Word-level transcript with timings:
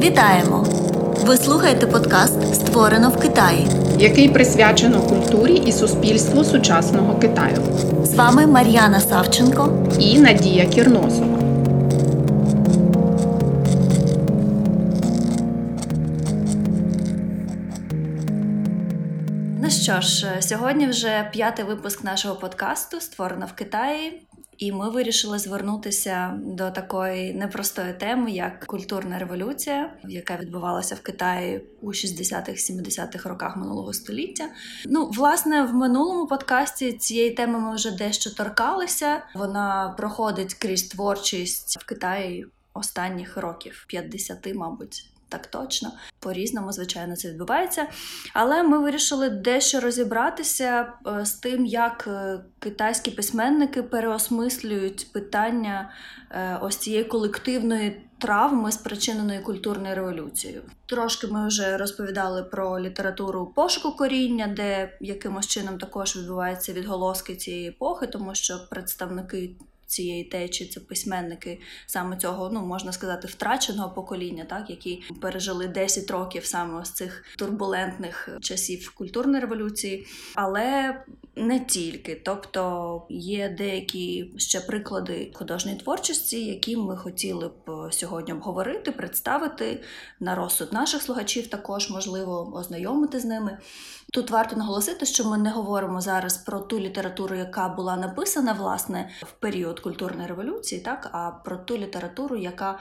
Вітаємо! 0.00 0.64
Ви 1.26 1.36
слухаєте 1.36 1.86
подкаст 1.86 2.54
Створено 2.54 3.10
в 3.10 3.20
Китаї. 3.20 3.68
який 3.98 4.28
присвячено 4.28 5.00
культурі 5.00 5.54
і 5.54 5.72
суспільству 5.72 6.44
сучасного 6.44 7.14
Китаю, 7.18 7.56
З 8.04 8.14
вами 8.14 8.46
Мар'яна 8.46 9.00
Савченко. 9.00 9.68
і 9.98 10.18
Надія 10.18 10.66
Кірносова. 10.66 11.35
Ну 20.06 20.10
ж, 20.10 20.26
е, 20.26 20.42
сьогодні 20.42 20.86
вже 20.86 21.30
п'ятий 21.32 21.64
випуск 21.64 22.04
нашого 22.04 22.36
подкасту 22.36 23.00
Створено 23.00 23.46
в 23.46 23.52
Китаї. 23.52 24.22
І 24.58 24.72
ми 24.72 24.90
вирішили 24.90 25.38
звернутися 25.38 26.40
до 26.44 26.70
такої 26.70 27.34
непростої 27.34 27.92
теми, 27.92 28.30
як 28.30 28.66
культурна 28.66 29.18
революція, 29.18 29.92
яка 30.08 30.36
відбувалася 30.36 30.94
в 30.94 31.00
Китаї 31.00 31.64
у 31.82 31.92
60-х-70-х 31.92 33.28
роках 33.28 33.56
минулого 33.56 33.92
століття. 33.92 34.44
Ну, 34.84 35.06
власне, 35.06 35.62
в 35.62 35.74
минулому 35.74 36.26
подкасті 36.26 36.92
цієї 36.92 37.30
теми 37.30 37.58
ми 37.58 37.74
вже 37.74 37.90
дещо 37.90 38.30
торкалися. 38.30 39.22
Вона 39.34 39.94
проходить 39.98 40.54
крізь 40.54 40.82
творчість 40.82 41.78
в 41.80 41.86
Китаї 41.86 42.46
останніх 42.74 43.36
років 43.36 43.84
50, 43.88 44.54
мабуть. 44.54 45.10
Так 45.36 45.46
точно, 45.46 45.92
по-різному, 46.20 46.72
звичайно, 46.72 47.16
це 47.16 47.28
відбувається. 47.28 47.86
Але 48.34 48.62
ми 48.62 48.78
вирішили 48.78 49.30
дещо 49.30 49.80
розібратися 49.80 50.92
е, 51.06 51.24
з 51.24 51.32
тим, 51.32 51.66
як 51.66 52.04
е, 52.06 52.40
китайські 52.58 53.10
письменники 53.10 53.82
переосмислюють 53.82 55.12
питання 55.12 55.90
е, 56.30 56.58
ось 56.62 56.76
цієї 56.76 57.04
колективної 57.04 58.02
травми, 58.18 58.72
спричиненої 58.72 59.40
культурною 59.40 59.94
революцією. 59.94 60.62
Трошки 60.86 61.26
ми 61.26 61.46
вже 61.46 61.76
розповідали 61.76 62.42
про 62.42 62.80
літературу 62.80 63.52
пошуку 63.56 63.96
коріння, 63.96 64.46
де 64.46 64.98
якимось 65.00 65.46
чином 65.46 65.78
також 65.78 66.16
відбуваються 66.16 66.72
відголоски 66.72 67.36
цієї 67.36 67.68
епохи, 67.68 68.06
тому 68.06 68.34
що 68.34 68.58
представники 68.70 69.50
цієї 69.86 70.24
течії 70.24 70.70
це 70.70 70.80
письменники 70.80 71.60
саме 71.86 72.16
цього, 72.16 72.50
ну 72.52 72.66
можна 72.66 72.92
сказати, 72.92 73.28
втраченого 73.28 73.90
покоління, 73.90 74.46
так 74.48 74.70
які 74.70 75.02
пережили 75.20 75.66
10 75.68 76.10
років 76.10 76.44
саме 76.44 76.84
з 76.84 76.92
цих 76.92 77.24
турбулентних 77.36 78.28
часів 78.40 78.92
культурної 78.94 79.40
революції, 79.40 80.06
але 80.34 80.96
не 81.36 81.60
тільки. 81.60 82.22
Тобто 82.24 83.02
є 83.10 83.48
деякі 83.48 84.32
ще 84.36 84.60
приклади 84.60 85.32
художньої 85.34 85.78
творчості, 85.78 86.44
які 86.44 86.76
ми 86.76 86.96
хотіли 86.96 87.48
б 87.48 87.88
сьогодні 87.92 88.32
обговорити, 88.32 88.92
представити 88.92 89.82
на 90.20 90.34
розсуд 90.34 90.72
наших 90.72 91.02
слухачів, 91.02 91.46
також 91.46 91.90
можливо 91.90 92.52
ознайомити 92.54 93.20
з 93.20 93.24
ними. 93.24 93.58
Тут 94.12 94.30
варто 94.30 94.56
наголосити, 94.56 95.06
що 95.06 95.24
ми 95.24 95.38
не 95.38 95.50
говоримо 95.50 96.00
зараз 96.00 96.36
про 96.36 96.60
ту 96.60 96.80
літературу, 96.80 97.36
яка 97.36 97.68
була 97.68 97.96
написана 97.96 98.52
власне 98.52 99.10
в 99.22 99.32
період 99.32 99.80
культурної 99.80 100.28
революції, 100.28 100.80
так 100.80 101.10
а 101.12 101.30
про 101.30 101.56
ту 101.56 101.78
літературу, 101.78 102.36
яка 102.36 102.78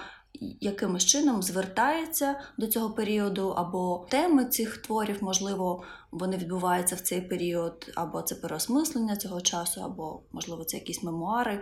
якимось 0.62 1.06
чином 1.06 1.44
звертається 1.44 2.40
до 2.58 2.68
цього 2.68 2.90
періоду, 2.90 3.50
або 3.50 4.08
теми 4.10 4.46
цих 4.46 4.78
творів, 4.78 5.18
можливо, 5.22 5.84
вони 6.12 6.38
відбуваються 6.38 6.96
в 6.96 7.00
цей 7.00 7.22
період, 7.22 7.92
або 7.96 8.22
це 8.22 8.36
переосмислення 8.36 9.16
цього 9.16 9.42
часу, 9.42 9.82
або 9.82 10.22
можливо 10.32 10.64
це 10.64 10.78
якісь 10.78 11.04
мемуари, 11.04 11.62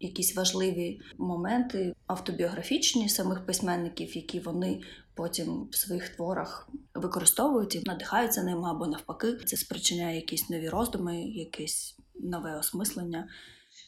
якісь 0.00 0.36
важливі 0.36 1.00
моменти 1.18 1.94
автобіографічні 2.06 3.08
самих 3.08 3.46
письменників, 3.46 4.16
які 4.16 4.40
вони 4.40 4.80
потім 5.14 5.68
в 5.70 5.76
своїх 5.76 6.08
творах 6.08 6.68
використовують 6.94 7.74
і 7.74 7.82
надихаються 7.86 8.42
ними, 8.42 8.70
або 8.70 8.86
навпаки, 8.86 9.32
це 9.46 9.56
спричиняє 9.56 10.16
якісь 10.16 10.50
нові 10.50 10.68
роздуми, 10.68 11.22
якесь 11.22 11.96
нове 12.20 12.58
осмислення. 12.58 13.28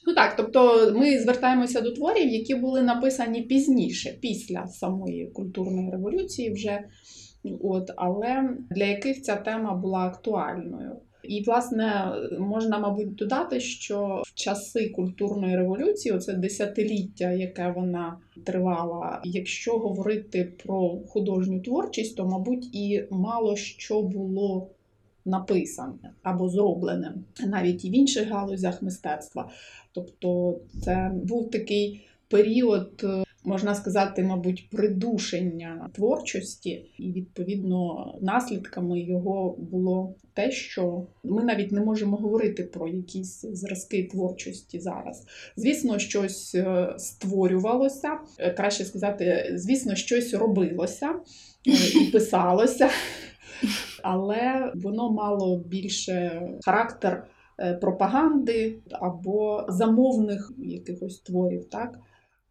Ну 0.07 0.15
так, 0.15 0.37
тобто 0.37 0.93
ми 0.97 1.19
звертаємося 1.19 1.81
до 1.81 1.93
творів, 1.93 2.29
які 2.29 2.55
були 2.55 2.83
написані 2.83 3.43
пізніше, 3.43 4.19
після 4.21 4.67
самої 4.69 5.27
культурної 5.27 5.91
революції, 5.91 6.53
вже 6.53 6.85
от, 7.61 7.91
але 7.97 8.51
для 8.71 8.85
яких 8.85 9.23
ця 9.23 9.37
тема 9.37 9.75
була 9.75 9.99
актуальною. 9.99 10.97
І, 11.23 11.43
власне, 11.47 12.13
можна, 12.39 12.79
мабуть, 12.79 13.15
додати, 13.15 13.61
що 13.61 14.23
в 14.27 14.35
часи 14.35 14.89
культурної 14.89 15.57
революції, 15.57 16.15
оце 16.15 16.33
десятиліття, 16.33 17.33
яке 17.33 17.73
вона 17.77 18.19
тривала, 18.47 19.21
якщо 19.25 19.79
говорити 19.79 20.53
про 20.65 20.99
художню 21.09 21.61
творчість, 21.61 22.17
то, 22.17 22.27
мабуть, 22.27 22.75
і 22.75 23.05
мало 23.11 23.57
що 23.57 24.03
було 24.03 24.71
написане 25.25 26.13
або 26.23 26.49
зроблене 26.49 27.15
навіть 27.47 27.85
і 27.85 27.91
в 27.91 27.97
інших 27.97 28.29
галузях 28.29 28.83
мистецтва. 28.83 29.51
Тобто, 29.93 30.61
це 30.85 31.13
був 31.15 31.51
такий 31.51 32.07
період, 32.29 33.05
е, 33.05 33.25
можна 33.45 33.75
сказати, 33.75 34.23
мабуть, 34.23 34.71
придушення 34.71 35.91
творчості, 35.95 36.71
і 36.99 37.13
відповідно 37.13 38.15
наслідками 38.21 39.01
його 39.01 39.57
було 39.59 40.15
те, 40.35 40.51
що 40.51 41.07
ми 41.25 41.45
навіть 41.45 41.73
не 41.73 41.81
можемо 41.81 42.17
говорити 42.17 42.63
про 42.63 42.89
якісь 42.89 43.41
зразки 43.41 44.05
творчості 44.05 44.81
зараз. 44.81 45.27
Звісно, 45.57 45.99
щось 45.99 46.55
е, 46.55 46.95
створювалося, 46.99 48.19
е, 48.39 48.51
краще 48.51 48.85
сказати, 48.85 49.53
звісно, 49.55 49.95
щось 49.95 50.35
робилося 50.35 51.15
і 51.65 52.05
писалося, 52.13 52.91
але 54.03 54.73
воно 54.75 55.13
мало 55.13 55.59
більше 55.59 56.43
характер 56.65 57.25
е, 57.59 57.75
пропаганди 57.75 58.79
або 58.93 59.65
замовних 59.69 60.53
якихось 60.59 61.19
творів, 61.19 61.71
так? 61.71 61.99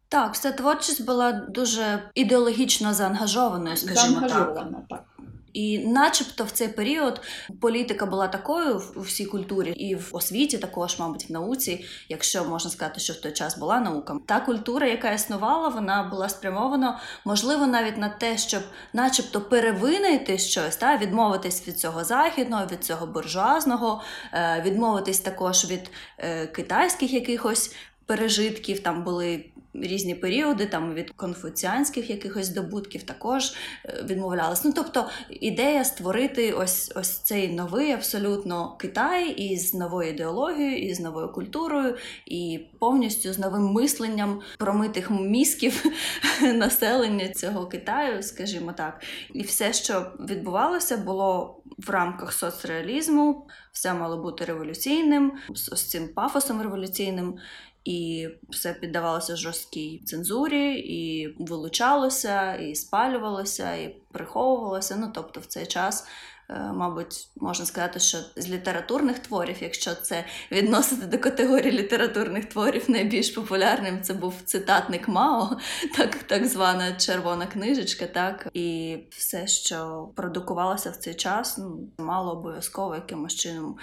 Так, 0.08 0.34
вся 0.34 0.52
творчість 0.52 1.06
була 1.06 1.32
дуже 1.32 2.02
ідеологічно 2.14 2.94
заангажованою, 2.94 3.76
скажімо 3.76 4.20
так. 4.20 4.28
Заангажована, 4.30 4.82
так. 4.90 5.04
І, 5.52 5.78
начебто, 5.78 6.44
в 6.44 6.50
цей 6.50 6.68
період 6.68 7.20
політика 7.60 8.06
була 8.06 8.28
такою 8.28 8.78
в- 8.78 9.00
всій 9.02 9.24
культурі, 9.26 9.70
і 9.70 9.94
в 9.94 10.08
освіті, 10.12 10.58
також, 10.58 10.98
мабуть, 10.98 11.28
в 11.28 11.32
науці, 11.32 11.84
якщо 12.08 12.44
можна 12.44 12.70
сказати, 12.70 13.00
що 13.00 13.12
в 13.12 13.16
той 13.16 13.32
час 13.32 13.58
була 13.58 13.80
наука. 13.80 14.16
Та 14.26 14.40
культура, 14.40 14.86
яка 14.86 15.12
існувала, 15.12 15.68
вона 15.68 16.02
була 16.02 16.28
спрямована, 16.28 17.00
можливо, 17.24 17.66
навіть 17.66 17.96
на 17.98 18.08
те, 18.08 18.38
щоб, 18.38 18.62
начебто, 18.92 19.40
перевинайти 19.40 20.38
щось, 20.38 20.76
та 20.76 20.96
відмовитись 20.96 21.68
від 21.68 21.78
цього 21.78 22.04
західного, 22.04 22.66
від 22.72 22.84
цього 22.84 23.06
буржуазного, 23.06 24.02
е, 24.32 24.62
відмовитись 24.66 25.20
також 25.20 25.64
від 25.70 25.90
е, 26.18 26.46
китайських 26.46 27.12
якихось 27.12 27.74
пережитків. 28.10 28.80
Там 28.80 29.04
були 29.04 29.44
різні 29.74 30.14
періоди, 30.14 30.66
там 30.66 30.94
від 30.94 31.10
конфуціанських 31.10 32.10
якихось 32.10 32.46
здобутків 32.46 33.02
також 33.02 33.52
е, 33.84 34.04
відмовлялись. 34.08 34.64
Ну 34.64 34.72
тобто 34.76 35.08
ідея 35.40 35.84
створити 35.84 36.52
ось 36.52 36.92
ось 36.96 37.18
цей 37.18 37.48
новий 37.48 37.92
абсолютно 37.92 38.76
Китай 38.78 39.30
із 39.30 39.74
новою 39.74 40.10
ідеологією, 40.10 40.90
і 40.90 40.94
з 40.94 41.00
новою 41.00 41.32
культурою, 41.32 41.96
і 42.26 42.60
повністю 42.78 43.32
з 43.32 43.38
новим 43.38 43.62
мисленням 43.62 44.40
промитих 44.58 45.10
мізків 45.10 45.84
населення 46.54 47.28
цього 47.28 47.66
Китаю, 47.66 48.22
скажімо 48.22 48.72
так. 48.72 49.02
І 49.34 49.42
все, 49.42 49.72
що 49.72 50.12
відбувалося, 50.20 50.96
було 50.96 51.56
в 51.78 51.90
рамках 51.90 52.32
соцреалізму, 52.32 53.46
все 53.72 53.94
мало 53.94 54.22
бути 54.22 54.44
революційним, 54.44 55.32
з 55.54 55.82
цим 55.82 56.08
пафосом 56.08 56.62
революційним. 56.62 57.38
І 57.84 58.28
все 58.48 58.74
піддавалося 58.74 59.36
жорсткій 59.36 60.02
цензурі, 60.06 60.74
і 60.78 61.28
вилучалося, 61.38 62.54
і 62.54 62.74
спалювалося, 62.74 63.74
і 63.74 63.96
приховувалося. 64.12 64.96
Ну 64.96 65.10
тобто, 65.14 65.40
в 65.40 65.46
цей 65.46 65.66
час, 65.66 66.06
е, 66.50 66.72
мабуть, 66.74 67.28
можна 67.36 67.66
сказати, 67.66 68.00
що 68.00 68.18
з 68.36 68.50
літературних 68.50 69.18
творів, 69.18 69.56
якщо 69.60 69.94
це 69.94 70.24
відносити 70.52 71.06
до 71.06 71.18
категорії 71.18 71.72
літературних 71.72 72.44
творів, 72.44 72.90
найбільш 72.90 73.30
популярним 73.30 74.02
це 74.02 74.14
був 74.14 74.34
цитатник 74.44 75.08
Мао, 75.08 75.56
так, 75.96 76.14
так 76.14 76.46
звана 76.46 76.92
червона 76.96 77.46
книжечка, 77.46 78.06
так 78.06 78.48
і 78.54 78.98
все, 79.10 79.46
що 79.46 80.08
продукувалося 80.16 80.90
в 80.90 80.96
цей 80.96 81.14
час, 81.14 81.58
ну 81.58 81.88
мало 81.98 82.32
обов'язково 82.32 82.94
якимось 82.94 83.34
чином 83.34 83.76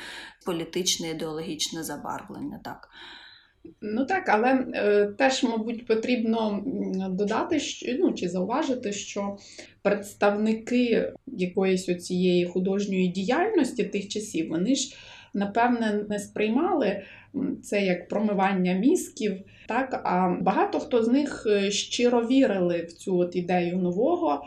політичне 0.45 1.09
ідеологічне 1.09 1.83
забарвлення. 1.83 2.59
Так. 2.63 2.89
Ну 3.81 4.05
так, 4.05 4.29
але 4.29 4.65
е, 4.73 5.05
теж, 5.05 5.43
мабуть, 5.43 5.85
потрібно 5.87 6.63
додати, 7.09 7.59
що, 7.59 7.91
ну, 7.99 8.13
чи 8.13 8.29
зауважити, 8.29 8.93
що 8.93 9.37
представники 9.81 11.13
якоїсь 11.27 11.89
оцієї 11.89 12.45
художньої 12.45 13.07
діяльності 13.07 13.83
тих 13.83 14.07
часів, 14.07 14.49
вони 14.49 14.75
ж 14.75 14.95
напевне, 15.33 16.05
не 16.09 16.19
сприймали 16.19 17.01
це 17.63 17.81
як 17.81 18.07
промивання 18.07 18.73
мізків. 18.73 19.37
Так, 19.67 20.01
а 20.03 20.35
багато 20.41 20.79
хто 20.79 21.03
з 21.03 21.07
них 21.07 21.47
е, 21.49 21.71
щиро 21.71 22.27
вірили 22.27 22.81
в 22.81 22.93
цю 22.93 23.17
от 23.17 23.35
ідею 23.35 23.77
нового. 23.77 24.43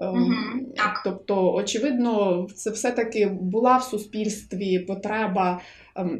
Мгм, 0.00 0.66
так. 0.76 1.02
Тобто, 1.04 1.52
очевидно, 1.54 2.46
це 2.54 2.70
все-таки 2.70 3.26
була 3.26 3.76
в 3.76 3.82
суспільстві 3.82 4.78
потреба 4.78 5.60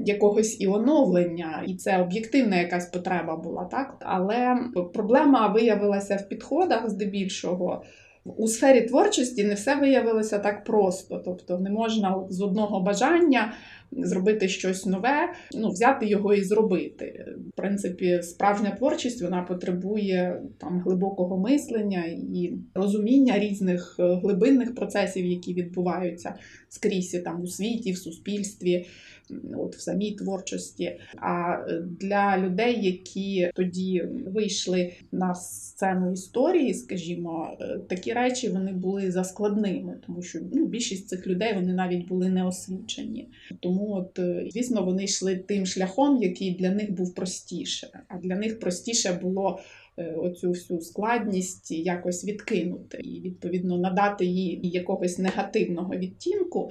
якогось 0.04 0.60
і 0.60 0.66
оновлення, 0.66 1.64
і 1.66 1.74
це 1.74 2.02
об'єктивна 2.02 2.56
якась 2.56 2.86
потреба 2.86 3.36
була, 3.36 3.64
так? 3.64 3.96
Але 4.00 4.56
проблема 4.94 5.46
виявилася 5.46 6.16
в 6.16 6.28
підходах 6.28 6.90
здебільшого. 6.90 7.82
У 8.24 8.48
сфері 8.48 8.80
творчості 8.80 9.44
не 9.44 9.54
все 9.54 9.74
виявилося 9.74 10.38
так 10.38 10.64
просто. 10.64 11.22
Тобто 11.24 11.58
не 11.58 11.70
можна 11.70 12.16
з 12.28 12.40
одного 12.42 12.80
бажання 12.80 13.52
зробити 13.96 14.48
щось 14.48 14.86
нове, 14.86 15.32
ну, 15.54 15.68
взяти 15.68 16.06
його 16.06 16.34
і 16.34 16.44
зробити. 16.44 17.26
В 17.48 17.56
принципі, 17.56 18.20
справжня 18.22 18.70
творчість 18.70 19.22
вона 19.22 19.42
потребує 19.42 20.42
там 20.58 20.80
глибокого 20.80 21.38
мислення 21.38 22.04
і 22.06 22.52
розуміння 22.74 23.38
різних 23.38 23.96
е, 23.98 24.14
глибинних 24.14 24.74
процесів, 24.74 25.26
які 25.26 25.54
відбуваються 25.54 26.34
скрізь 26.68 27.22
там 27.24 27.42
у 27.42 27.46
світі, 27.46 27.92
в 27.92 27.98
суспільстві, 27.98 28.86
от 29.56 29.76
в 29.76 29.80
самій 29.80 30.12
творчості. 30.12 30.98
А 31.16 31.52
е, 31.68 31.82
для 32.00 32.38
людей, 32.38 32.86
які 32.86 33.50
тоді 33.54 34.08
вийшли 34.26 34.92
на 35.12 35.34
сцену 35.34 36.12
історії, 36.12 36.74
скажімо, 36.74 37.56
е, 37.60 37.78
такі 37.88 38.12
речі 38.12 38.48
вони 38.48 38.72
були 38.72 39.10
заскладними, 39.10 39.98
тому 40.06 40.22
що 40.22 40.38
ну, 40.52 40.66
більшість 40.66 41.08
цих 41.08 41.26
людей 41.26 41.54
вони 41.54 41.74
навіть 41.74 42.08
були 42.08 42.28
не 42.28 42.46
освічені. 42.46 43.28
Тому, 43.82 43.94
от, 43.94 44.19
е, 44.19 44.46
звісно, 44.50 44.84
вони 44.84 45.05
йшли 45.05 45.37
тим 45.37 45.67
шляхом, 45.67 46.23
який 46.23 46.55
для 46.55 46.70
них 46.70 46.93
був 46.93 47.14
простіше. 47.14 47.88
А 48.08 48.19
для 48.19 48.37
них 48.37 48.61
простіше 48.61 49.19
було 49.23 49.61
е, 49.96 50.12
оцю 50.12 50.50
всю 50.50 50.81
складність 50.81 51.70
якось 51.70 52.25
відкинути 52.25 52.99
і 53.05 53.20
відповідно 53.20 53.79
надати 53.79 54.25
їй 54.25 54.61
якогось 54.62 55.19
негативного 55.19 55.96
відтінку, 55.96 56.70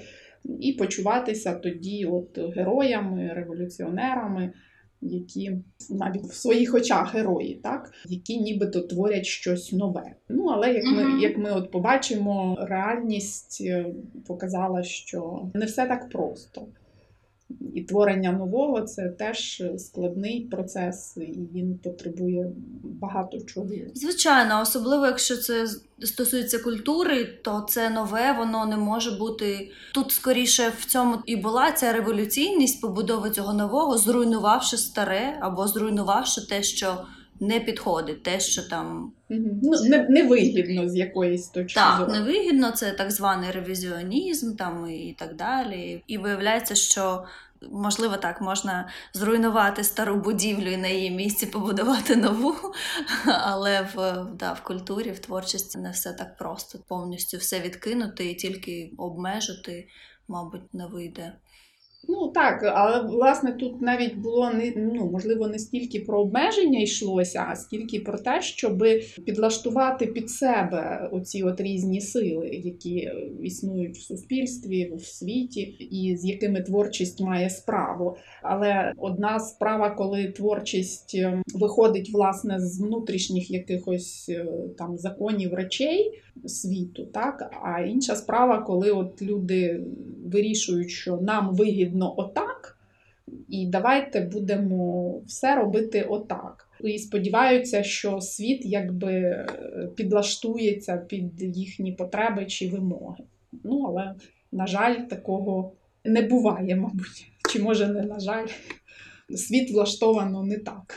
і 0.59 0.73
почуватися 0.73 1.53
тоді 1.53 2.05
от 2.05 2.39
героями, 2.55 3.31
революціонерами. 3.33 4.53
Які 5.03 5.51
навіть 5.89 6.23
в 6.23 6.33
своїх 6.33 6.73
очах 6.73 7.15
герої, 7.15 7.55
так 7.63 7.91
які 8.05 8.37
нібито 8.37 8.81
творять 8.81 9.25
щось 9.25 9.71
нове. 9.71 10.15
Ну 10.29 10.45
але 10.45 10.73
як 10.73 10.85
ми, 10.85 11.21
як 11.21 11.37
ми 11.37 11.51
от 11.51 11.71
побачимо, 11.71 12.57
реальність 12.61 13.61
е, 13.65 13.85
показала, 14.27 14.83
що 14.83 15.49
не 15.53 15.65
все 15.65 15.87
так 15.87 16.09
просто. 16.09 16.67
І 17.73 17.81
творення 17.81 18.31
нового 18.31 18.81
це 18.81 19.09
теж 19.09 19.63
складний 19.77 20.41
процес, 20.41 21.17
і 21.17 21.47
він 21.53 21.79
потребує 21.83 22.51
багато 22.83 23.37
чого. 23.41 23.67
Звичайно, 23.93 24.61
особливо 24.61 25.05
якщо 25.05 25.37
це 25.37 25.67
стосується 25.99 26.59
культури, 26.59 27.25
то 27.43 27.65
це 27.69 27.89
нове, 27.89 28.35
воно 28.37 28.65
не 28.65 28.77
може 28.77 29.11
бути 29.11 29.71
тут. 29.93 30.11
Скоріше 30.11 30.71
в 30.79 30.85
цьому 30.85 31.17
і 31.25 31.35
була 31.35 31.71
ця 31.71 31.93
революційність 31.93 32.81
побудови 32.81 33.29
цього 33.29 33.53
нового, 33.53 33.97
зруйнувавши 33.97 34.77
старе 34.77 35.37
або 35.41 35.67
зруйнувавши 35.67 36.41
те, 36.47 36.63
що 36.63 36.97
не 37.41 37.59
підходить, 37.59 38.23
те, 38.23 38.39
що 38.39 38.63
там 38.63 39.13
Ну, 39.29 39.71
не, 39.83 40.09
невигідно 40.09 40.89
з 40.89 40.95
якоїсь 40.95 41.47
точки 41.47 41.79
так 41.79 41.97
зору. 41.99 42.11
невигідно, 42.11 42.71
це 42.71 42.91
так 42.91 43.11
званий 43.11 43.51
ревізіонізм, 43.51 44.55
там 44.55 44.89
і 44.89 45.15
так 45.19 45.35
далі. 45.35 46.03
І 46.07 46.17
виявляється, 46.17 46.75
що. 46.75 47.23
Можливо, 47.71 48.17
так 48.17 48.41
можна 48.41 48.89
зруйнувати 49.13 49.83
стару 49.83 50.15
будівлю 50.15 50.71
і 50.71 50.77
на 50.77 50.87
її 50.87 51.11
місці 51.11 51.45
побудувати 51.45 52.15
нову, 52.15 52.55
але 53.25 53.81
в, 53.95 54.25
да, 54.33 54.53
в 54.53 54.61
культурі, 54.63 55.11
в 55.11 55.19
творчості 55.19 55.79
не 55.79 55.91
все 55.91 56.13
так 56.13 56.37
просто. 56.37 56.79
Повністю 56.87 57.37
все 57.37 57.59
відкинути 57.59 58.31
і 58.31 58.35
тільки 58.35 58.91
обмежити, 58.97 59.87
мабуть, 60.27 60.73
не 60.73 60.87
вийде. 60.87 61.33
Ну 62.07 62.27
так, 62.27 62.63
але 62.75 63.01
власне 63.07 63.51
тут 63.51 63.81
навіть 63.81 64.15
було 64.15 64.51
не 64.51 64.73
ну 64.75 65.09
можливо 65.11 65.47
не 65.47 65.59
стільки 65.59 65.99
про 65.99 66.21
обмеження 66.21 66.79
йшлося, 66.79 67.45
а 67.49 67.55
скільки 67.55 67.99
про 67.99 68.17
те, 68.17 68.41
щоб 68.41 68.83
підлаштувати 69.25 70.05
під 70.07 70.29
себе 70.29 71.09
оці 71.11 71.43
от 71.43 71.61
різні 71.61 72.01
сили, 72.01 72.49
які 72.49 73.11
існують 73.43 73.97
в 73.97 74.01
суспільстві, 74.01 74.93
в 74.95 75.05
світі, 75.05 75.61
і 75.61 76.17
з 76.17 76.25
якими 76.25 76.61
творчість 76.61 77.21
має 77.21 77.49
справу. 77.49 78.17
Але 78.43 78.93
одна 78.97 79.39
справа, 79.39 79.89
коли 79.89 80.27
творчість 80.27 81.15
е, 81.15 81.41
виходить 81.55 82.13
власне 82.13 82.59
з 82.59 82.81
внутрішніх 82.81 83.51
якихось 83.51 84.29
е, 84.29 84.45
там 84.77 84.97
законів 84.97 85.53
речей 85.53 86.21
світу, 86.45 87.05
так 87.05 87.51
а 87.63 87.81
інша 87.81 88.15
справа, 88.15 88.61
коли 88.61 88.91
от 88.91 89.21
люди 89.21 89.81
вирішують, 90.25 90.89
що 90.89 91.17
нам 91.17 91.55
вигідно 91.55 92.13
отак, 92.17 92.77
і 93.49 93.65
давайте 93.65 94.21
будемо 94.21 95.19
все 95.19 95.55
робити 95.55 96.05
отак. 96.09 96.67
І 96.83 96.99
сподіваються, 96.99 97.83
що 97.83 98.21
світ 98.21 98.65
якби 98.65 99.13
е, 99.13 99.47
підлаштується 99.95 100.97
під 100.97 101.57
їхні 101.57 101.91
потреби 101.91 102.45
чи 102.45 102.69
вимоги. 102.69 103.23
Ну 103.63 103.85
але 103.87 104.15
на 104.51 104.67
жаль, 104.67 104.95
такого 104.95 105.71
не 106.05 106.21
буває, 106.21 106.75
мабуть. 106.75 107.31
Чи 107.49 107.61
може 107.61 107.87
не 107.87 108.01
на 108.01 108.19
жаль, 108.19 108.47
світ 109.35 109.71
влаштовано 109.71 110.43
не 110.43 110.57
так. 110.57 110.95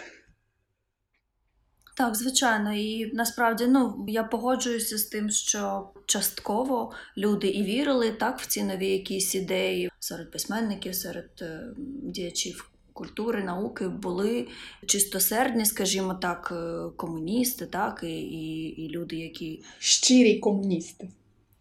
Так, 1.97 2.15
звичайно, 2.17 2.75
і 2.75 3.15
насправді 3.15 3.67
ну 3.67 4.05
я 4.09 4.25
погоджуюся 4.25 4.99
з 4.99 5.05
тим, 5.05 5.31
що 5.31 5.89
частково 6.07 6.93
люди 7.17 7.49
і 7.49 7.63
вірили 7.63 8.11
так 8.11 8.41
в 8.41 8.47
ці 8.47 8.65
нові 8.65 8.89
якісь 8.89 9.35
ідеї 9.35 9.91
серед 9.99 10.31
письменників, 10.31 10.95
серед 10.95 11.31
е, 11.43 11.61
діячів 12.03 12.71
культури, 12.93 13.45
науки 13.45 13.89
були 13.89 14.49
чистосердні, 14.87 15.65
скажімо 15.65 16.15
так, 16.15 16.53
е, 16.57 16.91
комуністи, 16.97 17.67
так 17.67 18.01
і, 18.03 18.21
і, 18.23 18.63
і 18.83 18.89
люди, 18.89 19.17
які 19.17 19.63
Щирі 19.79 20.39
комуністи. 20.39 21.09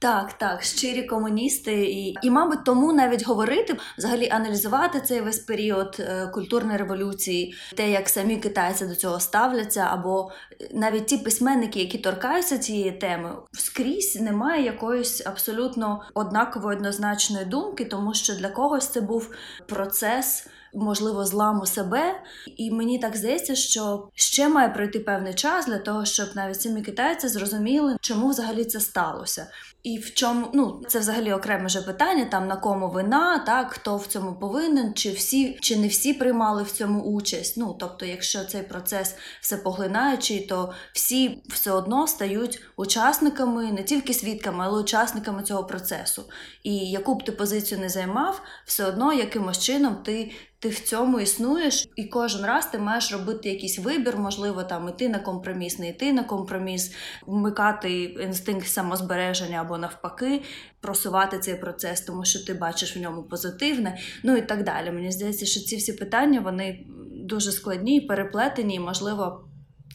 Так, 0.03 0.33
так, 0.33 0.63
щирі 0.63 1.03
комуністи, 1.03 1.85
і, 1.85 2.15
і, 2.23 2.29
мабуть, 2.29 2.63
тому 2.65 2.93
навіть 2.93 3.25
говорити, 3.25 3.77
взагалі 3.97 4.29
аналізувати 4.29 5.01
цей 5.01 5.21
весь 5.21 5.39
період 5.39 5.97
е, 5.99 6.27
культурної 6.27 6.77
революції, 6.77 7.55
те, 7.75 7.91
як 7.91 8.09
самі 8.09 8.37
китайці 8.37 8.85
до 8.85 8.95
цього 8.95 9.19
ставляться, 9.19 9.87
або 9.91 10.31
е, 10.61 10.69
навіть 10.73 11.05
ті 11.05 11.17
письменники, 11.17 11.79
які 11.79 11.97
торкаються 11.97 12.57
цієї 12.57 12.91
теми, 12.91 13.31
скрізь 13.51 14.21
немає 14.21 14.65
якоїсь 14.65 15.25
абсолютно 15.25 16.03
однакової 16.13 16.77
однозначної 16.77 17.45
думки, 17.45 17.85
тому 17.85 18.13
що 18.13 18.35
для 18.35 18.49
когось 18.49 18.87
це 18.87 19.01
був 19.01 19.29
процес. 19.67 20.47
Можливо, 20.75 21.25
зламу 21.25 21.65
себе, 21.65 22.21
і 22.57 22.71
мені 22.71 22.99
так 22.99 23.17
здається, 23.17 23.55
що 23.55 24.09
ще 24.13 24.49
має 24.49 24.69
пройти 24.69 24.99
певний 24.99 25.33
час 25.33 25.65
для 25.65 25.77
того, 25.77 26.05
щоб 26.05 26.27
навіть 26.35 26.61
самі 26.61 26.81
китайці 26.81 27.27
зрозуміли, 27.27 27.97
чому 28.01 28.29
взагалі 28.29 28.65
це 28.65 28.79
сталося. 28.79 29.47
І 29.83 29.97
в 29.97 30.13
чому 30.13 30.47
ну 30.53 30.81
це 30.87 30.99
взагалі 30.99 31.33
окреме 31.33 31.69
же 31.69 31.81
питання, 31.81 32.25
там 32.25 32.47
на 32.47 32.55
кому 32.55 32.89
вина, 32.89 33.39
так 33.39 33.73
хто 33.73 33.97
в 33.97 34.07
цьому 34.07 34.33
повинен, 34.33 34.93
чи 34.93 35.11
всі, 35.11 35.57
чи 35.61 35.77
не 35.77 35.87
всі 35.87 36.13
приймали 36.13 36.63
в 36.63 36.71
цьому 36.71 37.01
участь. 37.01 37.57
Ну 37.57 37.75
тобто, 37.79 38.05
якщо 38.05 38.45
цей 38.45 38.63
процес 38.63 39.15
все 39.41 39.57
поглинаючий, 39.57 40.39
то 40.39 40.73
всі 40.93 41.43
все 41.47 41.71
одно 41.71 42.07
стають 42.07 42.61
учасниками, 42.75 43.71
не 43.71 43.83
тільки 43.83 44.13
свідками, 44.13 44.63
але 44.67 44.81
учасниками 44.81 45.43
цього 45.43 45.63
процесу. 45.63 46.23
І 46.63 46.75
яку 46.75 47.15
б 47.15 47.23
ти 47.23 47.31
позицію 47.31 47.81
не 47.81 47.89
займав, 47.89 48.41
все 48.65 48.85
одно 48.85 49.13
якимось 49.13 49.59
чином 49.59 49.95
ти. 49.95 50.31
Ти 50.63 50.69
в 50.69 50.79
цьому 50.79 51.19
існуєш, 51.19 51.87
і 51.95 52.03
кожен 52.03 52.45
раз 52.45 52.65
ти 52.65 52.77
маєш 52.77 53.11
робити 53.11 53.49
якийсь 53.49 53.79
вибір, 53.79 54.17
можливо, 54.17 54.63
там 54.63 54.89
іти 54.89 55.09
на 55.09 55.19
компроміс, 55.19 55.79
не 55.79 55.89
йти 55.89 56.13
на 56.13 56.23
компроміс, 56.23 56.93
вмикати 57.27 58.03
інстинкт 58.03 58.67
самозбереження 58.67 59.61
або 59.61 59.72
навпаки, 59.77 60.41
просувати 60.79 61.39
цей 61.39 61.55
процес, 61.55 62.01
тому 62.01 62.25
що 62.25 62.45
ти 62.45 62.53
бачиш 62.53 62.97
в 62.97 62.99
ньому 62.99 63.23
позитивне, 63.23 63.97
ну 64.23 64.35
і 64.37 64.41
так 64.41 64.63
далі. 64.63 64.91
Мені 64.91 65.11
здається, 65.11 65.45
що 65.45 65.59
ці 65.59 65.75
всі 65.75 65.93
питання 65.93 66.39
вони 66.39 66.85
дуже 67.11 67.51
складні, 67.51 68.01
переплетені, 68.01 68.75
і 68.75 68.79
можливо. 68.79 69.49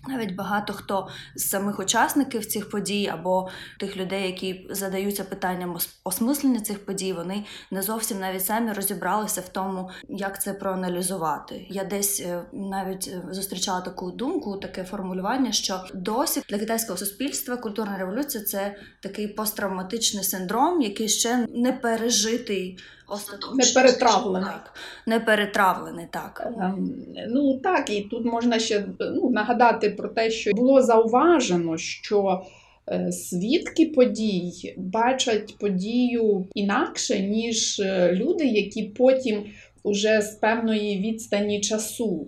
Навіть 0.09 0.35
багато 0.35 0.73
хто 0.73 1.09
з 1.37 1.49
самих 1.49 1.79
учасників 1.79 2.47
цих 2.47 2.71
подій 2.71 3.11
або 3.13 3.49
тих 3.79 3.97
людей, 3.97 4.27
які 4.27 4.67
задаються 4.71 5.25
питанням 5.25 5.79
осмислення 6.05 6.61
цих 6.61 6.87
подій, 6.87 7.13
вони 7.13 7.45
не 7.71 7.83
зовсім 7.83 8.21
навіть 8.21 8.45
самі 8.45 8.73
розібралися 8.73 9.41
в 9.41 9.49
тому, 9.49 9.91
як 10.09 10.43
це 10.43 10.53
проаналізувати. 10.53 11.67
Я 11.71 11.85
десь 11.85 12.21
е, 12.21 12.43
навіть 12.53 13.09
е, 13.09 13.23
зустрічала 13.31 13.81
таку 13.81 14.11
думку, 14.11 14.57
таке 14.57 14.85
формулювання, 14.85 15.53
що 15.53 15.85
досі 15.95 16.43
для 16.49 16.59
китайського 16.59 16.99
суспільства 16.99 17.57
культурна 17.57 17.99
революція 17.99 18.45
це 18.45 18.77
такий 19.03 19.29
посттравматичний 19.29 20.25
синдром, 20.25 20.83
який 20.83 21.09
ще 21.09 21.47
не 21.55 21.73
пережитий 21.73 22.79
остаточно. 23.09 23.55
Не 23.55 23.65
перетравлений. 23.75 24.49
Так. 24.51 24.75
Не 25.07 25.21
перетравлений, 25.21 26.07
так. 26.11 26.53
Ем, 26.61 26.95
Ну 27.29 27.59
так, 27.59 27.91
і 27.91 28.01
тут 28.01 28.25
можна 28.25 28.59
ще 28.59 28.85
ну, 29.01 29.31
нагадати 29.31 29.91
про 29.91 30.09
те, 30.09 30.31
що 30.31 30.51
було 30.53 30.83
зауважено, 30.83 31.77
що 31.79 32.43
е, 32.89 33.13
свідки 33.13 33.87
подій 33.87 34.75
бачать 34.77 35.57
подію 35.59 36.49
інакше, 36.55 37.21
ніж 37.21 37.81
е, 37.81 38.13
люди, 38.13 38.47
які 38.47 38.83
потім 38.83 39.45
уже 39.83 40.21
з 40.21 40.35
певної 40.35 41.01
відстані 41.01 41.61
часу 41.61 42.27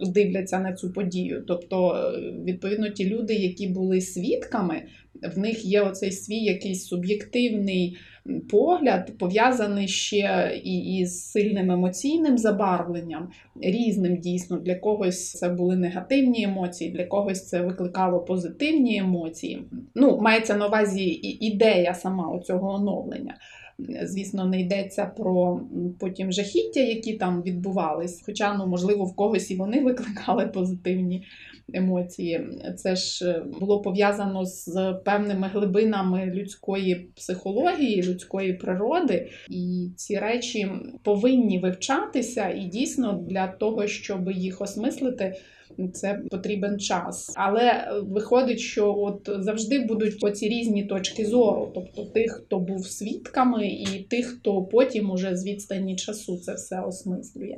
дивляться 0.00 0.58
на 0.58 0.72
цю 0.72 0.92
подію. 0.92 1.44
Тобто, 1.46 1.94
е, 1.94 2.20
відповідно, 2.44 2.88
ті 2.88 3.04
люди, 3.04 3.34
які 3.34 3.66
були 3.66 4.00
свідками, 4.00 4.82
в 5.22 5.38
них 5.38 5.64
є 5.64 5.80
оцей 5.80 6.12
свій 6.12 6.38
якийсь 6.38 6.86
суб'єктивний 6.86 7.98
погляд, 8.50 9.12
пов'язаний 9.18 9.88
ще 9.88 10.60
і 10.64 10.96
із 10.96 11.30
сильним 11.30 11.70
емоційним 11.70 12.38
забарвленням, 12.38 13.28
різним 13.62 14.16
дійсно. 14.16 14.58
Для 14.58 14.74
когось 14.74 15.32
це 15.32 15.48
були 15.48 15.76
негативні 15.76 16.42
емоції, 16.42 16.90
для 16.90 17.04
когось 17.04 17.46
це 17.48 17.60
викликало 17.60 18.20
позитивні 18.20 18.98
емоції. 18.98 19.62
Ну, 19.94 20.20
мається 20.20 20.56
на 20.56 20.66
увазі 20.66 21.04
ідея 21.40 21.94
сама 21.94 22.28
оцього 22.28 22.70
оновлення. 22.70 23.34
Звісно, 24.02 24.46
не 24.46 24.60
йдеться 24.60 25.06
про 25.06 25.60
потім 25.98 26.32
жахіття, 26.32 26.80
які 26.80 27.14
там 27.14 27.42
відбувались. 27.42 28.22
Хоча, 28.26 28.54
ну, 28.54 28.66
можливо, 28.66 29.04
в 29.04 29.16
когось 29.16 29.50
і 29.50 29.56
вони 29.56 29.80
викликали 29.84 30.46
позитивні 30.46 31.24
емоції. 31.72 32.48
Це 32.76 32.96
ж 32.96 33.30
е, 33.30 33.42
було 33.60 33.80
пов'язано 33.82 34.44
з 34.44 34.92
певними 35.04 35.48
глибинами 35.48 36.26
людської 36.26 36.94
психології, 36.94 38.02
людської 38.02 38.52
природи, 38.52 39.28
і 39.48 39.90
ці 39.96 40.18
речі 40.18 40.68
повинні 41.02 41.58
вивчатися, 41.58 42.48
і 42.48 42.64
дійсно 42.64 43.24
для 43.28 43.46
того, 43.46 43.86
щоб 43.86 44.30
їх 44.30 44.60
осмислити. 44.60 45.34
Це 45.92 46.20
потрібен 46.30 46.80
час, 46.80 47.32
але 47.36 47.62
е, 47.62 48.00
виходить, 48.00 48.60
що 48.60 48.94
от 48.98 49.30
завжди 49.38 49.78
будуть 49.78 50.24
оці 50.24 50.48
різні 50.48 50.84
точки 50.84 51.26
зору, 51.26 51.72
тобто 51.74 52.04
тих, 52.04 52.32
хто 52.32 52.58
був 52.58 52.86
свідками, 52.86 53.66
і 53.68 54.06
тих, 54.10 54.26
хто 54.26 54.62
потім 54.62 55.10
уже 55.10 55.36
з 55.36 55.46
відстані 55.46 55.96
часу 55.96 56.36
це 56.36 56.54
все 56.54 56.80
осмислює. 56.80 57.56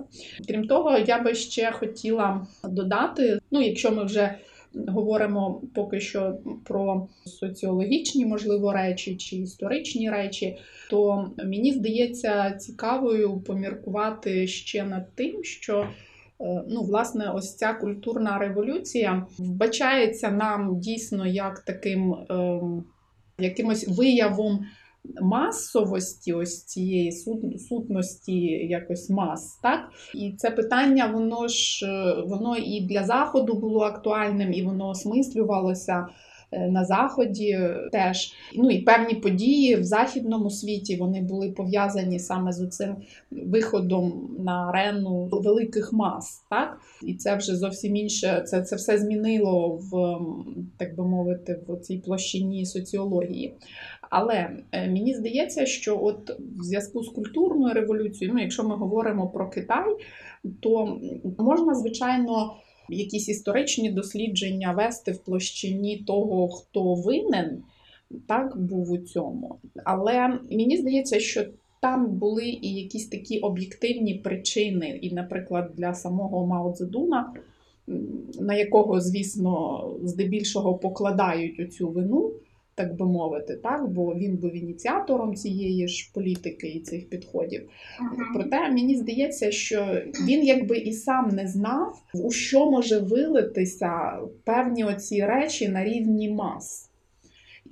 Крім 0.48 0.66
того, 0.66 0.98
я 0.98 1.22
би 1.22 1.34
ще 1.34 1.70
хотіла 1.70 2.46
додати: 2.64 3.38
ну, 3.50 3.62
якщо 3.62 3.90
ми 3.92 4.04
вже 4.04 4.34
говоримо 4.74 5.62
поки 5.74 6.00
що 6.00 6.38
про 6.64 7.08
соціологічні, 7.24 8.26
можливо, 8.26 8.72
речі 8.72 9.16
чи 9.16 9.36
історичні 9.36 10.10
речі, 10.10 10.56
то 10.90 11.30
мені 11.44 11.72
здається 11.72 12.50
цікавою 12.50 13.40
поміркувати 13.40 14.46
ще 14.46 14.84
над 14.84 15.14
тим, 15.14 15.44
що. 15.44 15.86
Е, 16.40 16.64
Ну, 16.68 16.82
власне, 16.82 17.30
ось 17.34 17.56
ця 17.56 17.72
культурна 17.72 18.38
революція 18.38 19.26
вбачається 19.38 20.30
нам 20.30 20.80
дійсно 20.80 21.26
як 21.26 21.58
таким 21.58 22.14
ем, 22.30 22.84
якимось 23.38 23.88
виявом 23.88 24.66
масовості 25.22 26.32
ось 26.32 26.64
цієї 26.64 27.12
сутності 27.58 28.40
якось 28.50 29.10
мас, 29.10 29.58
так? 29.62 29.80
І 30.14 30.32
це 30.32 30.50
питання, 30.50 31.06
воно 31.06 31.48
ж 31.48 31.86
е, 31.86 32.22
воно 32.26 32.56
і 32.56 32.80
для 32.80 33.04
заходу 33.04 33.54
було 33.54 33.80
актуальним, 33.80 34.52
і 34.52 34.62
воно 34.62 34.88
осмислювалося 34.88 36.06
на 36.52 36.84
заході 36.84 37.58
теж. 37.92 38.32
Ну 38.56 38.70
і 38.70 38.78
певні 38.78 39.14
події 39.14 39.76
в 39.76 39.84
західному 39.84 40.50
світі 40.50 40.96
вони 40.96 41.20
були 41.20 41.50
пов'язані 41.50 42.18
саме 42.18 42.52
з 42.52 42.68
цим 42.68 42.96
виходом 43.30 44.36
на 44.38 44.68
арену 44.68 45.28
великих 45.32 45.92
мас, 45.92 46.44
так? 46.50 46.80
І 47.02 47.14
це 47.14 47.36
вже 47.36 47.56
зовсім 47.56 47.96
інше. 47.96 48.42
Це, 48.46 48.62
це 48.62 48.76
все 48.76 48.98
змінило 48.98 49.68
в 49.68 50.18
так 50.78 50.96
би 50.96 51.04
мовити, 51.04 51.60
в 51.68 51.76
цій 51.76 51.98
площині 51.98 52.66
соціології. 52.66 53.54
Але 54.10 54.50
е, 54.72 54.90
мені 54.90 55.14
здається, 55.14 55.66
що 55.66 55.98
от 56.02 56.30
в 56.58 56.62
зв'язку 56.62 57.02
з 57.02 57.08
культурною 57.08 57.74
революцією, 57.74 58.34
ну 58.34 58.42
якщо 58.42 58.64
ми 58.64 58.76
говоримо 58.76 59.28
про 59.28 59.50
Китай, 59.50 59.96
то 60.60 61.00
можна, 61.38 61.74
звичайно, 61.74 62.54
якісь 62.90 63.28
історичні 63.28 63.90
дослідження 63.90 64.72
вести 64.72 65.12
в 65.12 65.18
площині 65.18 65.96
того, 65.96 66.48
хто 66.48 66.94
винен, 66.94 67.62
так 68.26 68.60
був 68.60 68.90
у 68.90 68.98
цьому. 68.98 69.58
Але 69.84 70.38
мені 70.50 70.76
здається, 70.76 71.20
що 71.20 71.44
там 71.80 72.06
були 72.06 72.44
і 72.44 72.74
якісь 72.74 73.08
такі 73.08 73.38
об'єктивні 73.38 74.14
причини, 74.14 74.98
і, 75.02 75.14
наприклад, 75.14 75.70
для 75.76 75.94
самого 75.94 76.46
Мао 76.46 76.72
Цзедуна, 76.72 77.32
на 78.40 78.54
якого, 78.54 79.00
звісно, 79.00 79.84
здебільшого 80.02 80.74
покладають 80.74 81.60
оцю 81.60 81.88
вину 81.88 82.32
так 82.80 82.96
би 82.96 83.06
мовити, 83.06 83.56
так? 83.56 83.88
бо 83.88 84.14
він 84.14 84.36
був 84.36 84.56
ініціатором 84.56 85.34
цієї 85.34 85.88
ж 85.88 86.10
політики 86.14 86.68
і 86.68 86.80
цих 86.80 87.08
підходів. 87.08 87.68
Проте 88.34 88.70
мені 88.70 88.96
здається, 88.96 89.50
що 89.50 90.02
він 90.28 90.44
якби 90.44 90.78
і 90.78 90.92
сам 90.92 91.28
не 91.28 91.46
знав, 91.46 92.02
у 92.14 92.30
що 92.30 92.70
може 92.70 92.98
вилитися 92.98 94.18
певні 94.44 94.84
оці 94.84 95.24
речі 95.24 95.68
на 95.68 95.84
рівні 95.84 96.30
мас. 96.30 96.90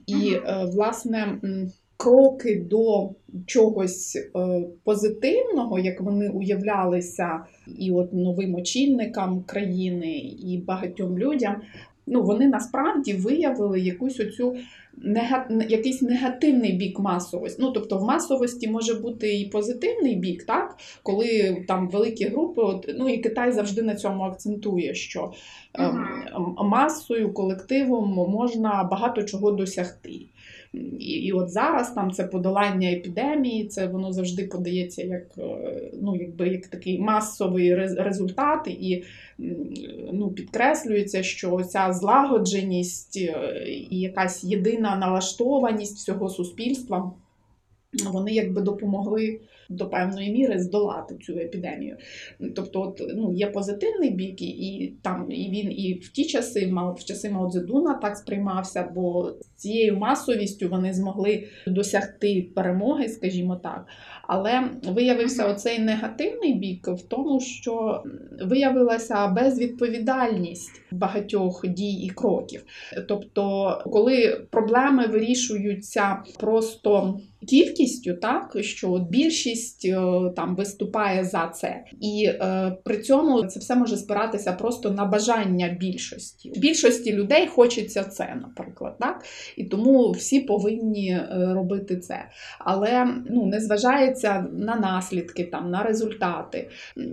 І, 0.06 0.32
е, 0.34 0.68
власне, 0.72 1.38
кроки 1.96 2.66
до 2.70 3.10
чогось 3.46 4.16
е, 4.16 4.28
позитивного, 4.84 5.78
як 5.78 6.00
вони 6.00 6.28
уявлялися, 6.28 7.40
і 7.78 7.90
от 7.90 8.12
новим 8.12 8.54
очільникам 8.54 9.42
країни, 9.42 10.18
і 10.18 10.62
багатьом 10.66 11.18
людям, 11.18 11.56
ну 12.10 12.22
вони 12.22 12.48
насправді 12.48 13.12
виявили 13.12 13.80
якусь 13.80 14.20
оцю 14.20 14.56
якийсь 15.68 16.02
негативний 16.02 16.72
бік 16.72 16.98
масовості. 16.98 17.62
Ну, 17.62 17.70
тобто 17.70 17.98
в 17.98 18.04
масовості 18.04 18.68
може 18.68 18.94
бути 18.94 19.38
і 19.38 19.48
позитивний 19.48 20.16
бік, 20.16 20.44
так? 20.44 20.76
коли 21.02 21.56
там 21.68 21.88
великі 21.88 22.24
групи, 22.24 22.62
от, 22.62 22.94
ну 22.98 23.08
і 23.08 23.18
Китай 23.18 23.52
завжди 23.52 23.82
на 23.82 23.94
цьому 23.94 24.22
акцентує, 24.22 24.94
що 24.94 25.32
ем, 25.74 26.06
масою, 26.58 27.32
колективом 27.32 28.10
можна 28.30 28.88
багато 28.90 29.22
чого 29.22 29.50
досягти. 29.50 30.20
І, 30.72 30.78
і 30.98 31.32
от 31.32 31.50
зараз 31.50 31.92
там 31.92 32.12
це 32.12 32.24
подолання 32.24 32.90
епідемії, 32.90 33.66
це 33.66 33.86
воно 33.86 34.12
завжди 34.12 34.44
подається 34.44 35.02
як, 35.02 35.24
е, 35.38 35.90
ну, 36.02 36.16
якби, 36.16 36.48
як 36.48 36.66
такий 36.66 36.98
масовий 36.98 37.74
рез- 37.74 38.02
результат, 38.02 38.66
і 38.66 39.04
ну, 40.12 40.30
підкреслюється, 40.30 41.22
що 41.22 41.62
ця 41.62 41.92
злагодженість 41.92 43.16
е, 43.16 43.64
і 43.90 44.00
якась 44.00 44.44
єдина 44.44 44.96
налаштованість 44.96 45.96
всього 45.96 46.28
суспільства. 46.28 47.12
Вони 48.12 48.32
якби 48.32 48.62
допомогли 48.62 49.40
до 49.68 49.88
певної 49.88 50.30
міри 50.30 50.58
здолати 50.58 51.16
цю 51.16 51.38
епідемію. 51.38 51.96
Тобто, 52.56 52.82
от, 52.82 53.02
ну, 53.16 53.32
є 53.32 53.46
позитивний 53.46 54.10
бік, 54.10 54.42
і, 54.42 54.92
там 55.02 55.26
і 55.30 55.50
він 55.50 55.72
і 55.72 55.94
в 55.94 56.08
ті 56.08 56.24
часи, 56.24 56.66
мав 56.66 56.94
в 56.94 57.04
часи 57.04 57.30
Мао 57.30 57.50
Цзедуна 57.50 57.94
так 57.94 58.16
сприймався, 58.16 58.90
бо 58.94 59.32
цією 59.56 59.96
масовістю 59.96 60.68
вони 60.68 60.92
змогли 60.94 61.44
досягти 61.66 62.50
перемоги, 62.54 63.08
скажімо 63.08 63.56
так. 63.56 63.86
Але 64.28 64.70
виявився 64.82 65.46
оцей 65.46 65.78
негативний 65.78 66.54
бік 66.54 66.88
в 66.88 67.02
тому, 67.02 67.40
що 67.40 68.02
виявилася 68.42 69.26
безвідповідальність 69.26 70.82
багатьох 70.90 71.68
дій 71.68 71.92
і 71.92 72.10
кроків. 72.10 72.64
Тобто, 73.08 73.78
коли 73.92 74.46
проблеми 74.50 75.06
вирішуються 75.06 76.16
просто 76.40 77.20
кількістю, 77.46 78.14
так 78.14 78.56
що 78.60 78.92
от 78.92 79.02
більшість 79.02 79.84
е, 79.84 79.96
там 80.36 80.56
виступає 80.56 81.24
за 81.24 81.48
це, 81.54 81.84
і 82.00 82.24
е, 82.24 82.72
при 82.84 82.98
цьому 82.98 83.42
це 83.42 83.60
все 83.60 83.76
може 83.76 83.96
спиратися 83.96 84.52
просто 84.52 84.90
на 84.90 85.04
бажання 85.04 85.76
більшості. 85.80 86.52
Більшості 86.56 87.12
людей 87.12 87.46
хочеться 87.46 88.04
це, 88.04 88.36
наприклад, 88.42 88.96
так 89.00 89.24
і 89.56 89.64
тому 89.64 90.10
всі 90.10 90.40
повинні 90.40 91.10
е, 91.10 91.28
робити 91.54 91.96
це. 91.96 92.24
Але 92.58 93.06
ну 93.30 93.46
не 93.46 93.60
зважається 93.60 94.17
на 94.52 94.76
наслідки, 94.76 95.44
там 95.44 95.70
на 95.70 95.82
результати. 95.82 96.68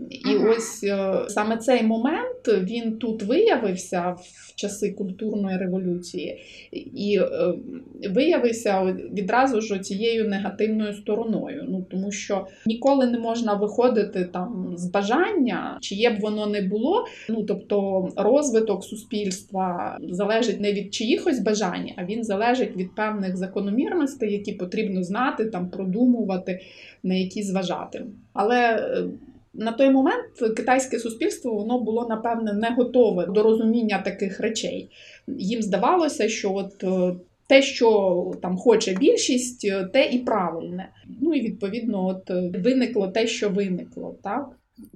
І 0.09 0.35
Мгм. 0.35 0.49
ось 0.49 0.83
е, 0.83 1.25
саме 1.27 1.57
цей 1.57 1.83
момент 1.83 2.47
він 2.47 2.97
тут 2.97 3.23
виявився 3.23 4.15
в 4.19 4.55
часи 4.55 4.91
культурної 4.91 5.57
революції, 5.57 6.37
і 6.95 7.19
е, 7.19 7.53
виявився 8.09 8.97
відразу 9.13 9.61
ж 9.61 9.79
цією 9.79 10.29
негативною 10.29 10.93
стороною. 10.93 11.65
Ну 11.69 11.85
тому 11.91 12.11
що 12.11 12.47
ніколи 12.65 13.05
не 13.07 13.19
можна 13.19 13.53
виходити 13.53 14.29
там 14.33 14.73
з 14.77 14.85
бажання, 14.85 15.77
чиє 15.81 16.09
б 16.09 16.19
воно 16.19 16.47
не 16.47 16.61
було. 16.61 17.05
Ну 17.29 17.43
тобто 17.43 18.09
розвиток 18.17 18.83
суспільства 18.83 19.97
залежить 20.09 20.61
не 20.61 20.73
від 20.73 20.93
чиїхось 20.93 21.39
бажань, 21.39 21.89
а 21.95 22.05
він 22.05 22.23
залежить 22.23 22.75
від 22.77 22.95
певних 22.95 23.37
закономірностей, 23.37 24.31
які 24.31 24.51
потрібно 24.51 25.03
знати, 25.03 25.45
там 25.45 25.69
продумувати. 25.69 26.59
На 27.05 27.13
які 27.15 27.43
зважати. 27.43 28.05
Але 28.33 28.75
е, 28.75 29.03
на 29.53 29.71
той 29.71 29.89
момент 29.89 30.55
китайське 30.57 30.99
суспільство 30.99 31.53
воно 31.53 31.79
було 31.79 32.07
напевне 32.09 32.53
не 32.53 32.69
готове 32.69 33.25
до 33.25 33.43
розуміння 33.43 34.01
таких 34.05 34.39
речей. 34.39 34.89
Їм 35.27 35.61
здавалося, 35.61 36.29
що 36.29 36.53
от 36.53 36.83
е, 36.83 37.15
те, 37.47 37.61
що 37.61 38.31
там 38.41 38.57
хоче 38.57 38.93
більшість, 38.93 39.65
е, 39.65 39.83
те 39.93 40.09
і 40.09 40.19
правильне. 40.19 40.89
Ну 41.21 41.33
і 41.33 41.41
відповідно, 41.41 42.07
от 42.07 42.29
виникло 42.63 43.07
те, 43.07 43.27
що 43.27 43.49
виникло, 43.49 44.15
так. 44.23 44.49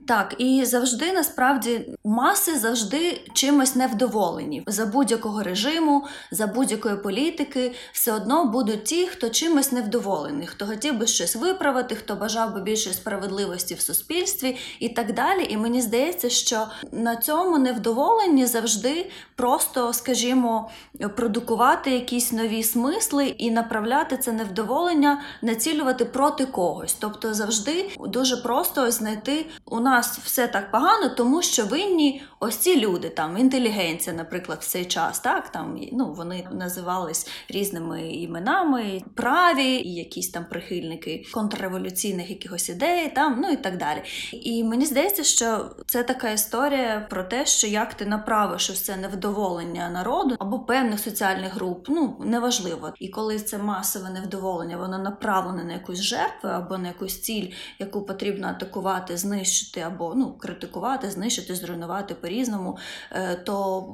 Так, 0.08 0.36
і 0.38 0.66
завжди 0.66 1.12
насправді 1.12 1.98
маси 2.04 2.60
завжди 2.60 3.22
чимось 3.34 3.76
невдоволені 3.76 4.64
за 4.68 4.86
будь-якого 4.86 5.44
режиму, 5.44 6.06
за 6.32 6.48
будь-якої 6.48 6.96
політики, 6.96 7.72
все 7.92 8.14
одно 8.14 8.46
будуть 8.46 8.84
ті, 8.84 9.08
хто 9.08 9.30
чимось 9.30 9.72
невдоволений, 9.72 10.48
хто 10.48 10.66
хотів 10.66 10.98
би 10.98 11.08
щось 11.08 11.36
виправити, 11.36 11.96
хто 11.96 12.16
бажав 12.16 12.54
би 12.54 12.62
більшої 12.62 12.96
справедливості 12.96 13.76
в 13.76 13.82
суспільстві 13.82 14.58
і 14.80 14.90
так 14.90 15.14
далі. 15.14 15.48
І 15.50 15.58
мені 15.58 15.82
здається, 15.82 16.30
що 16.30 16.68
на 16.92 17.16
цьому 17.16 17.58
невдоволенні 17.58 18.46
завжди 18.46 19.10
просто, 19.36 19.94
скажімо, 19.94 20.70
продукувати 21.16 21.92
якісь 21.92 22.32
нові 22.32 22.64
смисли 22.64 23.28
і 23.28 23.52
направляти 23.52 24.18
це 24.18 24.32
невдоволення, 24.32 25.22
націлювати 25.42 26.06
проти 26.06 26.46
когось. 26.46 26.94
Тобто 27.00 27.34
завжди 27.34 27.90
дуже 28.00 28.38
просто 28.38 28.92
знайти 28.92 29.46
у 29.70 29.80
нас 29.80 30.20
все 30.20 30.48
так 30.48 30.72
погано, 30.72 31.10
тому 31.10 31.42
що 31.42 31.66
винні 31.66 32.22
ось 32.40 32.56
ці 32.56 32.80
люди, 32.80 33.10
там 33.10 33.38
інтелігенція, 33.38 34.16
наприклад, 34.16 34.60
в 34.62 34.68
цей 34.68 34.86
час, 34.86 35.20
так 35.20 35.50
там 35.50 35.82
ну 35.92 36.14
вони 36.14 36.48
називались 36.52 37.30
різними 37.50 38.12
іменами, 38.12 39.02
праві, 39.16 39.72
і 39.74 39.96
якісь 39.96 40.30
там 40.30 40.46
прихильники 40.50 41.26
контрреволюційних 41.34 42.30
якихось 42.30 42.70
ідей, 42.70 43.10
там 43.16 43.40
ну 43.42 43.50
і 43.50 43.58
так 43.58 43.78
далі. 43.78 44.02
І 44.32 44.64
мені 44.64 44.86
здається, 44.86 45.24
що 45.24 45.70
це 45.86 46.04
така 46.04 46.30
історія 46.30 47.08
про 47.10 47.24
те, 47.24 47.46
що 47.46 47.68
як 47.68 47.94
ти 47.94 48.06
направиш 48.06 48.82
це 48.82 48.98
невдоволення 48.98 49.90
народу 49.90 50.36
або 50.40 50.60
певних 50.60 51.00
соціальних 51.00 51.54
груп, 51.54 51.86
ну 51.90 52.16
неважливо. 52.26 52.94
І 53.00 53.10
коли 53.10 53.40
це 53.40 53.58
масове 53.58 54.10
невдоволення, 54.10 54.78
воно 54.78 54.98
направлене 54.98 55.64
на 55.64 55.74
якусь 55.74 56.02
жертву 56.02 56.50
або 56.50 56.78
на 56.78 56.88
якусь 56.88 57.22
ціль, 57.22 57.48
яку 57.80 58.02
потрібно 58.02 58.48
атакувати, 58.48 59.18
знищити 59.18 59.59
або 59.82 60.14
ну 60.16 60.34
критикувати, 60.34 61.12
знищити, 61.12 61.56
зруйнувати 61.56 62.16
по-різному, 62.16 62.78
е, 63.12 63.36
то 63.36 63.88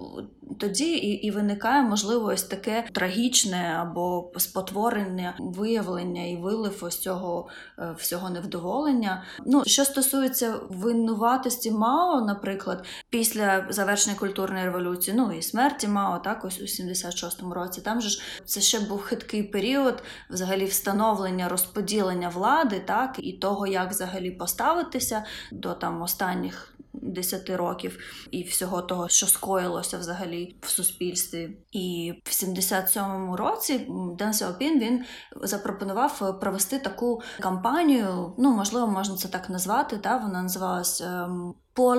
тоді 0.59 0.93
і, 0.95 1.11
і 1.11 1.31
виникає 1.31 1.81
можливо 1.83 2.25
ось 2.25 2.43
таке 2.43 2.85
трагічне 2.91 3.77
або 3.79 4.31
спотворення, 4.37 5.35
виявлення 5.39 6.25
і 6.25 6.35
вилив 6.35 6.77
ось 6.81 6.99
цього 6.99 7.47
е, 7.79 7.95
всього 7.97 8.29
невдоволення. 8.29 9.23
Ну 9.45 9.63
що 9.65 9.85
стосується 9.85 10.55
винуватості 10.69 11.71
Мао, 11.71 12.21
наприклад, 12.21 12.85
після 13.09 13.65
завершення 13.69 14.15
культурної 14.15 14.65
революції, 14.65 15.17
ну 15.17 15.31
і 15.31 15.41
смерті 15.41 15.87
Мао, 15.87 16.19
так 16.19 16.45
ось 16.45 16.61
у 16.61 16.63
76-му 16.63 17.53
році, 17.53 17.81
там 17.81 18.01
же 18.01 18.09
ж 18.09 18.21
це 18.45 18.61
ще 18.61 18.79
був 18.79 19.01
хиткий 19.01 19.43
період 19.43 20.03
взагалі 20.29 20.65
встановлення 20.65 21.49
розподілення 21.49 22.29
влади, 22.29 22.81
так 22.85 23.15
і 23.17 23.33
того, 23.33 23.67
як 23.67 23.89
взагалі 23.89 24.31
поставитися 24.31 25.25
до 25.51 25.73
там 25.73 26.01
останніх. 26.01 26.74
10 27.01 27.49
років 27.49 27.99
і 28.31 28.43
всього 28.43 28.81
того, 28.81 29.09
що 29.09 29.25
скоїлося 29.25 29.97
взагалі 29.97 30.55
в 30.61 30.69
суспільстві. 30.69 31.57
І 31.71 32.13
в 32.25 32.29
77-му 32.29 33.37
році 33.37 33.87
Ден 34.17 34.33
Сяопін 34.33 34.79
він 34.79 35.05
запропонував 35.41 36.39
провести 36.39 36.79
таку 36.79 37.21
кампанію. 37.39 38.33
Ну, 38.37 38.55
можливо, 38.55 38.87
можна 38.87 39.15
це 39.15 39.27
так 39.27 39.49
назвати. 39.49 39.97
Та 39.97 40.17
вона 40.17 40.41
називалась 40.41 41.01
ем, 41.01 41.53
«По 41.73 41.95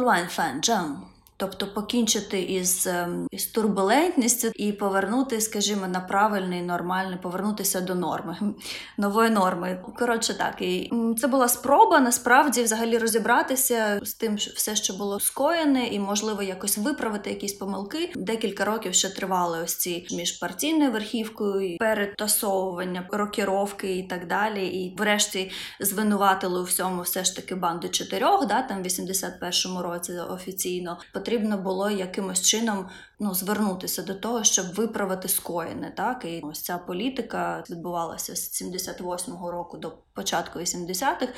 Джан». 0.60 1.15
Тобто 1.38 1.66
покінчити 1.66 2.42
із, 2.42 2.86
ем, 2.86 3.26
із 3.30 3.46
турбулентністю 3.46 4.48
і 4.54 4.72
повернути, 4.72 5.40
скажімо, 5.40 5.88
на 5.88 6.00
правильний, 6.00 6.62
нормальний, 6.62 7.18
повернутися 7.22 7.80
до 7.80 7.94
норми, 7.94 8.36
нової 8.98 9.30
норми. 9.30 9.84
Коротше, 9.98 10.34
так 10.34 10.62
і 10.62 10.92
це 11.18 11.26
була 11.26 11.48
спроба 11.48 12.00
насправді 12.00 12.62
взагалі 12.62 12.98
розібратися 12.98 14.00
з 14.02 14.14
тим, 14.14 14.36
все, 14.36 14.76
що 14.76 14.94
було 14.94 15.20
скоєне, 15.20 15.86
і 15.86 16.00
можливо 16.00 16.42
якось 16.42 16.78
виправити 16.78 17.30
якісь 17.30 17.52
помилки. 17.52 18.12
Декілька 18.16 18.64
років 18.64 18.94
ще 18.94 19.10
тривали 19.10 19.58
ось 19.64 19.76
ці 19.76 20.06
між 20.10 20.32
партійною 20.32 20.92
верхівкою, 20.92 21.76
перетасовування, 21.78 23.08
рокіровки 23.12 23.96
і 23.96 24.02
так 24.02 24.26
далі. 24.26 24.66
І, 24.66 24.96
врешті, 24.98 25.50
звинуватили 25.80 26.60
у 26.60 26.64
всьому 26.64 27.02
все 27.02 27.24
ж 27.24 27.36
таки 27.36 27.54
банду 27.54 27.88
чотирьох, 27.88 28.46
да, 28.46 28.62
там 28.62 28.82
в 28.82 28.86
81-му 28.86 29.82
році 29.82 30.12
офіційно 30.30 30.98
потрібно 31.26 31.58
було 31.58 31.90
якимось 31.90 32.42
чином 32.42 32.88
ну, 33.20 33.34
звернутися 33.34 34.02
до 34.02 34.14
того, 34.14 34.44
щоб 34.44 34.74
виправити 34.74 35.28
скоєне. 35.28 35.92
Так 35.96 36.24
і 36.24 36.40
ось 36.44 36.62
ця 36.62 36.78
політика 36.78 37.64
відбувалася 37.70 38.36
з 38.36 38.62
78-го 38.62 39.50
року 39.50 39.78
до 39.78 39.92
початку 40.14 40.58
80-х, 40.58 41.28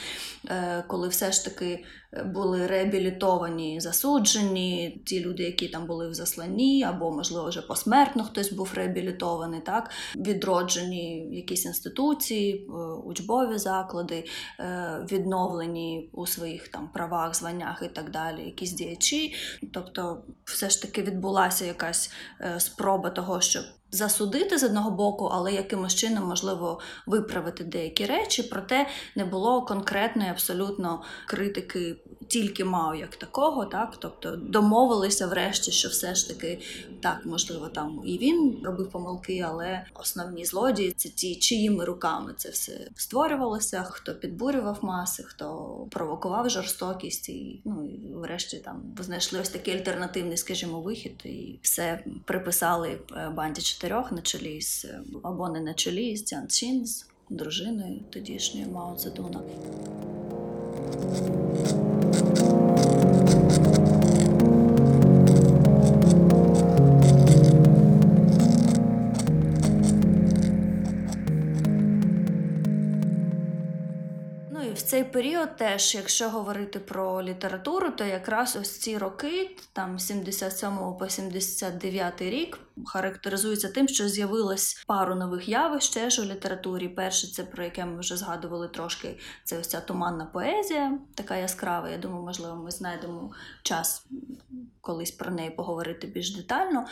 е, 0.48 0.84
коли 0.88 1.08
все 1.08 1.32
ж 1.32 1.44
таки 1.44 1.84
були 2.24 2.66
реабілітовані, 2.66 3.80
засуджені, 3.80 5.02
ті 5.06 5.20
люди, 5.20 5.42
які 5.42 5.68
там 5.68 5.86
були 5.86 6.08
в 6.08 6.14
засланні, 6.14 6.82
або, 6.82 7.10
можливо, 7.10 7.48
вже 7.48 7.62
посмертно 7.62 8.24
хтось 8.24 8.52
був 8.52 8.72
реабілітований, 8.74 9.60
так 9.60 9.90
відроджені 10.16 11.28
якісь 11.36 11.64
інституції, 11.64 12.54
е, 12.68 12.72
учбові 13.04 13.58
заклади, 13.58 14.24
е, 14.60 15.06
відновлені 15.12 16.10
у 16.12 16.26
своїх 16.26 16.68
там 16.68 16.88
правах, 16.88 17.34
званнях 17.34 17.82
і 17.86 17.88
так 17.88 18.10
далі, 18.10 18.44
якісь 18.44 18.72
діячі. 18.72 19.34
Тобто, 19.72 20.22
все 20.44 20.70
ж 20.70 20.82
таки 20.82 21.02
відбулася 21.02 21.64
якась 21.64 22.12
спроба 22.58 23.10
того, 23.10 23.40
щоб 23.40 23.64
засудити 23.90 24.58
з 24.58 24.64
одного 24.64 24.90
боку, 24.90 25.24
але 25.32 25.52
якимось 25.52 25.94
чином 25.94 26.24
можливо 26.24 26.80
виправити 27.06 27.64
деякі 27.64 28.06
речі. 28.06 28.42
Проте 28.42 28.86
не 29.16 29.24
було 29.24 29.62
конкретної 29.62 30.30
абсолютно 30.30 31.02
критики 31.26 31.96
тільки 32.28 32.64
Мао 32.64 32.94
як 32.94 33.16
такого, 33.16 33.64
так 33.64 33.96
тобто 33.98 34.36
домовилися 34.36 35.26
врешті, 35.26 35.72
що 35.72 35.88
все 35.88 36.14
ж 36.14 36.28
таки 36.28 36.58
так, 37.00 37.26
можливо, 37.26 37.68
там 37.68 38.02
і 38.04 38.18
він 38.18 38.60
робив 38.64 38.90
помилки, 38.90 39.44
але 39.48 39.86
основні 39.94 40.44
злодії 40.44 40.92
це 40.92 41.08
ті, 41.08 41.36
чиїми 41.36 41.84
руками 41.84 42.34
це 42.36 42.50
все 42.50 42.88
створювалося, 42.96 43.82
хто 43.82 44.14
підбурював 44.14 44.78
маси, 44.82 45.22
хто 45.22 45.46
провокував 45.90 46.50
жорстокість, 46.50 47.28
і 47.28 47.60
ну 47.64 47.84
і 47.84 48.14
врешті 48.14 48.56
там 48.56 48.82
знайшли 49.00 49.40
ось 49.40 49.48
такий 49.48 49.74
альтернативний, 49.74 50.36
скажімо, 50.36 50.80
вихід, 50.80 51.20
і 51.24 51.58
все 51.62 52.04
приписали 52.24 52.98
е, 53.12 53.32
банді 53.36 53.62
чотирьох 53.62 54.12
на 54.12 54.22
чолі 54.22 54.60
з 54.60 54.86
або 55.22 55.48
не 55.48 55.60
на 55.60 55.74
чолі 55.74 56.16
з 56.16 56.24
Цян 56.24 56.48
Чин, 56.48 56.86
з 56.86 57.06
дружиною 57.30 58.00
тодішньої 58.10 58.66
Мао 58.66 58.96
Цедуна. 58.96 59.40
Цей 74.88 75.04
період 75.04 75.56
теж, 75.56 75.94
якщо 75.94 76.30
говорити 76.30 76.78
про 76.78 77.22
літературу, 77.22 77.90
то 77.90 78.04
якраз 78.04 78.56
ось 78.60 78.78
ці 78.78 78.98
роки, 78.98 79.56
там 79.72 79.98
77 79.98 80.70
по 80.98 81.08
79 81.08 82.22
рік, 82.22 82.58
характеризуються 82.86 83.68
тим, 83.68 83.88
що 83.88 84.08
з'явилось 84.08 84.84
пару 84.86 85.14
нових 85.14 85.48
явищ 85.48 85.88
теж 85.88 86.18
у 86.18 86.24
літературі. 86.24 86.88
Перше, 86.88 87.26
це 87.26 87.44
про 87.44 87.64
яке 87.64 87.84
ми 87.84 88.00
вже 88.00 88.16
згадували 88.16 88.68
трошки, 88.68 89.18
це 89.44 89.58
ось 89.58 89.68
ця 89.68 89.80
туманна 89.80 90.26
поезія, 90.26 90.98
така 91.14 91.36
яскрава. 91.36 91.88
Я 91.88 91.98
думаю, 91.98 92.22
можливо, 92.22 92.56
ми 92.56 92.70
знайдемо 92.70 93.30
час 93.62 94.06
колись 94.80 95.10
про 95.10 95.30
неї 95.30 95.50
поговорити 95.50 96.06
більш 96.06 96.36
детально. 96.36 96.86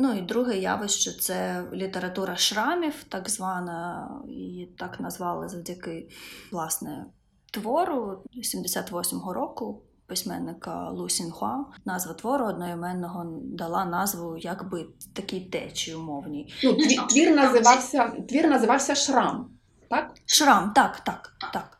Ну 0.00 0.14
і 0.14 0.20
друге 0.20 0.58
явище 0.58 1.12
це 1.12 1.64
література 1.72 2.36
шрамів, 2.36 3.04
так 3.08 3.28
звана, 3.28 4.10
її 4.28 4.66
так 4.66 5.00
назвали 5.00 5.48
завдяки 5.48 6.08
власне 6.52 7.06
твору 7.50 8.22
78-го 8.36 9.32
року. 9.32 9.82
Письменника 10.06 10.90
Лу 10.90 11.08
Сінхуа. 11.08 11.64
Назва 11.84 12.14
твору 12.14 12.46
одноіменного 12.46 13.40
дала 13.42 13.84
назву 13.84 14.36
якби 14.38 14.86
такій 15.12 15.40
течії 15.40 15.96
умовній. 15.96 16.54
Ну, 16.64 16.74
твір, 16.74 17.06
твір 17.06 17.36
називався 17.36 18.08
твір 18.28 18.48
називався 18.48 18.94
Шрам, 18.94 19.50
так? 19.90 20.14
Шрам, 20.26 20.72
так, 20.74 21.00
так, 21.00 21.32
так. 21.52 21.78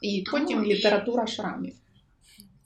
І 0.00 0.24
потім 0.30 0.64
література 0.64 1.26
шрамів. 1.26 1.74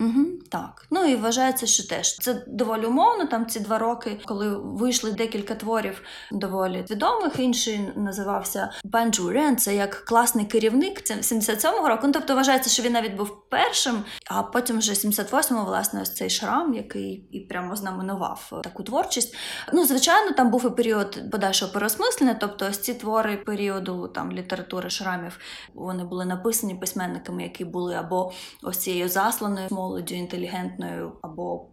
Угу, 0.03 0.27
так. 0.51 0.87
Ну 0.91 1.05
і 1.05 1.17
вважається, 1.17 1.67
що 1.67 1.89
теж 1.89 2.17
це 2.17 2.45
доволі 2.47 2.87
умовно. 2.87 3.27
Там 3.27 3.47
ці 3.47 3.61
два 3.61 3.79
роки, 3.79 4.21
коли 4.25 4.57
вийшли 4.57 5.13
декілька 5.13 5.55
творів 5.55 6.03
доволі 6.33 6.85
відомих. 6.91 7.39
Інший 7.39 7.81
називався 7.97 8.71
Пан 8.93 9.13
Джурен. 9.13 9.57
Це 9.57 9.75
як 9.75 9.95
класний 9.95 10.47
керівник. 10.47 11.03
77-го 11.09 11.89
року. 11.89 12.03
Ну, 12.05 12.13
тобто 12.13 12.35
вважається, 12.35 12.71
що 12.71 12.83
він 12.83 12.93
навіть 12.93 13.15
був 13.15 13.49
першим, 13.49 14.05
а 14.27 14.43
потім 14.43 14.79
вже 14.79 14.93
78-го, 14.93 15.65
власне, 15.65 16.03
ось 16.03 16.15
цей 16.15 16.31
шрам, 16.31 16.75
який 16.75 17.29
і 17.31 17.41
прямо 17.41 17.77
знаменував 17.77 18.61
таку 18.65 18.83
творчість. 18.83 19.37
Ну, 19.73 19.85
звичайно, 19.85 20.33
там 20.33 20.51
був 20.51 20.67
і 20.67 20.71
період 20.71 21.31
подальшого 21.31 21.73
переосмислення, 21.73 22.37
тобто 22.41 22.67
ось 22.71 22.79
ці 22.79 22.95
твори 22.95 23.37
періоду 23.37 24.09
там 24.09 24.33
літератури 24.33 24.91
шрамів 24.91 25.39
вони 25.75 26.05
були 26.05 26.25
написані 26.25 26.75
письменниками, 26.75 27.43
які 27.43 27.65
були 27.65 27.95
або 27.95 28.33
ось 28.63 28.79
цією 28.79 29.09
засланою 29.09 29.69
молоддю 29.93 30.15
інтелігентною, 30.15 31.13
або 31.23 31.67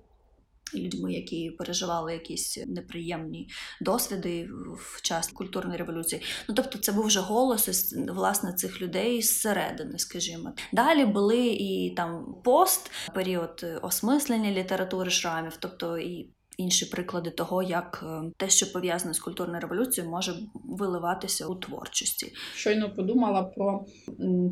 людьми, 0.76 1.14
які 1.14 1.52
переживали 1.52 2.14
якісь 2.14 2.64
неприємні 2.68 3.50
досвіди 3.82 4.50
в 4.78 5.02
час 5.02 5.28
культурної 5.28 5.78
революції. 5.78 6.22
Ну 6.50 6.56
тобто, 6.56 6.78
це 6.78 6.92
був 6.92 7.06
вже 7.06 7.20
голос 7.20 7.94
власне 8.10 8.54
цих 8.54 8.82
людей 8.82 9.22
зсередини, 9.22 10.00
скажімо. 10.00 10.54
Далі 10.74 11.06
були 11.06 11.48
і 11.48 11.94
там 11.98 12.36
пост, 12.44 12.92
період 13.14 13.66
осмислення 13.82 14.52
літератури 14.52 15.10
шрамів, 15.10 15.58
тобто 15.60 15.98
і. 15.98 16.30
Інші 16.58 16.86
приклади 16.86 17.30
того, 17.30 17.64
як 17.64 18.04
е, 18.04 18.32
те, 18.38 18.50
що 18.50 18.72
пов'язане 18.72 19.14
з 19.14 19.20
культурною 19.20 19.62
революцією, 19.62 20.12
може 20.12 20.34
виливатися 20.54 21.48
у 21.48 21.56
творчості. 21.56 22.34
Щойно 22.56 22.96
подумала 22.96 23.44
про 23.44 23.86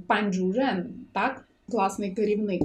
пан 0.08 0.34
Джужен, 0.34 0.96
так? 1.14 1.47
Класний 1.72 2.12
керівник. 2.12 2.62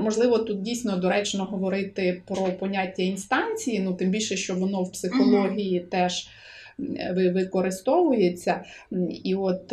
Можливо, 0.00 0.38
тут 0.38 0.62
дійсно 0.62 0.96
доречно 0.96 1.44
говорити 1.44 2.22
про 2.26 2.52
поняття 2.52 3.02
інстанції, 3.02 3.80
ну 3.80 3.94
тим 3.94 4.10
більше, 4.10 4.36
що 4.36 4.54
воно 4.54 4.82
в 4.82 4.92
психології 4.92 5.80
mm-hmm. 5.80 5.88
теж 5.88 6.28
використовується. 7.34 8.64
І 9.24 9.34
от 9.34 9.72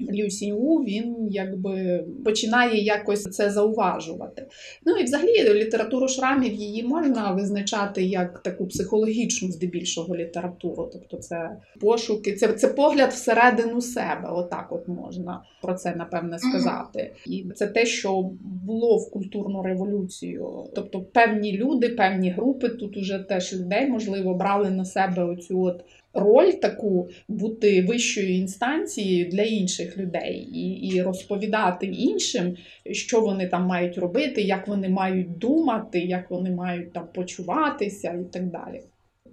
Лю 0.00 0.30
Сіньву, 0.30 0.76
він 0.76 1.28
якби 1.30 2.04
починає 2.24 2.82
якось 2.82 3.22
це 3.22 3.50
зауважувати. 3.50 4.46
Ну 4.86 4.96
і 4.96 5.04
взагалі 5.04 5.54
літературу 5.54 6.08
шрамів 6.08 6.54
її 6.54 6.82
можна 6.82 7.32
визначати 7.32 8.02
як 8.02 8.42
таку 8.42 8.66
психологічну, 8.66 9.52
здебільшого 9.52 10.16
літературу. 10.16 10.90
Тобто 10.92 11.16
це 11.16 11.50
пошуки, 11.80 12.32
це 12.32 12.52
це 12.52 12.68
погляд 12.68 13.10
всередину 13.10 13.80
себе. 13.80 14.28
Отак 14.32 14.72
от 14.72 14.88
можна 14.88 15.42
про 15.62 15.74
це 15.74 15.94
напевне 15.94 16.38
сказати. 16.38 17.12
І 17.26 17.44
це 17.54 17.66
те, 17.66 17.86
що 17.86 18.30
було 18.66 18.96
в 18.96 19.10
культурну 19.10 19.62
революцію. 19.62 20.64
Тобто 20.74 21.00
певні 21.00 21.52
люди, 21.52 21.88
певні 21.88 22.30
групи, 22.30 22.68
тут 22.68 22.96
уже 22.96 23.18
теж 23.18 23.54
людей, 23.54 23.86
можливо, 23.86 24.34
брали 24.34 24.70
на 24.70 24.84
себе 24.84 25.24
оцю 25.24 25.62
от 25.62 25.84
роль 26.14 26.50
таку 26.52 27.08
бути 27.28 27.82
вищою 27.82 28.34
інстанцією 28.34 29.30
для 29.30 29.42
інших 29.42 29.98
людей 29.98 30.36
і 30.52 30.70
і 30.70 31.02
розповідати 31.02 31.86
іншим, 31.86 32.56
що 32.90 33.20
вони 33.20 33.48
там 33.48 33.66
мають 33.66 33.98
робити, 33.98 34.42
як 34.42 34.68
вони 34.68 34.88
мають 34.88 35.38
думати, 35.38 36.00
як 36.00 36.30
вони 36.30 36.50
мають 36.50 36.92
там 36.92 37.08
почуватися 37.14 38.10
і 38.10 38.32
так 38.32 38.50
далі. 38.50 38.80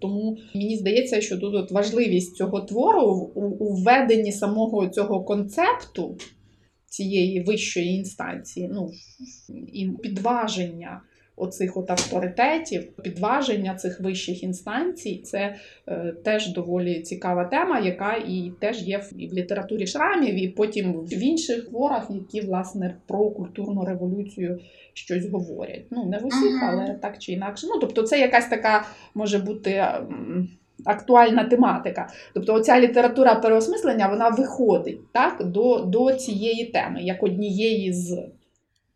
Тому 0.01 0.37
мені 0.55 0.77
здається, 0.77 1.21
що 1.21 1.37
тут 1.37 1.55
от 1.55 1.71
важливість 1.71 2.35
цього 2.35 2.61
твору 2.61 3.31
у, 3.35 3.41
у 3.41 3.73
введенні 3.73 4.31
самого 4.31 4.87
цього 4.87 5.23
концепту 5.23 6.17
цієї 6.85 7.41
вищої 7.43 7.95
інстанції, 7.95 8.69
ну 8.73 8.91
і 9.73 9.89
підваження 10.01 11.01
оцих 11.41 11.77
от 11.77 11.91
авторитетів, 11.91 12.91
підваження 13.03 13.75
цих 13.75 13.99
вищих 13.99 14.43
інстанцій 14.43 15.21
це 15.25 15.55
е, 15.87 16.13
теж 16.23 16.53
доволі 16.53 17.01
цікава 17.01 17.45
тема, 17.45 17.79
яка 17.79 18.13
і 18.13 18.51
теж 18.59 18.81
є 18.81 18.97
в, 18.97 19.21
і 19.21 19.27
в 19.27 19.33
літературі 19.33 19.87
шрамів, 19.87 20.43
і 20.43 20.47
потім 20.47 20.93
в 20.93 21.23
інших 21.23 21.65
творах, 21.69 22.07
які 22.09 22.47
власне 22.47 22.95
про 23.07 23.29
культурну 23.29 23.85
революцію 23.85 24.59
щось 24.93 25.29
говорять. 25.29 25.85
Ну 25.91 26.05
не 26.05 26.17
в 26.17 26.25
усіх, 26.25 26.63
але 26.63 26.93
так 27.01 27.17
чи 27.17 27.31
інакше. 27.31 27.67
Ну 27.69 27.79
тобто, 27.79 28.03
це 28.03 28.19
якась 28.19 28.47
така 28.47 28.85
може 29.15 29.39
бути. 29.39 29.85
Актуальна 30.85 31.43
тематика. 31.43 32.09
Тобто 32.33 32.53
оця 32.53 32.79
література 32.79 33.35
переосмислення 33.35 34.07
вона 34.07 34.29
виходить 34.29 35.11
так, 35.11 35.43
до 35.45 35.79
до 35.79 36.13
цієї 36.13 36.65
теми, 36.65 36.99
як 37.01 37.23
однієї 37.23 37.93
з. 37.93 38.17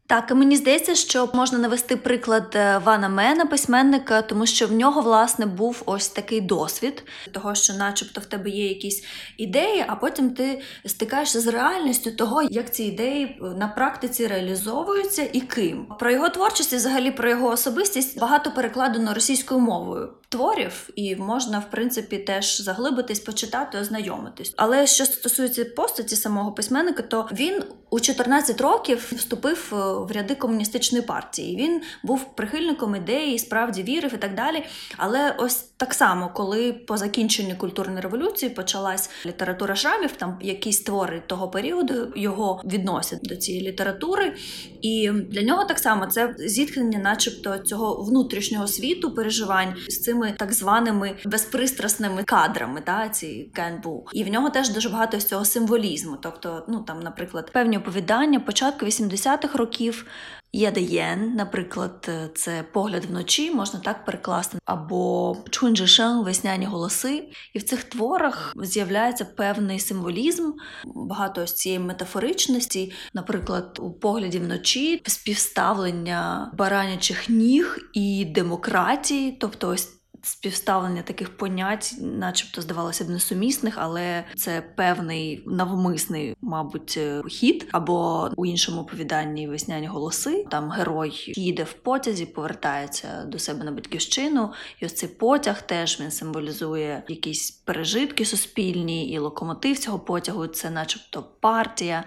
Так, 0.08 0.32
і 0.32 0.34
мені 0.34 0.56
здається, 0.56 0.96
що 0.96 1.30
можна 1.34 1.58
навести 1.60 1.98
приклад 1.98 2.52
е, 2.56 2.78
Вана 2.78 3.10
Мена, 3.10 3.46
письменника, 3.46 4.22
тому 4.22 4.46
що 4.46 4.68
в 4.68 4.72
нього, 4.72 5.02
власне, 5.02 5.46
був 5.46 5.84
ось 5.86 6.08
такий 6.08 6.42
досвід, 6.42 7.04
того, 7.32 7.56
що, 7.56 7.74
начебто, 7.74 8.22
в 8.22 8.26
тебе 8.26 8.50
є 8.50 8.68
якісь 8.68 9.04
ідеї, 9.38 9.86
а 9.88 9.96
потім 9.96 10.30
ти 10.30 10.62
стикаєшся 10.86 11.40
з 11.40 11.48
реальністю 11.48 12.12
того, 12.12 12.42
як 12.42 12.74
ці 12.74 12.84
ідеї 12.84 13.26
е, 13.26 13.46
на 13.46 13.68
практиці 13.68 14.28
реалізовуються 14.28 15.30
і 15.34 15.42
ким. 15.42 15.86
Про 16.00 16.12
його 16.12 16.30
творчість, 16.30 16.74
і 16.74 16.76
взагалі 16.76 17.12
про 17.12 17.30
його 17.30 17.48
особистість 17.48 18.20
багато 18.20 18.52
перекладено 18.52 19.14
російською 19.14 19.60
мовою 19.60 20.14
творів, 20.30 20.90
і 20.96 21.16
можна, 21.16 21.60
в 21.60 21.72
принципі, 21.72 22.18
теж 22.18 22.62
заглибитись, 22.62 23.20
почитати, 23.20 23.78
ознайомитись. 23.78 24.54
Але 24.58 24.88
що 24.88 25.06
стосується 25.06 25.66
постаті 25.66 26.16
самого 26.16 26.52
письменника, 26.52 27.04
то 27.04 27.30
він 27.32 27.64
у 27.90 28.00
14 28.00 28.62
років 28.62 29.14
вступив 29.16 29.74
е, 29.74 29.76
в 29.76 30.12
ряди 30.12 30.36
комуністичної 30.36 31.04
партії. 31.04 31.58
Він 31.58 31.82
був 32.04 32.36
прихильником 32.36 32.96
ідеї, 32.96 33.40
справді 33.40 33.84
вірив 33.84 34.14
і 34.14 34.18
так 34.18 34.36
далі. 34.36 34.64
Але 34.98 35.36
ось 35.38 35.56
так 35.56 35.94
само, 35.94 36.32
коли 36.34 36.74
по 36.74 36.98
закінченню 36.98 37.56
культурної 37.58 38.02
революції 38.02 38.50
почалась 38.50 39.10
література 39.26 39.76
шрамів, 39.76 40.12
там 40.12 40.40
якісь 40.42 40.82
твори 40.82 41.24
того 41.28 41.50
періоду 41.50 42.14
його 42.16 42.62
відносять 42.66 43.20
до 43.24 43.36
цієї 43.36 43.68
літератури, 43.68 44.36
і 44.82 45.12
для 45.12 45.42
нього 45.42 45.66
так 45.66 45.80
само 45.80 46.06
це 46.06 46.36
зіткнення, 46.38 47.00
начебто, 47.00 47.58
цього 47.58 48.04
внутрішнього 48.04 48.68
світу 48.68 49.16
переживань 49.16 49.76
з 49.88 49.98
цими 50.16 50.32
так 50.38 50.54
званими 50.54 51.16
безпристрасними 51.26 52.24
кадрами, 52.24 52.82
та 52.82 53.10
ці 53.10 53.52
кенбу. 53.54 54.08
І 54.14 54.24
в 54.24 54.28
нього 54.28 54.50
теж 54.50 54.70
дуже 54.70 54.90
багато 54.90 55.20
з 55.20 55.26
цього 55.26 55.46
символізму. 55.46 56.18
Тобто, 56.22 56.66
ну 56.68 56.80
там, 56.80 57.00
наприклад, 57.00 57.52
певні 57.54 57.78
оповідання 57.78 58.40
початку 58.40 58.86
80-х 58.86 59.58
років. 59.58 60.06
Єдеєн, 60.54 61.34
наприклад, 61.34 62.10
це 62.36 62.64
погляд 62.74 63.06
вночі, 63.06 63.52
можна 63.52 63.80
так 63.80 64.06
перекласти, 64.06 64.58
або 64.66 65.38
Чунджишен, 65.50 66.24
весняні 66.24 66.66
голоси. 66.66 67.30
І 67.54 67.60
в 67.60 67.64
цих 67.64 67.84
творах 67.84 68.54
з'являється 68.64 69.26
певний 69.26 69.80
символізм, 69.80 70.52
багато 70.86 71.48
з 71.48 71.54
цієї 71.54 71.80
метафоричності, 71.80 72.94
наприклад, 73.14 73.80
у 73.82 73.92
погляді 73.92 74.40
вночі 74.40 75.02
співставлення 75.06 76.52
баранячих 76.58 77.30
ніг 77.30 77.78
і 77.94 78.26
демократії, 78.26 79.38
тобто 79.42 79.70
ось 79.70 79.90
співставлення 80.26 81.02
таких 81.02 81.38
понять, 81.38 81.96
начебто, 82.00 82.62
здавалося 82.62 83.04
б, 83.04 83.10
несумісних, 83.10 83.76
але 83.78 84.24
це 84.36 84.62
певний 84.76 85.44
навмисний, 85.46 86.36
мабуть, 86.42 87.00
хід. 87.30 87.68
Або 87.72 88.30
у 88.36 88.46
іншому 88.46 88.82
оповіданні 88.82 89.48
весняні 89.48 89.88
голоси. 89.88 90.46
Там 90.52 90.70
герой 90.70 91.34
їде 91.36 91.64
в 91.64 91.74
потязі, 91.74 92.26
повертається 92.26 93.26
до 93.28 93.40
себе 93.40 93.64
на 93.64 93.72
батьківщину, 93.72 94.54
і 94.82 94.86
ось 94.86 94.94
цей 94.94 95.10
потяг 95.10 95.62
теж 95.62 96.02
він 96.02 96.12
символізує 96.12 97.04
якісь 97.08 97.52
пережитки 97.52 98.26
суспільні, 98.26 99.10
і 99.10 99.20
локомотив 99.20 99.80
цього 99.80 100.00
потягу 100.00 100.48
це, 100.48 100.70
начебто, 100.70 101.24
партія. 101.40 102.04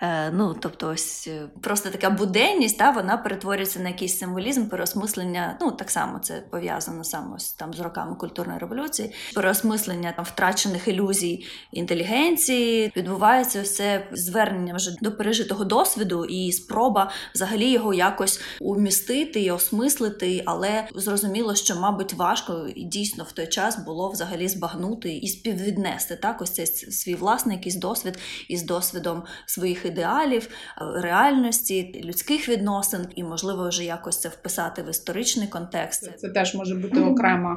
Е, 0.00 0.30
ну 0.30 0.56
тобто, 0.60 0.88
ось 0.88 1.28
е, 1.28 1.48
просто 1.60 1.90
така 1.90 2.10
буденність, 2.10 2.78
та 2.78 2.90
вона 2.90 3.16
перетворюється 3.16 3.80
на 3.80 3.88
якийсь 3.88 4.18
символізм, 4.18 4.66
переосмислення. 4.66 5.58
Ну 5.60 5.70
так 5.70 5.90
само 5.90 6.18
це 6.18 6.44
пов'язано 6.50 7.04
саме 7.04 7.38
з 7.38 7.52
там 7.62 7.74
з 7.74 7.80
роками 7.80 8.14
культурної 8.16 8.58
революції, 8.58 9.12
переосмислення 9.34 10.12
там 10.16 10.24
втрачених 10.24 10.88
ілюзій 10.88 11.44
інтелігенції, 11.72 12.92
відбувається 12.96 13.62
все 13.62 14.06
звернення 14.12 14.74
вже 14.74 14.96
до 15.02 15.12
пережитого 15.12 15.64
досвіду 15.64 16.24
і 16.24 16.52
спроба 16.52 17.10
взагалі 17.34 17.70
його 17.70 17.94
якось 17.94 18.40
умістити 18.60 19.40
і 19.40 19.50
осмислити, 19.50 20.42
але 20.46 20.88
зрозуміло, 20.94 21.54
що, 21.54 21.76
мабуть, 21.76 22.14
важко 22.14 22.66
і 22.74 22.84
дійсно 22.84 23.24
в 23.24 23.32
той 23.32 23.46
час 23.46 23.78
було 23.84 24.10
взагалі 24.10 24.48
збагнути 24.48 25.12
і 25.16 25.28
співвіднести 25.28 26.16
так 26.16 26.42
ось 26.42 26.50
цей 26.50 26.66
свій 26.66 27.14
власний 27.14 27.56
якийсь 27.56 27.76
досвід 27.76 28.18
із 28.48 28.62
досвідом 28.62 29.22
своїх 29.46 29.86
ідеалів, 29.86 30.48
реальності, 30.94 32.02
людських 32.04 32.48
відносин, 32.48 33.06
і 33.16 33.24
можливо 33.24 33.68
вже 33.68 33.84
якось 33.84 34.20
це 34.20 34.28
вписати 34.28 34.82
в 34.82 34.90
історичний 34.90 35.48
контекст. 35.48 36.18
Це 36.18 36.28
теж 36.28 36.54
може 36.54 36.74
бути 36.74 37.00
окрема 37.00 37.51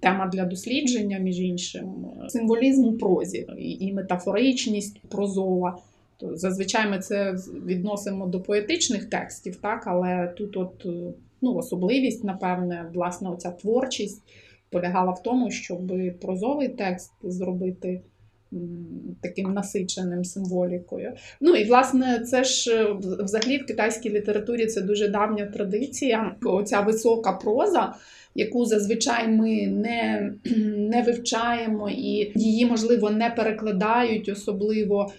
тема 0.00 0.26
для 0.26 0.44
дослідження, 0.44 1.18
між 1.18 1.40
іншим, 1.40 2.06
символізм 2.28 2.84
у 2.84 2.92
прозі 2.92 3.46
і 3.58 3.92
метафоричність 3.92 5.00
прозова. 5.08 5.78
То 6.16 6.36
зазвичай 6.36 6.90
ми 6.90 6.98
це 6.98 7.36
відносимо 7.66 8.26
до 8.26 8.40
поетичних 8.40 9.04
текстів, 9.04 9.56
так, 9.56 9.86
але 9.86 10.34
тут 10.36 10.56
от, 10.56 10.86
е, 10.86 11.12
ну, 11.42 11.54
особливість, 11.54 12.24
напевне, 12.24 12.90
власне, 12.94 13.30
оця 13.30 13.50
творчість 13.50 14.22
полягала 14.70 15.12
в 15.12 15.22
тому, 15.22 15.50
щоб 15.50 15.92
прозовий 16.20 16.68
текст 16.68 17.12
зробити 17.22 18.00
таким 19.22 19.52
насиченим 19.52 20.24
символікою. 20.24 21.12
Ну 21.40 21.54
і 21.54 21.64
власне, 21.64 22.20
це 22.30 22.44
ж 22.44 22.74
е, 22.74 22.96
взагалі 23.00 23.58
в 23.58 23.66
китайській 23.66 24.10
літературі 24.10 24.66
це 24.66 24.80
дуже 24.80 25.08
давня 25.08 25.46
традиція. 25.46 26.36
Оця 26.44 26.80
висока 26.80 27.32
проза, 27.32 27.94
яку 28.34 28.64
зазвичай 28.64 29.28
ми 29.28 29.66
не, 29.66 30.32
не 30.76 31.02
вивчаємо, 31.02 31.90
і 31.90 32.32
її, 32.34 32.66
можливо, 32.66 33.10
не 33.10 33.30
перекладають 33.30 34.28
особливо. 34.28 35.12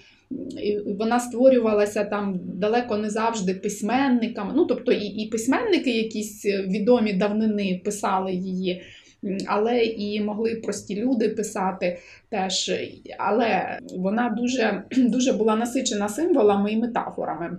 Вона 0.86 1.20
створювалася 1.20 2.04
там 2.04 2.40
далеко 2.44 2.98
не 2.98 3.10
завжди 3.10 3.54
письменниками. 3.54 4.54
Ну, 4.56 4.66
тобто, 4.66 4.92
і, 4.92 5.06
і 5.06 5.30
письменники, 5.30 5.92
якісь 5.92 6.46
відомі 6.46 7.14
давнини, 7.14 7.82
писали 7.86 8.34
її, 8.34 8.82
але 9.48 9.84
і 9.84 10.22
могли 10.22 10.56
прості 10.56 10.96
люди 10.96 11.30
писати 11.30 12.00
теж. 12.30 12.72
Але 13.18 13.80
вона 13.98 14.30
дуже, 14.30 14.84
дуже 14.98 15.34
була 15.34 15.56
насичена 15.56 16.10
символами 16.10 16.72
і 16.72 16.78
метафорами. 16.78 17.58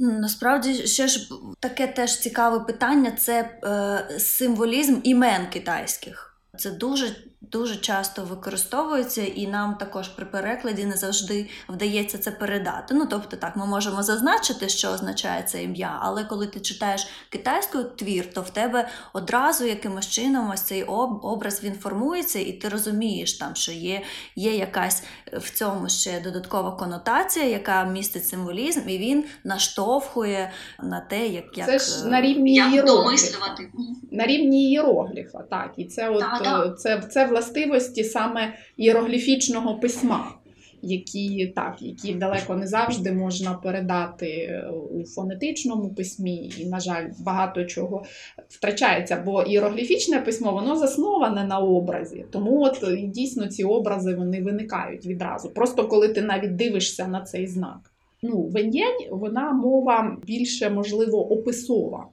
Насправді 0.00 0.74
ще 0.74 1.08
ж 1.08 1.30
таке 1.60 1.86
теж 1.86 2.18
цікаве 2.18 2.60
питання 2.60 3.10
це 3.10 3.50
е, 3.64 4.18
символізм 4.18 5.00
імен 5.02 5.46
китайських. 5.52 6.40
Це 6.58 6.70
дуже 6.70 7.06
дуже 7.50 7.76
часто 7.76 8.22
використовується, 8.24 9.22
і 9.22 9.46
нам 9.46 9.74
також 9.74 10.08
при 10.08 10.26
перекладі 10.26 10.84
не 10.84 10.96
завжди 10.96 11.48
вдається 11.68 12.18
це 12.18 12.30
передати. 12.30 12.94
Ну 12.94 13.06
тобто, 13.10 13.36
так, 13.36 13.56
ми 13.56 13.66
можемо 13.66 14.02
зазначити, 14.02 14.68
що 14.68 14.88
означає 14.90 15.42
це 15.42 15.62
ім'я, 15.62 15.98
але 16.00 16.24
коли 16.24 16.46
ти 16.46 16.60
читаєш 16.60 17.06
китайською 17.28 17.84
твір, 17.84 18.32
то 18.34 18.40
в 18.42 18.50
тебе 18.50 18.88
одразу 19.12 19.64
якимось 19.64 20.08
чином 20.08 20.50
ось 20.54 20.60
цей 20.60 20.82
образ 20.82 21.64
він 21.64 21.74
формується, 21.74 22.38
і 22.38 22.52
ти 22.52 22.68
розумієш 22.68 23.32
там, 23.32 23.54
що 23.54 23.72
є, 23.72 24.02
є 24.36 24.56
якась 24.56 25.02
в 25.32 25.50
цьому 25.50 25.88
ще 25.88 26.20
додаткова 26.20 26.70
конотація, 26.70 27.46
яка 27.46 27.84
містить 27.84 28.28
символізм, 28.28 28.88
і 28.88 28.98
він 28.98 29.24
наштовхує 29.44 30.50
на 30.82 31.00
те, 31.00 31.26
як, 31.26 31.58
як 31.58 31.66
Це 31.66 31.78
ж 31.78 32.06
е, 32.06 32.10
на 32.10 32.20
рівні 32.20 32.54
Як 32.54 32.74
іерогліфа. 32.74 33.02
домислювати. 33.02 33.68
На 34.12 34.26
рівні 34.26 34.72
іерогліфа, 34.72 35.38
так. 35.50 35.72
І 35.76 35.84
це, 35.84 36.08
от, 36.10 36.20
Так, 36.20 36.42
так. 36.42 36.66
е, 36.66 36.74
це, 36.78 37.02
це 37.10 37.26
властивості 37.44 38.04
саме 38.04 38.54
іерогліфічного 38.76 39.74
письма, 39.74 40.34
які, 40.82 41.52
так, 41.56 41.76
які 41.80 42.14
далеко 42.14 42.54
не 42.54 42.66
завжди 42.66 43.12
можна 43.12 43.54
передати 43.54 44.26
е, 44.26 44.70
у 44.70 45.04
фонетичному 45.04 45.94
письмі, 45.94 46.52
і, 46.58 46.66
на 46.66 46.80
жаль, 46.80 47.10
багато 47.18 47.64
чого 47.64 48.04
втрачається, 48.48 49.22
бо 49.26 49.42
іерогліфічне 49.42 50.20
письмо 50.20 50.52
воно 50.52 50.76
засноване 50.76 51.44
на 51.44 51.58
образі. 51.58 52.24
Тому 52.30 52.62
от 52.62 52.82
е, 52.82 52.96
дійсно 52.96 53.46
ці 53.46 53.64
образи 53.64 54.14
вони 54.14 54.42
виникають 54.42 55.06
відразу. 55.06 55.50
Просто 55.50 55.88
коли 55.88 56.08
ти 56.08 56.22
навіть 56.22 56.56
дивишся 56.56 57.06
на 57.06 57.20
цей 57.20 57.46
знак. 57.46 57.90
Ну, 58.22 58.42
венєнь, 58.42 59.08
вона 59.10 59.52
мова 59.52 60.16
більше, 60.26 60.70
можливо, 60.70 61.32
описова. 61.32 62.06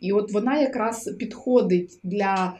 І 0.00 0.12
от 0.12 0.32
вона 0.32 0.60
якраз 0.60 1.14
підходить 1.18 1.98
для 2.02 2.54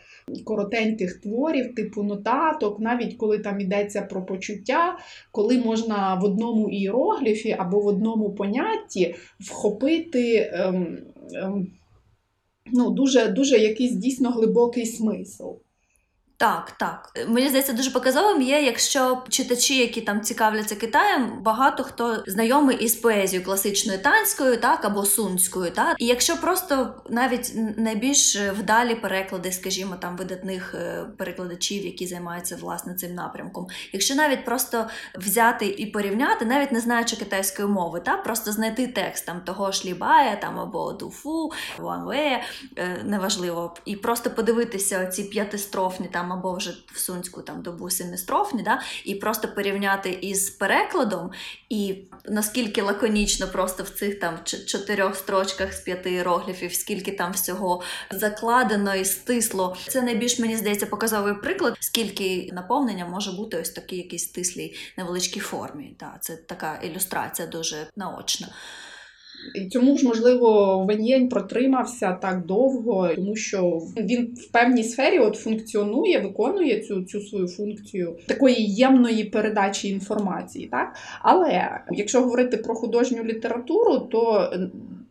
коротеньких 0.45 1.21
творів, 1.21 1.75
типу 1.75 2.03
нотаток, 2.03 2.81
навіть 2.81 3.15
коли 3.15 3.39
там 3.39 3.61
йдеться 3.61 4.03
про 4.03 4.27
почуття, 4.27 4.99
коли 5.33 5.59
можна 5.59 6.15
в 6.15 6.25
одному 6.25 6.71
іерогліфі 6.71 7.57
або 7.59 7.81
в 7.81 7.87
одному 7.87 8.31
понятті 8.31 9.15
вхопити 9.41 10.51
ем, 10.53 10.99
ем, 11.35 11.67
ну, 12.73 12.91
дуже, 12.91 13.29
дуже 13.29 13.59
якийсь 13.59 13.93
дійсно 13.93 14.31
глибокий 14.31 14.87
смисл. 14.87 15.53
Так, 16.45 16.71
так. 16.71 17.11
Мені 17.29 17.49
здається, 17.49 17.73
дуже 17.73 17.91
показовим 17.91 18.43
є, 18.43 18.63
якщо 18.63 19.23
читачі, 19.29 19.79
які 19.79 20.01
там 20.01 20.21
цікавляться 20.21 20.77
Китаєм, 20.77 21.43
багато 21.43 21.85
хто 21.85 22.23
знайомий 22.27 22.77
із 22.77 22.95
поезією 22.95 23.45
класичною 23.47 23.99
танською, 23.99 24.57
так 24.57 24.85
або 24.85 25.05
сунською, 25.05 25.71
так. 25.71 25.97
І 25.99 26.07
якщо 26.07 26.37
просто 26.37 26.95
навіть 27.11 27.53
найбільш 27.77 28.37
вдалі 28.37 28.95
переклади, 28.95 29.53
скажімо, 29.53 29.97
там 30.01 30.17
видатних 30.17 30.75
е, 30.75 31.05
перекладачів, 31.19 31.85
які 31.85 32.07
займаються 32.07 32.57
власне 32.61 32.95
цим 32.95 33.15
напрямком, 33.15 33.67
якщо 33.93 34.15
навіть 34.15 34.45
просто 34.45 34.87
взяти 35.19 35.67
і 35.67 35.87
порівняти, 35.87 36.45
навіть 36.45 36.73
не 36.73 36.81
знаючи 36.81 37.17
китайської 37.17 37.69
мови, 37.69 38.01
так, 38.05 38.23
просто 38.23 38.53
знайти 38.53 38.87
текст 38.87 39.27
там 39.27 39.41
того 39.41 39.73
ж 39.73 39.89
Лібая, 39.89 40.37
там 40.37 40.59
або 40.59 40.93
Дуфу, 40.93 41.53
Ванве, 41.79 42.43
е, 42.77 43.01
неважливо, 43.05 43.75
і 43.85 43.97
просто 43.97 44.31
подивитися 44.31 45.07
ці 45.07 45.25
п'ятистрофні 45.25 46.09
там 46.13 46.34
або 46.35 46.55
вже 46.55 46.75
в 46.92 46.99
сунську 46.99 47.42
там 47.42 47.62
добу 47.62 47.90
семистрофні, 47.90 48.62
да, 48.62 48.83
і 49.05 49.14
просто 49.14 49.49
порівняти 49.49 50.11
із 50.11 50.51
перекладом, 50.51 51.31
і 51.68 51.97
наскільки 52.29 52.83
лаконічно 52.83 53.49
просто 53.49 53.83
в 53.83 53.88
цих 53.88 54.20
там 54.20 54.38
чотирьох 54.44 55.16
строчках 55.16 55.73
з 55.73 55.81
п'яти 55.81 56.12
іерогліфів, 56.12 56.75
скільки 56.75 57.12
там 57.12 57.33
всього 57.33 57.83
закладено 58.11 58.94
і 58.94 59.05
стисло. 59.05 59.77
Це 59.88 60.03
найбільш 60.03 60.38
мені 60.38 60.57
здається 60.57 60.87
показовий 60.87 61.35
приклад, 61.35 61.77
скільки 61.81 62.51
наповнення 62.53 63.07
може 63.07 63.33
бути 63.33 63.61
ось 63.61 63.70
такій 63.70 63.97
якійсь 63.97 64.25
стислій 64.25 64.77
невеличкій 64.97 65.40
формі. 65.40 65.97
Да, 66.01 66.16
це 66.20 66.37
така 66.37 66.81
ілюстрація 66.83 67.49
дуже 67.49 67.87
наочна. 67.97 68.49
І 69.55 69.69
цьому 69.69 69.99
ж, 69.99 70.07
можливо, 70.07 70.79
Венєнь 70.89 71.29
протримався 71.29 72.13
так 72.13 72.47
довго, 72.47 73.09
тому 73.15 73.37
що 73.37 73.81
він 73.97 74.35
в 74.37 74.53
певній 74.53 74.85
сфері 74.85 75.19
от 75.19 75.37
функціонує, 75.37 76.19
виконує 76.21 76.81
цю, 76.81 77.03
цю 77.03 77.21
свою 77.21 77.49
функцію 77.49 78.17
такої 78.27 78.75
ємної 78.75 79.25
передачі 79.25 79.89
інформації. 79.89 80.69
Так? 80.71 80.97
Але 81.23 81.81
якщо 81.93 82.21
говорити 82.21 82.57
про 82.57 82.75
художню 82.75 83.25
літературу, 83.25 83.99
то 83.99 84.51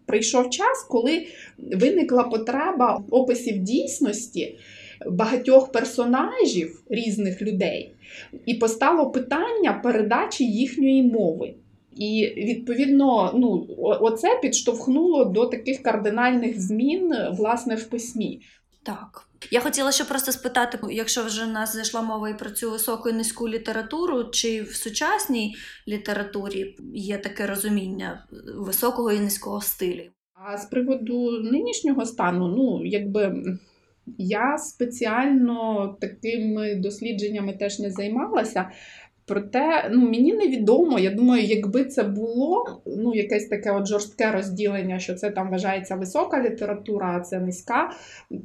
прийшов 0.06 0.50
час, 0.50 0.88
коли 0.90 1.26
виникла 1.58 2.24
потреба 2.24 3.04
описів 3.10 3.58
дійсності 3.58 4.58
багатьох 5.12 5.72
персонажів 5.72 6.82
різних 6.90 7.42
людей, 7.42 7.92
і 8.46 8.54
постало 8.54 9.12
питання 9.12 9.80
передачі 9.84 10.46
їхньої 10.46 11.04
мови. 11.04 11.54
І 11.96 12.34
відповідно, 12.38 13.32
ну 13.36 13.68
оце 13.78 14.40
підштовхнуло 14.42 15.26
до 15.26 15.46
таких 15.46 15.84
кардинальних 15.84 16.62
змін 16.62 17.16
власне 17.32 17.76
в 17.76 17.90
письмі. 17.90 18.42
Так. 18.84 19.28
Я 19.52 19.60
хотіла 19.60 19.92
ще 19.92 20.04
просто 20.04 20.32
спитати, 20.32 20.80
якщо 20.92 21.24
вже 21.24 21.46
в 21.46 21.48
нас 21.48 21.74
зайшла 21.74 22.02
мова 22.02 22.30
і 22.30 22.38
про 22.38 22.50
цю 22.50 22.72
високу 22.72 23.10
і 23.10 23.14
низьку 23.14 23.50
літературу, 23.50 24.24
чи 24.24 24.62
в 24.62 24.76
сучасній 24.76 25.56
літературі 25.88 26.76
є 26.94 27.18
таке 27.18 27.48
розуміння 27.48 28.28
високого 28.58 29.12
і 29.12 29.20
низького 29.20 29.62
стилів? 29.62 30.12
А 30.34 30.58
з 30.58 30.66
приводу 30.66 31.32
нинішнього 31.32 32.06
стану, 32.06 32.48
ну 32.48 32.86
якби 32.86 33.44
я 34.18 34.58
спеціально 34.58 35.98
такими 36.02 36.76
дослідженнями 36.76 37.54
теж 37.54 37.80
не 37.80 37.92
займалася. 37.92 38.70
Проте 39.26 39.90
ну, 39.92 40.10
мені 40.10 40.34
невідомо. 40.34 41.00
Я 41.00 41.12
думаю, 41.12 41.44
якби 41.44 41.86
це 41.86 42.04
було 42.04 42.82
ну, 42.86 43.14
якесь 43.16 43.48
таке 43.48 43.72
от 43.72 43.88
жорстке 43.88 44.32
розділення, 44.32 45.00
що 45.00 45.14
це 45.14 45.30
там 45.30 45.50
вважається 45.50 45.96
висока 45.96 46.44
література, 46.44 47.18
а 47.18 47.22
це 47.22 47.40
низька, 47.40 47.92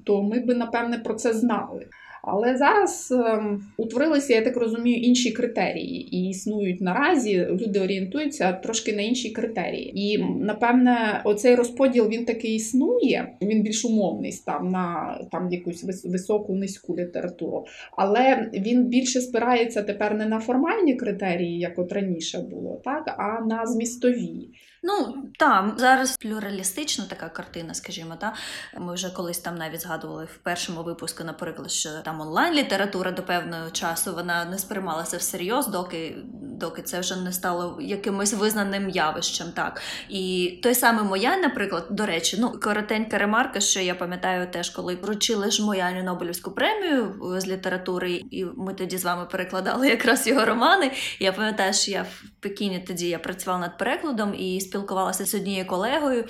то 0.04 0.22
ми 0.22 0.40
би 0.40 0.54
напевне 0.54 0.98
про 0.98 1.14
це 1.14 1.32
знали. 1.32 1.86
Але 2.30 2.56
зараз 2.56 3.12
ем, 3.12 3.62
утворилися, 3.76 4.34
я 4.34 4.42
так 4.42 4.56
розумію, 4.56 4.96
інші 4.96 5.30
критерії, 5.30 6.16
і 6.16 6.28
існують 6.28 6.80
наразі. 6.80 7.46
Люди 7.50 7.80
орієнтуються 7.80 8.52
трошки 8.52 8.92
на 8.92 9.02
інші 9.02 9.30
критерії. 9.30 10.00
І 10.00 10.24
напевне, 10.40 11.20
оцей 11.24 11.54
розподіл 11.54 12.08
він 12.08 12.24
таки 12.24 12.54
існує. 12.54 13.28
Він 13.42 13.62
більш 13.62 13.84
умовний 13.84 14.32
став 14.32 14.64
на 14.64 15.18
там 15.32 15.52
якусь 15.52 16.04
високу 16.04 16.54
низьку 16.54 16.96
літературу. 16.96 17.66
Але 17.92 18.50
він 18.52 18.84
більше 18.84 19.20
спирається 19.20 19.82
тепер 19.82 20.14
не 20.14 20.26
на 20.26 20.40
формальні 20.40 20.94
критерії, 20.94 21.58
як 21.58 21.78
от 21.78 21.92
раніше 21.92 22.38
було, 22.38 22.80
так 22.84 23.14
а 23.18 23.44
на 23.46 23.66
змістові. 23.66 24.48
Ну 24.82 25.24
там 25.38 25.74
зараз 25.76 26.16
плюралістична 26.16 27.04
така 27.04 27.28
картина, 27.28 27.74
скажімо, 27.74 28.16
та 28.20 28.34
ми 28.78 28.94
вже 28.94 29.10
колись 29.10 29.38
там 29.38 29.54
навіть 29.54 29.80
згадували 29.80 30.24
в 30.24 30.36
першому 30.36 30.82
випуску, 30.82 31.24
наприклад, 31.24 31.70
що 31.70 31.90
там 32.04 32.20
онлайн-література 32.20 33.10
до 33.10 33.22
певного 33.22 33.70
часу 33.70 34.14
вона 34.14 34.44
не 34.44 34.58
сприймалася 34.58 35.16
всерйоз, 35.16 35.66
доки 35.66 36.16
доки 36.58 36.82
це 36.82 37.00
вже 37.00 37.16
не 37.16 37.32
стало 37.32 37.78
якимось 37.80 38.34
визнаним 38.34 38.88
явищем. 38.88 39.46
Так 39.54 39.82
і 40.08 40.52
той 40.62 40.74
самий 40.74 41.04
Моян, 41.04 41.40
наприклад, 41.40 41.86
до 41.90 42.06
речі, 42.06 42.36
ну 42.40 42.60
коротенька 42.62 43.18
ремарка, 43.18 43.60
що 43.60 43.80
я 43.80 43.94
пам'ятаю 43.94 44.50
теж, 44.50 44.70
коли 44.70 44.94
вручили 44.94 45.50
ж 45.50 45.64
Мояню 45.64 46.02
Нобелівську 46.02 46.50
премію 46.50 47.14
з 47.36 47.48
літератури, 47.48 48.10
і 48.30 48.44
ми 48.44 48.74
тоді 48.74 48.98
з 48.98 49.04
вами 49.04 49.26
перекладали 49.26 49.88
якраз 49.88 50.26
його 50.26 50.44
романи. 50.44 50.92
Я 51.20 51.32
пам'ятаю, 51.32 51.72
що 51.72 51.90
я 51.90 52.02
в 52.02 52.22
Пекіні 52.40 52.84
тоді 52.86 53.08
я 53.08 53.18
працювала 53.18 53.60
над 53.60 53.78
перекладом 53.78 54.34
і 54.34 54.60
спілкувалася 54.68 55.26
з 55.26 55.34
однією 55.34 55.66
колегою. 55.66 56.24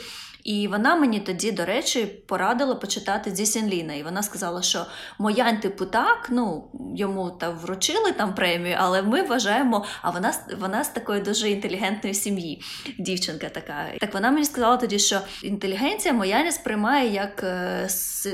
І 0.44 0.68
вона 0.68 0.96
мені 0.96 1.20
тоді, 1.20 1.53
до 1.53 1.64
речі, 1.64 2.07
порадила 2.07 2.74
почитати 2.74 3.31
Дзісінліна. 3.31 3.94
І 3.94 4.03
вона 4.03 4.22
сказала, 4.22 4.62
що 4.62 4.87
Моян, 5.18 5.61
типу, 5.61 5.87
так, 5.87 6.29
ну 6.31 6.70
йому 6.96 7.31
та 7.31 7.51
вручили 7.51 8.12
там 8.12 8.35
премію, 8.35 8.77
але 8.79 9.03
ми 9.03 9.22
вважаємо, 9.22 9.85
а 10.03 10.11
вона 10.11 10.35
вона 10.61 10.85
з 10.85 10.88
такої 10.88 11.20
дуже 11.20 11.51
інтелігентної 11.51 12.14
сім'ї, 12.14 12.62
дівчинка 12.98 13.48
така. 13.48 13.87
Так 14.01 14.14
вона 14.14 14.31
мені 14.31 14.44
сказала 14.44 14.77
тоді, 14.77 14.98
що 14.98 15.20
інтелігенція 15.42 16.14
Мояня 16.14 16.53
сприймає 16.53 17.12
як 17.12 17.44
е, 17.44 17.88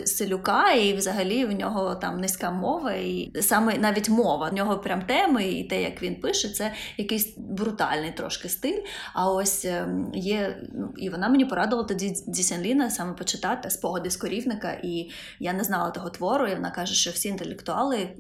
селюка, 0.04 0.72
і 0.72 0.94
взагалі 0.94 1.44
в 1.44 1.52
нього 1.52 1.94
там 1.94 2.20
низька 2.20 2.50
мова, 2.50 2.92
і 2.92 3.32
саме 3.40 3.78
навіть 3.78 4.08
мова. 4.08 4.48
В 4.48 4.54
нього 4.54 4.78
прям 4.78 5.02
теми, 5.02 5.44
і 5.44 5.64
те, 5.64 5.82
як 5.82 6.02
він 6.02 6.20
пише, 6.20 6.48
це 6.48 6.72
якийсь 6.96 7.34
брутальний 7.36 8.12
трошки 8.12 8.48
стиль. 8.48 8.82
А 9.12 9.30
ось 9.30 9.64
ем, 9.64 10.10
є, 10.14 10.56
ну 10.74 10.92
і 10.96 11.10
вона 11.10 11.28
мені 11.28 11.44
порадила 11.44 11.82
тоді 11.82 12.03
Дзісянліна 12.10 12.90
саме 12.90 13.12
почитати 13.12 13.70
спогади 13.70 14.10
з 14.10 14.16
корівника, 14.16 14.72
і 14.82 15.10
я 15.40 15.52
не 15.52 15.64
знала 15.64 15.90
того 15.90 16.10
твору. 16.10 16.46
І 16.46 16.54
вона 16.54 16.70
каже, 16.70 16.94
що 16.94 17.10
всі 17.10 17.28
інтелектуали 17.28 17.96
е, 17.96 18.14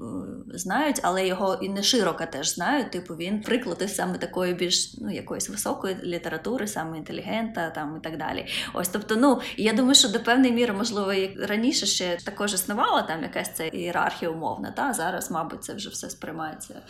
знають, 0.48 1.00
але 1.02 1.26
його 1.26 1.58
і 1.62 1.68
не 1.68 1.82
широко 1.82 2.26
теж 2.26 2.54
знають. 2.54 2.90
Типу 2.90 3.14
він 3.14 3.40
приклад 3.40 3.90
саме 3.90 4.18
такої 4.18 4.54
більш 4.54 4.94
ну 4.98 5.10
якоїсь 5.10 5.48
високої 5.48 5.96
літератури, 6.04 6.66
саме 6.66 6.98
інтелігента, 6.98 7.70
там 7.70 7.96
і 8.00 8.04
так 8.04 8.18
далі. 8.18 8.46
Ось 8.74 8.88
тобто, 8.88 9.16
ну 9.16 9.40
я 9.56 9.72
думаю, 9.72 9.94
що 9.94 10.08
до 10.08 10.20
певної 10.20 10.52
міри, 10.52 10.72
можливо, 10.72 11.12
як 11.12 11.48
раніше 11.48 11.86
ще 11.86 12.16
також 12.24 12.54
існувала 12.54 13.02
там 13.02 13.22
якась 13.22 13.54
ця 13.54 13.64
ієрархія 13.64 14.30
умовна. 14.30 14.70
Та 14.70 14.92
зараз, 14.92 15.30
мабуть, 15.30 15.64
це 15.64 15.74
вже 15.74 15.88
все 15.88 16.10
сприймається. 16.10 16.80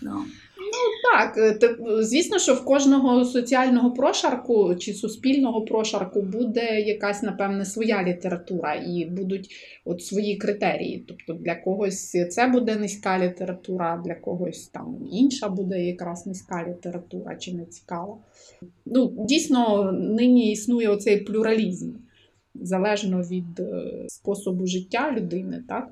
Ну. 0.00 0.24
Ну 0.62 1.10
так, 1.12 1.60
звісно, 2.04 2.38
що 2.38 2.54
в 2.54 2.64
кожного 2.64 3.24
соціального 3.24 3.90
прошарку 3.90 4.74
чи 4.74 4.94
суспільного 4.94 5.62
прошарку 5.62 6.22
буде 6.22 6.80
якась, 6.80 7.22
напевне, 7.22 7.64
своя 7.64 8.04
література 8.04 8.74
і 8.74 9.04
будуть 9.10 9.50
от 9.84 10.04
свої 10.04 10.36
критерії. 10.36 11.04
Тобто 11.08 11.32
для 11.32 11.54
когось 11.54 12.10
це 12.30 12.46
буде 12.46 12.76
низька 12.76 13.18
література, 13.18 14.02
для 14.04 14.14
когось 14.14 14.66
там 14.66 14.96
інша 15.12 15.48
буде 15.48 15.84
якраз 15.84 16.26
низька 16.26 16.66
література 16.68 17.36
чи 17.36 17.54
не 17.54 17.64
цікава. 17.64 18.16
Ну, 18.86 19.26
Дійсно, 19.28 19.92
нині 19.92 20.52
існує 20.52 20.88
оцей 20.88 21.16
плюралізм 21.16 21.92
залежно 22.54 23.22
від 23.22 23.60
е, 23.60 23.84
способу 24.08 24.66
життя 24.66 25.14
людини. 25.16 25.64
так? 25.68 25.88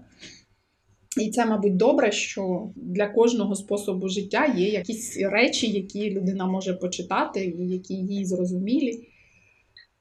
І 1.16 1.30
це, 1.30 1.46
мабуть, 1.46 1.76
добре, 1.76 2.12
що 2.12 2.70
для 2.76 3.08
кожного 3.08 3.54
способу 3.54 4.08
життя 4.08 4.46
є 4.56 4.68
якісь 4.68 5.18
речі, 5.20 5.70
які 5.70 6.10
людина 6.10 6.46
може 6.46 6.74
почитати, 6.74 7.44
і 7.44 7.68
які 7.68 7.94
їй 7.94 8.24
зрозумілі. 8.24 9.08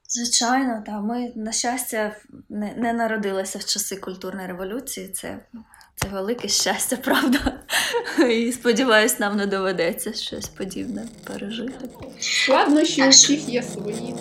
Звичайно, 0.08 0.82
так. 0.86 1.02
Ми, 1.02 1.32
на 1.36 1.52
щастя, 1.52 2.16
не 2.48 2.74
не 2.76 2.92
народилися 2.92 3.58
в 3.58 3.64
часи 3.64 3.96
культурної 3.96 4.48
революції. 4.48 5.08
Це 5.08 5.38
це 5.96 6.08
велике 6.08 6.48
щастя, 6.48 6.96
правда. 7.04 7.60
І 8.30 8.52
сподіваюсь, 8.52 9.20
нам 9.20 9.36
не 9.36 9.46
доведеться 9.46 10.12
щось 10.12 10.48
подібне 10.48 11.08
пережити. 11.24 11.88
Складно, 12.20 12.84
що 12.84 13.06
у 13.06 13.08
всіх 13.08 13.48
є 13.48 13.62
свої. 13.62 14.14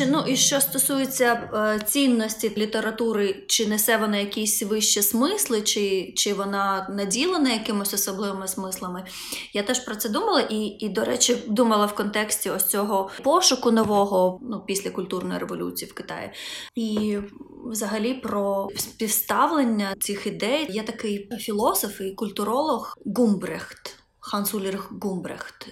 Речі, 0.00 0.10
ну 0.12 0.24
і 0.26 0.36
що 0.36 0.60
стосується 0.60 1.50
е, 1.54 1.80
цінності 1.86 2.52
літератури, 2.56 3.44
чи 3.46 3.66
несе 3.66 3.96
вона 3.96 4.16
якісь 4.16 4.62
вищі 4.62 5.02
смисли, 5.02 5.62
чи 5.62 6.12
чи 6.16 6.34
вона 6.34 6.86
наділена 6.90 7.52
якимось 7.52 7.94
особливими 7.94 8.48
смислами. 8.48 9.04
Я 9.52 9.62
теж 9.62 9.80
про 9.80 9.96
це 9.96 10.08
думала, 10.08 10.40
і, 10.40 10.56
і 10.56 10.88
до 10.88 11.04
речі, 11.04 11.36
думала 11.46 11.86
в 11.86 11.94
контексті 11.94 12.50
ось 12.50 12.66
цього 12.66 13.10
пошуку 13.22 13.70
нового 13.70 14.40
ну, 14.42 14.64
після 14.66 14.90
культурної 14.90 15.40
революції 15.40 15.90
в 15.90 15.94
Китаї. 15.94 16.30
І 16.74 17.18
взагалі 17.66 18.14
про 18.14 18.68
співставлення 18.76 19.94
цих 20.00 20.26
ідей 20.26 20.66
є 20.70 20.82
такий 20.82 21.30
філософ 21.38 22.00
і 22.00 22.10
культуролог 22.10 22.98
Гумбрехт. 23.16 23.94
Ханс 24.20 24.45
Ульріх 24.45 24.80
Гумбрехт. 25.02 25.68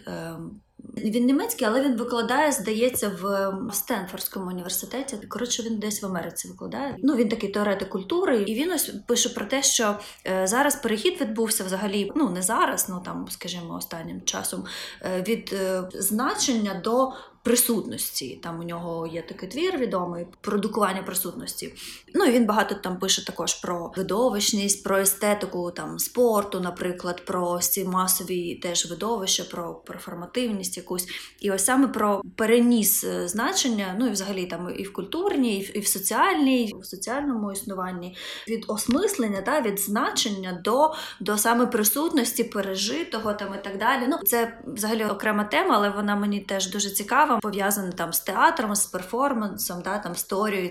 Він 0.96 1.26
німецький, 1.26 1.68
але 1.68 1.82
він 1.82 1.96
викладає, 1.96 2.52
здається, 2.52 3.08
в 3.08 3.52
Стенфордському 3.72 4.46
університеті. 4.46 5.16
Коротше, 5.28 5.62
він 5.62 5.78
десь 5.78 6.02
в 6.02 6.06
Америці 6.06 6.48
викладає. 6.48 6.96
Ну 7.02 7.16
він 7.16 7.28
такий 7.28 7.50
теоретик 7.50 7.88
культури, 7.88 8.42
і 8.42 8.54
він 8.54 8.72
ось 8.72 8.90
пише 9.06 9.28
про 9.28 9.46
те, 9.46 9.62
що 9.62 9.98
е, 10.26 10.46
зараз 10.46 10.76
перехід 10.76 11.20
відбувся 11.20 11.64
взагалі. 11.64 12.12
Ну 12.16 12.30
не 12.30 12.42
зараз, 12.42 12.88
ну 12.88 13.02
там, 13.04 13.26
скажімо, 13.30 13.74
останнім 13.74 14.22
часом 14.22 14.64
е, 15.02 15.24
від 15.28 15.52
е, 15.52 15.82
значення 15.94 16.80
до 16.84 17.12
присутності. 17.46 18.38
Там 18.42 18.60
у 18.60 18.62
нього 18.62 19.06
є 19.06 19.22
такий 19.22 19.48
твір 19.48 19.78
відомий 19.78 20.26
продукування 20.40 21.02
присутності. 21.02 21.74
Ну 22.14 22.24
і 22.24 22.30
він 22.30 22.46
багато 22.46 22.74
там 22.74 22.98
пише 22.98 23.24
також 23.24 23.54
про 23.54 23.92
видовищність, 23.96 24.84
про 24.84 24.98
естетику 24.98 25.70
там 25.70 25.98
спорту, 25.98 26.60
наприклад, 26.60 27.24
про 27.24 27.58
ці 27.58 27.84
масові 27.84 28.54
теж 28.54 28.90
видовища, 28.90 29.44
про 29.44 29.74
перформативність 29.74 30.76
якусь. 30.76 31.08
І 31.40 31.50
ось 31.50 31.64
саме 31.64 31.88
про 31.88 32.22
переніс 32.36 33.04
е, 33.04 33.28
значення, 33.28 33.96
ну 33.98 34.06
і 34.06 34.10
взагалі 34.10 34.46
там 34.46 34.74
і 34.78 34.82
в 34.82 34.92
культурній, 34.92 35.58
і 35.74 35.80
в 35.80 35.86
соціальній, 35.86 36.64
і 36.64 36.74
в 36.80 36.84
соціальному 36.84 37.52
існуванні 37.52 38.16
від 38.48 38.64
осмислення 38.68 39.42
та 39.42 39.60
від 39.60 39.80
значення 39.80 40.60
до 40.64 40.94
до 41.20 41.38
саме 41.38 41.66
присутності, 41.66 42.44
пережитого 42.44 43.34
там 43.34 43.54
і 43.60 43.64
так 43.64 43.78
далі. 43.78 44.02
Ну 44.08 44.18
це 44.24 44.58
взагалі 44.66 45.04
окрема 45.04 45.44
тема, 45.44 45.74
але 45.76 45.90
вона 45.90 46.16
мені 46.16 46.40
теж 46.40 46.70
дуже 46.70 46.90
цікава 46.90 47.35
пов'язане 47.40 47.92
там 47.92 48.12
з 48.12 48.20
театром, 48.20 48.74
з 48.74 48.86
перформансом, 48.86 49.82
да, 49.82 49.98
там 49.98 50.14
з 50.14 50.22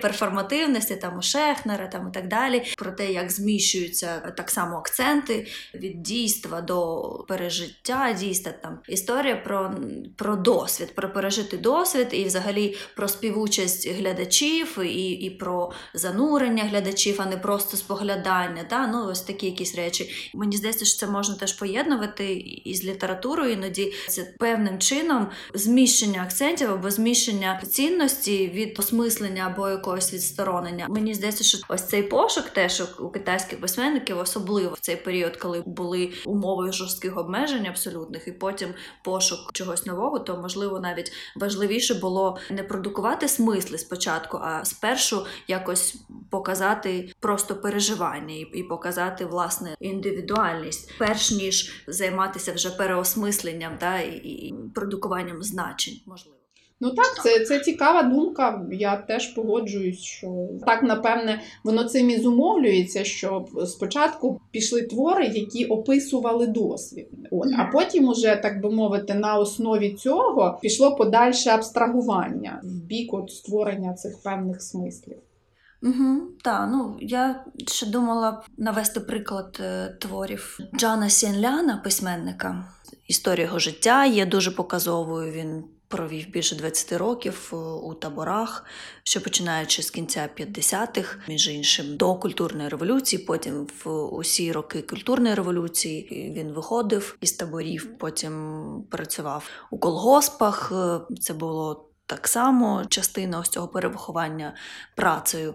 перформативності, 0.02 0.96
там 0.96 1.18
у 1.18 1.22
Шехнера 1.22 1.88
там 1.88 2.08
і 2.10 2.14
так 2.14 2.28
далі, 2.28 2.64
про 2.78 2.92
те, 2.92 3.12
як 3.12 3.32
зміщуються 3.32 4.34
так 4.38 4.50
само 4.50 4.78
акценти 4.78 5.48
від 5.74 6.04
дійства 6.04 6.62
до 6.62 7.26
пережиття 7.28 8.16
дійства. 8.20 8.52
Там 8.52 8.80
історія 8.88 9.36
про 9.36 9.76
про 10.16 10.36
досвід, 10.36 10.96
про 10.96 11.14
пережитий 11.14 11.60
досвід, 11.60 12.08
і 12.12 12.26
взагалі 12.26 12.78
про 12.96 13.08
співучасть 13.08 13.90
глядачів, 13.90 14.80
і 14.80 15.10
і 15.10 15.30
про 15.30 15.72
занурення 15.94 16.64
глядачів, 16.64 17.16
а 17.22 17.26
не 17.26 17.38
просто 17.38 17.78
споглядання. 17.78 18.66
Да? 18.70 18.88
Ну, 18.88 19.08
ось 19.12 19.22
такі 19.22 19.46
якісь 19.46 19.76
речі. 19.76 20.32
Мені 20.34 20.58
здається, 20.58 20.86
що 20.86 21.00
це 21.00 21.08
можна 21.08 21.36
теж 21.36 21.54
поєднувати 21.54 22.34
із 22.66 22.86
літературою, 22.86 23.52
іноді 23.52 23.94
це 24.10 24.34
певним 24.40 24.80
чином 24.80 25.28
зміщення 25.54 26.24
акцентів 26.24 26.55
акцентів 26.56 26.80
або 26.80 26.92
зміщення 26.92 27.62
цінності 27.70 28.50
від 28.50 28.80
осмислення 28.80 29.44
або 29.54 29.70
якогось 29.70 30.14
відсторонення. 30.14 30.88
Мені 30.90 31.14
здається, 31.14 31.44
що 31.44 31.58
ось 31.70 31.84
цей 31.84 32.04
пошук, 32.04 32.50
теж 32.50 32.84
у 33.00 33.10
китайських 33.10 33.62
письменників, 33.62 34.18
особливо 34.20 34.74
в 34.74 34.80
цей 34.80 34.96
період, 34.96 35.38
коли 35.38 35.64
були 35.66 36.14
умови 36.26 36.72
жорстких 36.72 37.18
обмежень 37.18 37.68
абсолютних, 37.68 38.28
і 38.28 38.32
потім 38.32 38.70
пошук 39.04 39.54
чогось 39.54 39.86
нового, 39.86 40.20
то 40.20 40.38
можливо 40.38 40.80
навіть 40.80 41.12
важливіше 41.36 41.94
було 41.94 42.38
не 42.50 42.64
продукувати 42.64 43.28
смисли 43.28 43.78
спочатку, 43.78 44.38
а 44.42 44.66
спершу 44.66 45.26
якось 45.48 45.96
показати 46.30 47.14
просто 47.20 47.56
переживання 47.56 48.36
і 48.54 48.64
показати 48.64 49.26
власне 49.26 49.76
індивідуальність, 49.80 50.94
перш 51.00 51.32
ніж 51.32 51.84
займатися 51.88 52.54
вже 52.54 52.70
переосмисленням 52.70 53.78
та 53.78 54.00
і 54.00 54.54
продукуванням 54.76 55.44
значень 55.44 56.02
можливо. 56.06 56.45
Ну 56.80 56.92
так, 56.92 57.24
це, 57.24 57.46
це 57.46 57.60
цікава 57.60 58.04
думка. 58.04 58.66
Я 58.72 58.98
теж 58.98 59.28
погоджуюсь, 59.28 60.00
що 60.00 60.48
так 60.66 60.84
напевне 60.84 61.42
воно 61.64 61.84
цим 61.84 62.10
і 62.10 62.20
зумовлюється, 62.20 63.04
що 63.04 63.46
спочатку 63.66 64.42
пішли 64.52 64.82
твори, 64.82 65.26
які 65.26 65.66
описували 65.66 66.48
досвід. 66.48 67.08
От, 67.32 67.48
а 67.58 67.66
потім, 67.66 68.08
уже, 68.08 68.36
так 68.36 68.62
би 68.62 68.72
мовити, 68.72 69.14
на 69.14 69.38
основі 69.38 69.94
цього 69.94 70.60
пішло 70.62 70.96
подальше 70.96 71.50
абстрагування 71.50 72.62
в 72.64 72.86
бік 72.86 73.14
от 73.14 73.32
створення 73.32 73.94
цих 73.94 74.24
певних 74.24 74.62
смислів. 74.62 75.18
Угу, 75.84 76.22
так, 76.44 76.70
ну 76.72 76.98
я 77.00 77.46
ще 77.68 77.86
думала 77.86 78.44
навести 78.58 79.00
приклад 79.00 79.58
е, 79.60 79.98
творів 80.02 80.60
Джана 80.76 81.10
Сінляна, 81.10 81.82
письменника. 81.84 82.66
Історія 83.08 83.46
його 83.46 83.60
життя 83.60 84.06
є 84.06 84.26
дуже 84.26 84.52
показовою. 84.52 85.32
Він 85.32 85.64
провів 85.96 86.30
більше 86.30 86.56
20 86.56 86.92
років 86.92 87.50
е, 87.54 87.56
у 87.56 87.94
таборах, 87.94 88.66
що 89.04 89.22
починаючи 89.22 89.84
з 89.84 89.90
кінця 89.90 90.30
50-х, 90.40 91.18
між 91.28 91.48
іншим, 91.48 91.98
до 91.98 92.16
культурної 92.16 92.70
революції. 92.70 93.24
Потім 93.24 93.68
в 93.84 93.90
усі 94.16 94.52
роки 94.52 94.82
культурної 94.82 95.36
революції 95.36 96.34
він 96.38 96.52
виходив 96.52 97.18
із 97.22 97.32
таборів, 97.32 97.98
потім 97.98 98.84
працював 98.92 99.50
у 99.72 99.78
колгоспах. 99.78 100.72
Е, 100.72 101.00
Це 101.22 101.34
було 101.34 101.90
так 102.06 102.28
само 102.28 102.86
частина 102.90 103.40
ось 103.40 103.50
цього 103.50 103.68
перевиховання 103.68 104.56
працею. 104.96 105.54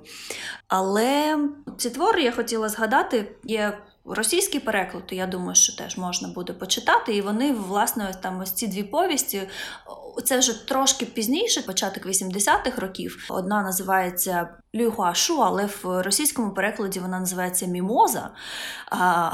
Але 0.68 1.38
ці 1.78 1.90
твори 1.90 2.22
я 2.22 2.32
хотіла 2.32 2.68
згадати, 2.68 3.36
є 3.44 3.78
російський 4.04 4.60
переклад, 4.60 5.06
то 5.06 5.14
я 5.14 5.26
думаю, 5.26 5.54
що 5.54 5.76
теж 5.76 5.96
можна 5.96 6.28
буде 6.28 6.52
почитати. 6.52 7.14
І 7.14 7.20
вони, 7.20 7.52
власне, 7.52 8.14
там 8.22 8.40
ось 8.40 8.52
ці 8.52 8.66
дві 8.66 8.82
повісті. 8.82 9.42
Це 10.24 10.38
вже 10.38 10.66
трошки 10.68 11.06
пізніше, 11.06 11.62
початок 11.62 12.06
80-х 12.06 12.78
років. 12.78 13.26
Одна 13.28 13.62
називається 13.62 14.48
Люхуашу, 14.74 15.42
але 15.42 15.66
в 15.66 16.02
російському 16.02 16.54
перекладі 16.54 17.00
вона 17.00 17.20
називається 17.20 17.66
Мімоза. 17.66 18.30
А, 18.90 19.30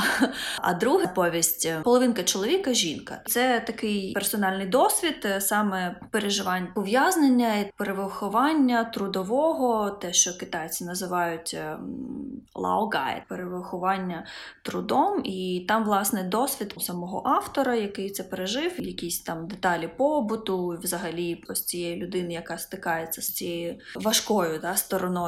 а 0.58 0.74
друга 0.74 1.06
повість 1.06 1.82
Половинка 1.82 2.22
чоловіка, 2.22 2.72
жінка. 2.72 3.22
Це 3.26 3.62
такий 3.66 4.12
персональний 4.12 4.66
досвід, 4.66 5.22
е, 5.24 5.40
саме 5.40 6.00
переживань 6.10 6.68
ув'язнення, 6.76 7.64
перевиховання 7.76 8.84
трудового, 8.84 9.90
те, 9.90 10.12
що 10.12 10.38
китайці 10.38 10.84
називають 10.84 11.56
лаогай, 12.54 13.22
перевиховання 13.28 14.26
трудом. 14.62 15.20
І 15.24 15.64
там, 15.68 15.84
власне, 15.84 16.22
досвід 16.22 16.74
самого 16.78 17.22
автора, 17.24 17.74
який 17.74 18.10
це 18.10 18.22
пережив, 18.22 18.80
якісь 18.80 19.20
там 19.20 19.46
деталі 19.46 19.88
побуту, 19.96 20.78
взагалі 20.82 21.44
ось 21.48 21.64
цієї 21.64 21.96
людини, 21.96 22.32
яка 22.32 22.58
стикається 22.58 23.22
з 23.22 23.30
цією 23.30 23.78
важкою 23.94 24.58
да, 24.58 24.76
стороною 24.76 25.25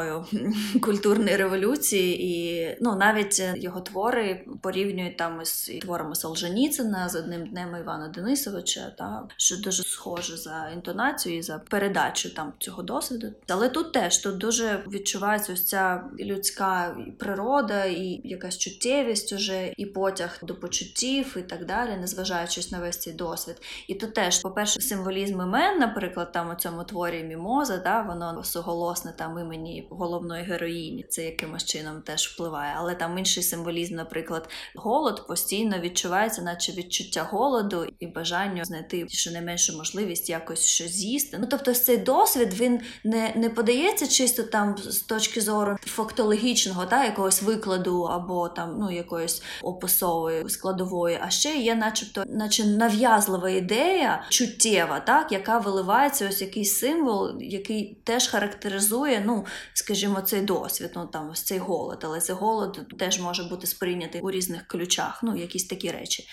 культурної 0.83 1.37
революції, 1.37 2.25
і 2.25 2.77
ну 2.81 2.97
навіть 2.97 3.43
його 3.57 3.81
твори 3.81 4.45
порівнюють 4.63 5.17
там 5.17 5.41
із 5.43 5.71
творами 5.83 6.15
Солженіцина 6.15 7.09
з 7.09 7.15
одним 7.15 7.47
днем 7.47 7.77
Івана 7.81 8.09
Денисовича, 8.09 8.95
та 8.99 9.29
що 9.37 9.57
дуже 9.57 9.83
схоже 9.83 10.37
за 10.37 10.71
інтонацією 10.75 11.39
і 11.39 11.43
за 11.43 11.59
передачу 11.59 12.35
там 12.35 12.53
цього 12.59 12.83
досвіду. 12.83 13.33
Але 13.49 13.69
тут 13.69 13.93
теж 13.93 14.19
тут 14.19 14.39
дуже 14.39 14.85
відчувається 14.93 15.53
ось 15.53 15.65
ця 15.65 16.05
людська 16.21 16.97
природа 17.19 17.85
і 17.85 18.21
якась 18.25 18.59
чуттєвість 18.59 19.33
уже, 19.33 19.73
і 19.77 19.87
потяг 19.87 20.39
до 20.43 20.55
почуттів, 20.55 21.37
і 21.39 21.43
так 21.43 21.67
далі, 21.67 21.97
незважаючи 22.01 22.61
на 22.73 22.81
весь 22.81 22.99
цей 22.99 23.13
досвід. 23.13 23.57
І 23.89 23.95
тут 23.95 24.15
теж, 24.15 24.41
по-перше, 24.41 24.81
символізм 24.81 25.41
імен, 25.41 25.79
наприклад, 25.79 26.33
там 26.33 26.51
у 26.51 26.55
цьому 26.55 26.85
творі 26.85 27.25
Мімоза, 27.25 27.77
да, 27.77 28.03
воно 28.03 28.45
суголосне 28.45 29.13
там 29.17 29.39
імені 29.39 29.88
головної 29.91 30.45
героїні. 30.45 31.07
Це 31.09 31.25
якимось 31.25 31.65
чином 31.65 32.03
теж 32.03 32.29
впливає. 32.29 32.75
Але 32.77 32.95
там 32.95 33.19
інший 33.19 33.43
символізм, 33.43 33.95
наприклад, 33.95 34.49
голод 34.75 35.27
постійно 35.27 35.79
відчувається, 35.79 36.43
наче 36.43 36.73
відчуття 36.73 37.23
голоду 37.31 37.87
і 38.01 38.07
бажання 38.07 38.65
знайти 38.65 39.09
щонайменшу 39.09 39.77
можливість 39.77 40.31
якось 40.31 40.65
щось 40.65 40.91
з'їсти. 40.91 41.39
Ну 41.41 41.47
тобто, 41.51 41.75
цей 41.75 41.97
досвід 41.97 42.55
він 42.61 42.81
не, 43.05 43.33
не 43.37 43.51
подається 43.51 44.07
чисто 44.07 44.43
там 44.43 44.77
з 44.79 45.01
точки 45.01 45.41
зору 45.41 45.77
фактологічного, 45.81 46.87
та 46.87 47.05
якогось 47.05 47.43
викладу 47.43 48.03
або 48.03 48.49
там 48.49 48.77
ну 48.81 48.91
якоїсь 48.91 49.43
описової 49.63 50.49
складової, 50.49 51.19
а 51.23 51.31
ще 51.31 51.57
є, 51.57 51.75
начебто, 51.75 52.25
наче 52.27 52.65
нав'язлива 52.65 53.51
ідея 53.51 54.25
чуттєва, 54.29 55.01
так 55.01 55.33
яка 55.33 55.59
виливається 55.59 56.29
ось 56.29 56.41
якийсь 56.41 56.79
символ, 56.79 57.41
який 57.41 57.99
теж 58.05 58.29
характеризує, 58.29 59.23
ну 59.27 59.47
скажімо, 59.79 60.21
цей 60.21 60.41
досвід, 60.41 60.91
ну 60.97 61.07
там 61.07 61.31
цей 61.35 61.59
голод, 61.59 61.99
але 62.05 62.21
цей 62.21 62.37
голод 62.37 62.95
теж 62.99 63.21
може 63.21 63.43
бути 63.45 63.67
сприйнятий 63.67 64.21
у 64.21 64.31
різних 64.31 64.67
ключах, 64.67 65.21
ну 65.23 65.37
якісь 65.37 65.67
такі 65.67 65.91
речі. 65.91 66.25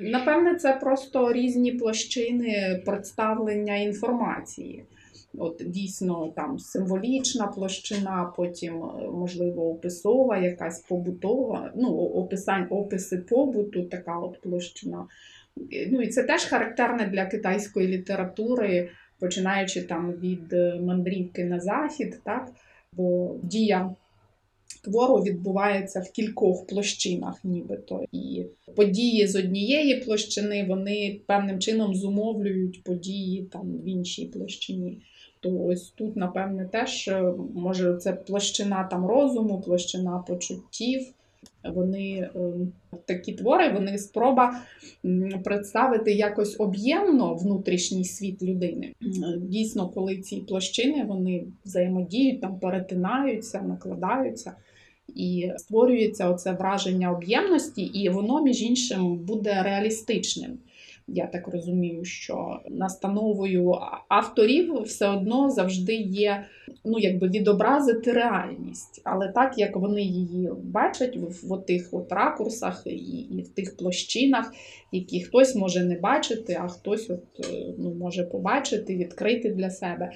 Напевне, 0.00 0.54
це 0.54 0.72
просто 0.72 1.32
різні 1.32 1.72
площини 1.72 2.82
представлення 2.86 3.76
інформації. 3.76 4.84
От 5.38 5.62
дійсно 5.66 6.32
там 6.36 6.58
символічна 6.58 7.46
площина, 7.46 8.32
потім, 8.36 8.74
можливо, 9.12 9.70
описова, 9.70 10.38
якась 10.38 10.80
побутова, 10.80 11.72
ну, 11.76 11.88
описань, 11.96 12.66
описи 12.70 13.18
побуту, 13.18 13.82
така 13.82 14.18
от 14.18 14.40
площина. 14.40 15.06
Ну 15.90 16.02
і 16.02 16.08
це 16.08 16.22
теж 16.22 16.44
характерне 16.44 17.06
для 17.06 17.26
китайської 17.26 17.88
літератури, 17.88 18.90
починаючи 19.18 19.82
там 19.82 20.12
від 20.12 20.52
мандрівки 20.82 21.44
на 21.44 21.60
захід, 21.60 22.20
так? 22.24 22.52
бо 22.92 23.36
дія 23.42 23.94
твору 24.84 25.14
відбувається 25.14 26.00
в 26.00 26.10
кількох 26.10 26.66
площинах, 26.66 27.44
нібито. 27.44 28.04
І 28.12 28.44
події 28.76 29.26
з 29.26 29.36
однієї 29.36 29.96
площини 30.00 30.66
вони 30.68 31.20
певним 31.26 31.58
чином 31.58 31.94
зумовлюють 31.94 32.82
події 32.84 33.42
там 33.42 33.72
в 33.72 33.88
іншій 33.88 34.24
площині. 34.24 34.98
То 35.40 35.64
ось 35.64 35.90
тут, 35.90 36.16
напевне, 36.16 36.68
теж 36.72 37.10
може 37.54 37.96
це 37.96 38.12
площина 38.12 38.84
там 38.84 39.06
розуму, 39.06 39.60
площина 39.60 40.18
почуттів. 40.18 41.06
Вони 41.64 42.30
такі 43.04 43.32
твори, 43.32 43.72
вони 43.72 43.98
спроба 43.98 44.60
представити 45.44 46.12
якось 46.12 46.56
об'ємно 46.60 47.34
внутрішній 47.34 48.04
світ 48.04 48.42
людини. 48.42 48.92
Дійсно, 49.38 49.88
коли 49.88 50.16
ці 50.16 50.36
площини 50.36 51.04
вони 51.04 51.44
взаємодіють, 51.64 52.40
там 52.40 52.58
перетинаються, 52.58 53.62
накладаються. 53.62 54.52
І 55.14 55.50
створюється 55.56 56.30
оце 56.30 56.52
враження 56.52 57.12
об'ємності, 57.12 57.82
і 57.82 58.08
воно, 58.08 58.42
між 58.42 58.62
іншим, 58.62 59.16
буде 59.18 59.62
реалістичним. 59.62 60.58
Я 61.08 61.26
так 61.26 61.48
розумію, 61.48 62.04
що 62.04 62.60
настановою 62.68 63.74
авторів 64.08 64.82
все 64.82 65.08
одно 65.08 65.50
завжди 65.50 65.94
є 65.94 66.44
ну, 66.84 66.98
якби 66.98 67.28
відобразити 67.28 68.12
реальність, 68.12 69.00
але 69.04 69.28
так 69.28 69.58
як 69.58 69.76
вони 69.76 70.02
її 70.02 70.50
бачать 70.62 71.16
в, 71.16 71.54
в 71.54 71.64
тих 71.66 71.88
от 71.92 72.12
ракурсах 72.12 72.82
і, 72.86 73.20
і 73.20 73.42
в 73.42 73.48
тих 73.48 73.76
площинах, 73.76 74.52
які 74.92 75.22
хтось 75.22 75.54
може 75.54 75.84
не 75.84 75.98
бачити, 75.98 76.58
а 76.60 76.68
хтось 76.68 77.10
от, 77.10 77.22
ну, 77.78 77.94
може 77.94 78.24
побачити, 78.24 78.96
відкрити 78.96 79.50
для 79.50 79.70
себе. 79.70 80.12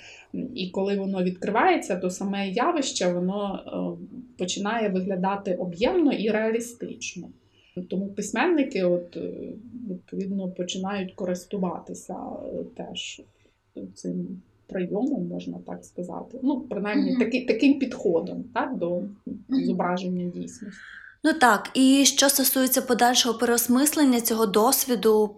І 0.54 0.70
коли 0.70 0.96
воно 0.96 1.22
відкривається, 1.22 1.96
то 1.96 2.10
саме 2.10 2.48
явище 2.48 3.12
воно 3.12 3.64
починає 4.38 4.88
виглядати 4.88 5.54
об'ємно 5.54 6.12
і 6.12 6.30
реалістично. 6.30 7.28
Тому 7.82 8.06
письменники, 8.06 8.84
от, 8.84 9.18
відповідно, 9.90 10.48
починають 10.48 11.12
користуватися 11.12 12.16
теж 12.76 13.22
цим 13.94 14.40
прийомом, 14.66 15.26
можна 15.26 15.58
так 15.66 15.84
сказати. 15.84 16.38
Ну, 16.42 16.60
принаймні, 16.60 17.10
mm-hmm. 17.10 17.18
таки, 17.18 17.44
таким 17.46 17.78
підходом 17.78 18.44
так, 18.54 18.76
до 18.76 19.02
зображення 19.48 20.30
дійсності. 20.30 20.80
Ну 21.24 21.32
так, 21.32 21.70
і 21.74 22.04
що 22.06 22.28
стосується 22.28 22.82
подальшого 22.82 23.38
переосмислення 23.38 24.20
цього 24.20 24.46
досвіду, 24.46 25.36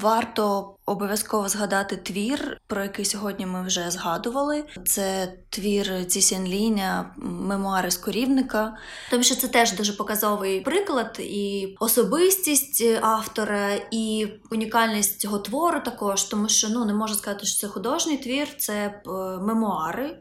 варто 0.00 0.74
обов'язково 0.86 1.48
згадати 1.48 1.96
твір, 1.96 2.60
про 2.66 2.82
який 2.82 3.04
сьогодні 3.04 3.46
ми 3.46 3.66
вже 3.66 3.90
згадували. 3.90 4.64
Це 4.84 5.32
твір 5.50 6.06
Цісінліня, 6.06 7.14
мемуари 7.16 7.90
з 7.90 7.96
корівника. 7.96 8.76
Тому 9.10 9.22
що 9.22 9.34
це 9.34 9.48
теж 9.48 9.72
дуже 9.72 9.92
показовий 9.92 10.60
приклад 10.60 11.16
і 11.20 11.74
особистість 11.80 12.84
автора, 13.00 13.80
і 13.90 14.28
унікальність 14.50 15.20
цього 15.20 15.38
твору 15.38 15.80
також, 15.84 16.24
тому 16.24 16.48
що 16.48 16.68
ну 16.68 16.84
не 16.84 16.94
можу 16.94 17.14
сказати, 17.14 17.46
що 17.46 17.60
це 17.60 17.68
художній 17.68 18.16
твір, 18.16 18.48
це 18.56 18.74
е, 18.74 19.10
мемуари. 19.40 20.18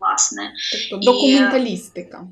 Власне, 0.00 0.52
тобто 0.90 1.12
документалістика. 1.12 2.26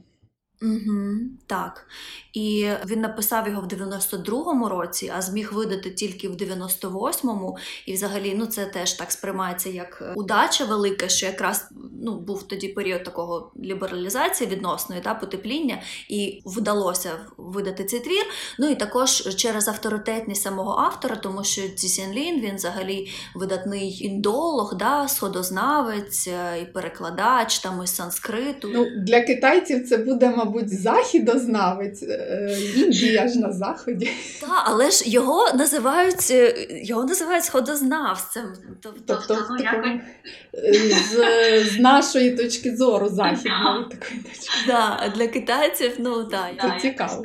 Угу, 0.63 1.17
так. 1.47 1.87
І 2.33 2.69
він 2.87 3.01
написав 3.01 3.49
його 3.49 3.63
в 3.63 3.67
92-му 3.67 4.69
році, 4.69 5.13
а 5.17 5.23
зміг 5.23 5.53
видати 5.53 5.91
тільки 5.91 6.29
в 6.29 6.33
98-му. 6.33 7.57
І 7.87 7.95
взагалі, 7.95 8.35
ну 8.39 8.47
це 8.47 8.67
теж 8.67 8.93
так 8.93 9.13
сприймається 9.13 9.71
як 9.71 10.03
е, 10.03 10.13
удача 10.17 10.65
велика, 10.65 11.09
що 11.09 11.27
якраз 11.27 11.69
ну, 12.03 12.21
був 12.21 12.43
тоді 12.43 12.69
період 12.69 13.05
такого 13.05 13.53
лібералізації 13.65 14.51
відносної 14.51 15.01
та 15.01 15.15
потепління, 15.15 15.83
і 16.09 16.43
вдалося 16.47 17.11
видати 17.37 17.85
цей 17.85 18.01
твір. 18.01 18.25
Ну 18.59 18.71
і 18.71 18.75
також 18.75 19.37
через 19.37 19.69
авторитетність 19.69 20.43
самого 20.43 20.71
автора, 20.71 21.17
тому 21.17 21.45
що 21.45 21.69
Цісін 21.69 22.13
Лін 22.13 22.41
він 22.41 22.57
взагалі 22.57 23.09
видатний 23.35 24.05
індолог, 24.05 24.77
да, 24.77 25.09
сходознавець 25.09 26.29
е, 26.29 26.61
і 26.63 26.65
перекладач 26.65 27.59
там 27.59 27.83
із 27.85 27.95
санскриту. 27.95 28.69
Ну, 28.69 28.87
для 28.97 29.21
китайців 29.21 29.89
це 29.89 29.97
буде, 29.97 30.29
мабуть, 30.29 30.48
західознавець. 30.67 32.03
Е, 32.03 32.57
Індія 32.77 33.29
ж 33.29 33.39
на 33.39 33.53
заході. 33.53 34.11
Так, 34.41 34.63
але 34.65 34.91
ж 34.91 35.09
його 35.11 35.53
називають 35.55 36.31
е, 36.31 36.67
його 36.71 37.05
називають 37.05 37.45
сходознавцем. 37.45 38.53
Тобто, 38.83 39.01
Тобто, 39.07 39.47
ну, 39.51 39.59
такому, 39.65 39.87
якось- 39.87 41.11
з, 41.11 41.75
з 41.75 41.79
нашої 41.79 42.31
точки 42.37 42.77
зору, 42.77 43.09
західної 43.09 43.85
такої 43.91 44.21
точки. 44.21 44.51
да, 44.67 45.13
для 45.17 45.27
китайців, 45.27 45.93
ну 45.99 46.25
так. 46.25 46.51
Це 46.61 46.67
я- 46.75 46.81
цікаво. 46.81 47.23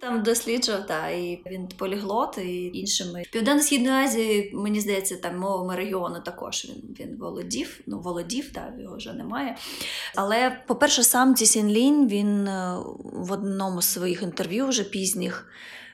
Там 0.00 0.22
досліджував, 0.22 0.86
та, 0.86 1.08
і 1.08 1.42
він 1.46 1.68
поліглот, 1.68 2.38
і 2.38 2.64
іншими. 2.66 3.22
Південно-Східної 3.32 4.04
Азії, 4.04 4.50
мені 4.54 4.80
здається, 4.80 5.16
там 5.16 5.38
мовами 5.38 5.76
регіону 5.76 6.20
також 6.20 6.64
він, 6.64 6.96
він 7.00 7.16
володів. 7.18 7.80
Ну, 7.86 8.00
володів, 8.00 8.52
та, 8.52 8.72
його 8.78 8.96
вже 8.96 9.12
немає. 9.12 9.56
Але, 10.14 10.62
по-перше, 10.66 11.02
сам 11.02 11.34
Цісін 11.34 11.68
Лінь, 11.68 12.08
він 12.08 12.48
е, 12.48 12.76
в 13.04 13.32
одному 13.32 13.82
з 13.82 13.86
своїх 13.86 14.22
інтерв'ю 14.22 14.66
вже 14.66 14.84
пізніх 14.84 15.46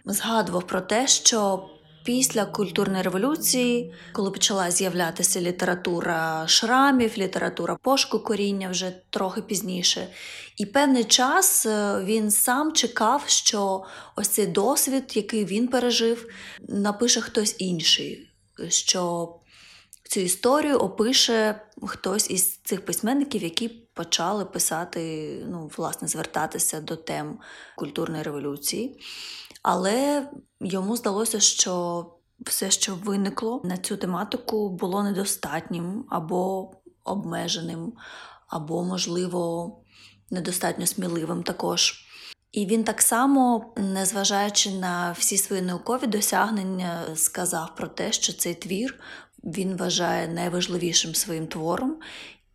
згадував 0.05 0.67
про 0.67 0.81
те, 0.81 1.07
що 1.07 1.69
після 2.07 2.47
культурної 2.47 3.03
революції, 3.03 3.95
коли 4.13 4.31
почала 4.31 4.71
з'являтися 4.71 5.41
література 5.41 6.45
шрамів, 6.47 7.19
література 7.19 7.77
пошуку 7.83 8.19
коріння 8.19 8.69
вже 8.71 8.93
трохи 9.11 9.43
пізніше. 9.43 10.09
І 10.57 10.67
певний 10.67 11.05
час 11.05 11.67
е, 11.67 12.05
він 12.05 12.31
сам 12.31 12.73
чекав, 12.73 13.23
що 13.27 13.85
ось 14.17 14.29
цей 14.29 14.47
досвід, 14.47 15.13
який 15.15 15.45
він 15.45 15.69
пережив, 15.69 16.29
напише 16.69 17.21
хтось 17.21 17.57
інший, 17.59 18.29
що 18.69 19.33
цю 20.09 20.21
історію 20.21 20.77
опише 20.77 21.61
хтось 21.87 22.31
із 22.31 22.57
цих 22.57 22.85
письменників, 22.85 23.43
які 23.43 23.69
почали 23.69 24.45
писати, 24.45 25.31
ну, 25.49 25.71
власне, 25.77 26.09
звертатися 26.09 26.81
до 26.81 26.97
тем 26.97 27.39
культурної 27.77 28.23
революції. 28.23 29.01
Але 29.69 30.29
йому 30.61 30.97
здалося, 30.97 31.41
що 31.41 32.07
все, 32.41 32.71
що 32.71 32.95
виникло 32.95 33.61
на 33.65 33.77
цю 33.77 33.97
тематику, 33.97 34.71
було 34.71 35.03
недостатнім 35.03 36.05
або 36.11 36.71
обмеженим, 37.05 37.93
або, 38.49 38.85
можливо, 38.85 39.73
недостатньо 40.31 40.87
сміливим 40.87 41.43
також. 41.43 42.07
І 42.53 42.67
він 42.67 42.85
так 42.85 43.03
само, 43.03 43.73
незважаючи 43.77 44.71
на 44.71 45.13
всі 45.19 45.37
свої 45.37 45.63
наукові 45.63 46.07
досягнення, 46.07 47.03
сказав 47.15 47.75
про 47.77 47.89
те, 47.89 48.13
що 48.13 48.33
цей 48.33 48.55
твір 48.55 49.01
він 49.45 49.77
вважає 49.77 50.29
найважливішим 50.29 51.15
своїм 51.15 51.47
твором, 51.47 51.97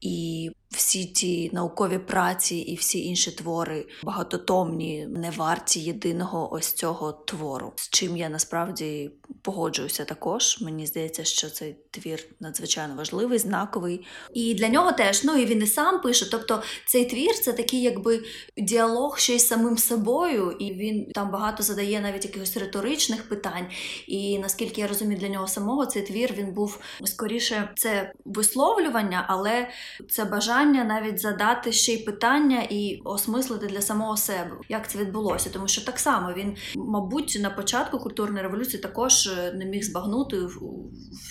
і 0.01 0.51
всі 0.71 1.05
ті 1.05 1.49
наукові 1.53 1.97
праці 1.97 2.55
і 2.55 2.75
всі 2.75 3.05
інші 3.05 3.31
твори 3.31 3.85
багатотомні, 4.03 5.07
не 5.09 5.31
варті 5.31 5.79
єдиного 5.79 6.53
ось 6.53 6.73
цього 6.73 7.11
твору. 7.11 7.73
З 7.75 7.89
чим 7.89 8.17
я 8.17 8.29
насправді 8.29 9.11
погоджуюся 9.41 10.05
також. 10.05 10.61
Мені 10.61 10.85
здається, 10.85 11.23
що 11.23 11.49
цей 11.49 11.75
твір 11.91 12.25
надзвичайно 12.39 12.95
важливий, 12.95 13.39
знаковий. 13.39 14.05
І 14.33 14.53
для 14.53 14.67
нього 14.67 14.91
теж, 14.91 15.23
ну 15.23 15.37
і 15.37 15.45
він 15.45 15.63
і 15.63 15.67
сам 15.67 16.01
пише. 16.01 16.29
Тобто, 16.31 16.63
цей 16.87 17.05
твір 17.05 17.33
це 17.35 17.53
такий, 17.53 17.81
якби 17.81 18.23
діалог 18.57 19.17
ще 19.17 19.35
й 19.35 19.39
самим 19.39 19.77
собою, 19.77 20.55
і 20.59 20.73
він 20.73 21.11
там 21.11 21.31
багато 21.31 21.63
задає 21.63 22.01
навіть 22.01 22.25
якихось 22.25 22.57
риторичних 22.57 23.29
питань. 23.29 23.65
І 24.07 24.39
наскільки 24.39 24.81
я 24.81 24.87
розумію, 24.87 25.19
для 25.19 25.29
нього 25.29 25.47
самого 25.47 25.85
цей 25.85 26.01
твір 26.01 26.33
він 26.37 26.53
був 26.53 26.79
скоріше 27.03 27.69
це 27.75 28.13
висловлювання, 28.25 29.25
але 29.27 29.67
це 30.09 30.25
бажання 30.25 30.60
навіть 30.65 31.19
задати 31.19 31.71
ще 31.71 31.93
й 31.93 31.97
питання 31.97 32.67
і 32.69 33.01
осмислити 33.03 33.67
для 33.67 33.81
самого 33.81 34.17
себе, 34.17 34.51
як 34.69 34.89
це 34.89 34.99
відбулося. 34.99 35.49
Тому 35.49 35.67
що 35.67 35.85
так 35.85 35.99
само 35.99 36.33
він, 36.33 36.55
мабуть, 36.75 37.37
на 37.41 37.49
початку 37.49 37.99
культурної 37.99 38.43
революції 38.43 38.81
також 38.81 39.27
е, 39.27 39.53
не 39.53 39.65
міг 39.65 39.83
збагнути, 39.83 40.37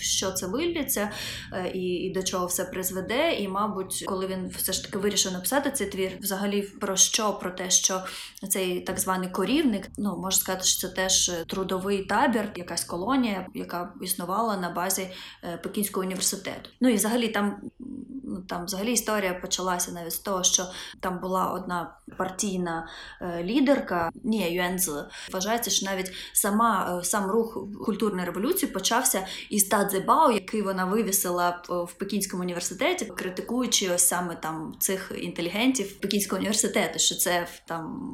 що 0.00 0.32
це 0.32 0.46
вильється 0.46 1.10
е, 1.52 1.70
і, 1.74 1.80
і 1.80 2.12
до 2.12 2.22
чого 2.22 2.46
все 2.46 2.64
призведе. 2.64 3.32
І, 3.32 3.48
мабуть, 3.48 4.04
коли 4.06 4.26
він 4.26 4.48
все 4.48 4.72
ж 4.72 4.84
таки 4.84 4.98
вирішив 4.98 5.32
написати 5.32 5.70
цей 5.70 5.86
твір, 5.86 6.12
взагалі 6.20 6.62
про 6.62 6.96
що? 6.96 7.32
Про 7.32 7.50
те, 7.50 7.70
що 7.70 8.02
цей 8.48 8.80
так 8.80 9.00
званий 9.00 9.30
корівник, 9.30 9.88
ну 9.98 10.16
можна 10.16 10.40
сказати, 10.40 10.64
що 10.64 10.88
це 10.88 10.94
теж 10.94 11.32
трудовий 11.46 12.04
табір, 12.04 12.52
якась 12.56 12.84
колонія, 12.84 13.46
яка 13.54 13.92
існувала 14.02 14.56
на 14.56 14.70
базі 14.70 15.10
е, 15.44 15.56
Пекінського 15.56 16.06
університету. 16.06 16.70
Ну 16.80 16.88
і 16.88 16.94
взагалі 16.94 17.28
там. 17.28 17.60
Там 18.48 18.64
взагалі 18.64 18.92
історія 18.92 19.19
почалася 19.42 19.92
навіть 19.92 20.12
з 20.12 20.18
того, 20.18 20.42
що 20.42 20.66
там 21.00 21.20
була 21.20 21.46
одна 21.46 21.96
партійна 22.18 22.88
е, 23.20 23.44
лідерка 23.44 24.10
Ні 24.24 24.52
Юензи. 24.52 24.92
Вважається, 25.32 25.70
що 25.70 25.86
навіть 25.86 26.12
сама 26.32 26.98
е, 27.00 27.04
сам 27.04 27.30
рух 27.30 27.58
культурної 27.84 28.26
революції 28.26 28.72
почався 28.72 29.26
із 29.50 29.64
Тадзебао, 29.64 30.30
який 30.30 30.62
вона 30.62 30.84
вивісила 30.84 31.62
в, 31.68 31.84
в 31.84 31.92
Пекінському 31.92 32.42
університеті, 32.42 33.04
критикуючи 33.04 33.90
ось 33.94 34.08
саме 34.08 34.36
там 34.36 34.74
цих 34.78 35.12
інтелігентів 35.18 36.00
Пекінського 36.00 36.38
університету, 36.38 36.98
що 36.98 37.14
це 37.14 37.46
там 37.66 38.12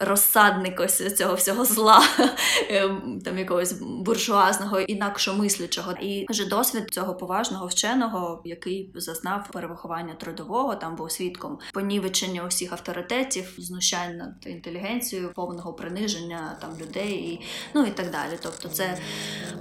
розсадник 0.00 0.80
ось 0.80 1.16
цього 1.16 1.34
всього 1.34 1.64
зла, 1.64 2.02
ем, 2.70 3.20
там 3.24 3.38
якогось 3.38 3.72
буржуазного 3.82 4.80
інакшомислячого. 4.80 5.92
І 5.92 6.26
вже 6.28 6.48
досвід 6.48 6.84
цього 6.90 7.14
поважного 7.14 7.66
вченого, 7.66 8.42
який 8.44 8.92
зазнав 8.94 9.50
перевиховання 9.52 10.14
трудового, 10.14 10.45
там 10.74 10.96
був 10.96 11.12
свідком 11.12 11.58
понівечення 11.72 12.44
усіх 12.46 12.72
авторитетів, 12.72 13.54
знущань 13.58 14.16
над 14.16 14.34
інтелігенцією, 14.46 15.32
повного 15.34 15.72
приниження 15.72 16.56
там 16.60 16.70
людей 16.80 17.12
і 17.12 17.40
ну 17.74 17.84
і 17.84 17.90
так 17.90 18.10
далі. 18.10 18.38
Тобто, 18.42 18.68
це 18.68 18.98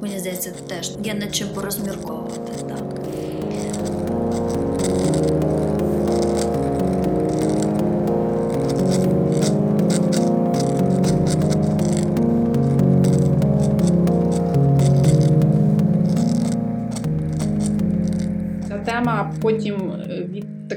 мені 0.01 0.19
здається 0.19 0.51
теж 0.51 0.91
є 1.03 1.13
над 1.13 1.35
чим 1.35 1.47
порозмірковувати. 1.49 2.51
Так. 2.67 2.85
Потім 19.45 19.91
е, 20.09 20.14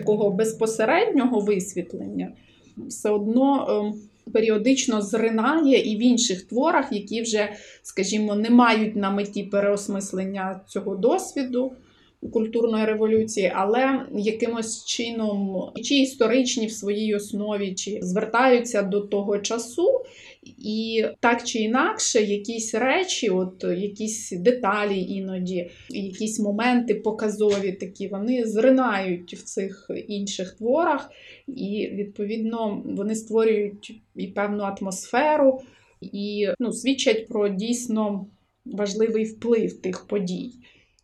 такого 0.09 0.31
безпосереднього 0.31 1.41
висвітлення 1.41 2.33
все 2.77 3.11
одно 3.11 3.67
е, 4.27 4.31
періодично 4.33 5.03
зринає 5.03 5.93
і 5.93 5.97
в 5.97 6.03
інших 6.03 6.43
творах, 6.43 6.93
які 6.93 7.23
вже, 7.23 7.49
скажімо, 7.83 8.35
не 8.35 8.51
мають 8.51 8.97
на 8.97 9.11
меті 9.11 9.43
переосмислення 9.43 10.61
цього 10.67 10.97
досвіду 10.97 11.73
культурної 12.33 12.85
революції, 12.85 13.53
але 13.55 14.07
якимось 14.15 14.85
чином 14.85 15.63
чи 15.83 15.95
історичні 15.95 16.67
в 16.67 16.73
своїй 16.73 17.15
основі, 17.15 17.75
чи 17.75 17.99
звертаються 18.03 18.83
до 18.83 19.01
того 19.01 19.39
часу. 19.39 20.01
І 20.61 21.05
так 21.21 21.45
чи 21.45 21.59
інакше, 21.59 22.23
якісь 22.23 22.75
речі, 22.75 23.29
от 23.29 23.65
якісь 23.65 24.33
деталі 24.33 25.01
іноді, 25.01 25.71
якісь 25.91 26.41
моменти 26.41 26.95
показові 26.95 27.73
такі, 27.73 28.09
вони 28.09 28.45
зринають 28.45 29.35
в 29.35 29.43
цих 29.43 29.91
інших 30.09 30.57
творах, 30.57 31.11
і 31.47 31.89
відповідно 31.93 32.83
вони 32.87 33.15
створюють 33.15 34.01
і 34.17 34.27
певну 34.27 34.63
атмосферу, 34.63 35.61
і 36.01 36.49
ну, 36.59 36.73
свідчать 36.73 37.29
про 37.29 37.49
дійсно 37.49 38.27
важливий 38.65 39.25
вплив 39.25 39.81
тих 39.81 40.07
подій. 40.07 40.53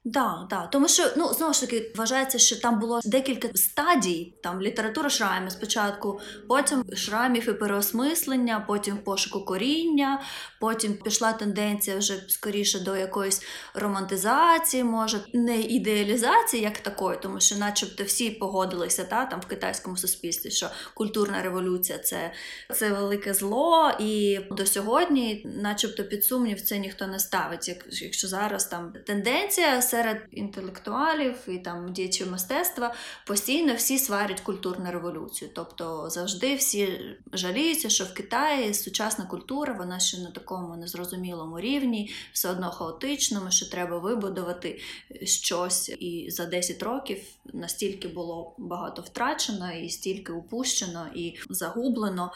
Да, 0.07 0.47
да. 0.51 0.67
Тому 0.67 0.89
що 0.89 1.11
ну 1.17 1.29
знову 1.29 1.53
ж 1.55 1.61
таки 1.61 1.93
вважається, 1.97 2.39
що 2.39 2.57
там 2.57 2.81
було 2.81 3.01
декілька 3.05 3.49
стадій. 3.55 4.35
Там 4.43 4.63
література 4.63 5.11
шрамів 5.11 5.53
спочатку, 5.53 6.21
потім 6.49 6.85
шрамів 6.97 7.49
і 7.49 7.53
переосмислення, 7.53 8.65
потім 8.69 8.97
пошуку 8.97 9.45
коріння, 9.45 10.23
потім 10.61 10.95
пішла 10.95 11.33
тенденція 11.33 11.99
вже 11.99 12.25
скоріше 12.29 12.81
до 12.81 12.97
якоїсь 12.97 13.43
романтизації, 13.75 14.85
може 14.85 15.21
не 15.33 15.61
ідеалізації 15.61 16.63
як 16.63 16.79
такої, 16.79 17.19
тому 17.23 17.41
що, 17.41 17.57
начебто, 17.57 18.05
всі 18.05 18.31
погодилися 18.31 19.05
та 19.05 19.25
там 19.25 19.41
в 19.41 19.47
китайському 19.47 19.97
суспільстві, 19.97 20.51
що 20.51 20.71
культурна 20.95 21.43
революція 21.43 21.99
це, 21.99 22.33
це 22.75 22.93
велике 22.93 23.35
зло, 23.35 23.91
і 24.01 24.41
до 24.51 24.67
сьогодні, 24.67 25.47
начебто, 25.63 26.05
під 26.05 26.25
сумнів 26.25 26.61
це 26.61 26.79
ніхто 26.79 27.07
не 27.07 27.19
ставить. 27.19 27.69
Як, 27.69 27.87
якщо 27.91 28.29
зараз 28.29 28.65
там 28.65 28.93
тенденція 29.07 29.83
серед 29.95 30.29
інтелектуалів 30.33 31.35
і 31.49 31.59
там 31.59 31.93
діячів 31.93 32.31
мистецтва 32.31 32.95
постійно 33.27 33.75
всі 33.75 33.99
сварять 33.99 34.41
культурну 34.41 34.91
революцію. 34.91 35.51
Тобто 35.55 36.11
завжди 36.11 36.55
всі 36.55 37.01
жаліються, 37.33 37.89
що 37.89 38.05
в 38.05 38.15
Китаї 38.15 38.75
сучасна 38.75 39.27
культура, 39.27 39.75
вона 39.79 40.01
ще 40.01 40.19
на 40.19 40.31
такому 40.31 40.77
незрозумілому 40.77 41.61
рівні, 41.61 42.11
все 42.33 42.51
одно 42.51 42.71
хаотичному, 42.71 43.51
що 43.51 43.71
треба 43.71 43.99
вибудувати 43.99 44.81
щось. 45.23 45.89
І 45.89 46.31
за 46.31 46.47
10 46.47 46.83
років 46.83 47.19
настільки 47.53 48.09
було 48.09 48.55
багато 48.59 49.03
втрачено, 49.03 49.73
і 49.73 49.89
стільки 49.91 50.33
упущено 50.33 51.07
і 51.15 51.35
загублено, 51.51 52.33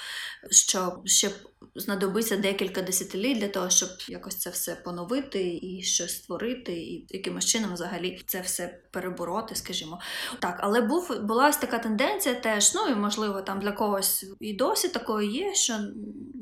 що 0.50 1.02
ще 1.04 1.30
знадобиться 1.74 2.36
декілька 2.36 2.82
десятиліть 2.82 3.38
для 3.38 3.48
того, 3.48 3.70
щоб 3.70 3.88
якось 4.09 4.36
це 4.36 4.50
все 4.50 4.74
поновити 4.74 5.59
і 5.62 5.82
щось 5.82 6.14
створити, 6.14 6.72
і 6.72 7.06
якимось 7.09 7.46
чином 7.49 7.74
взагалі 7.74 8.22
це 8.26 8.40
все 8.40 8.80
перебороти, 8.90 9.55
скажімо. 9.55 10.01
Так, 10.38 10.59
але 10.61 10.80
був 10.80 11.20
була 11.22 11.49
ось 11.49 11.57
така 11.57 11.78
тенденція 11.78 12.34
теж. 12.34 12.74
Ну 12.74 12.86
і 12.86 12.94
можливо, 12.94 13.42
там 13.42 13.61
для 13.61 13.72
когось 13.72 14.26
і 14.40 14.53
досі 14.53 14.88
такою 14.88 15.30
є, 15.30 15.55
що 15.55 15.74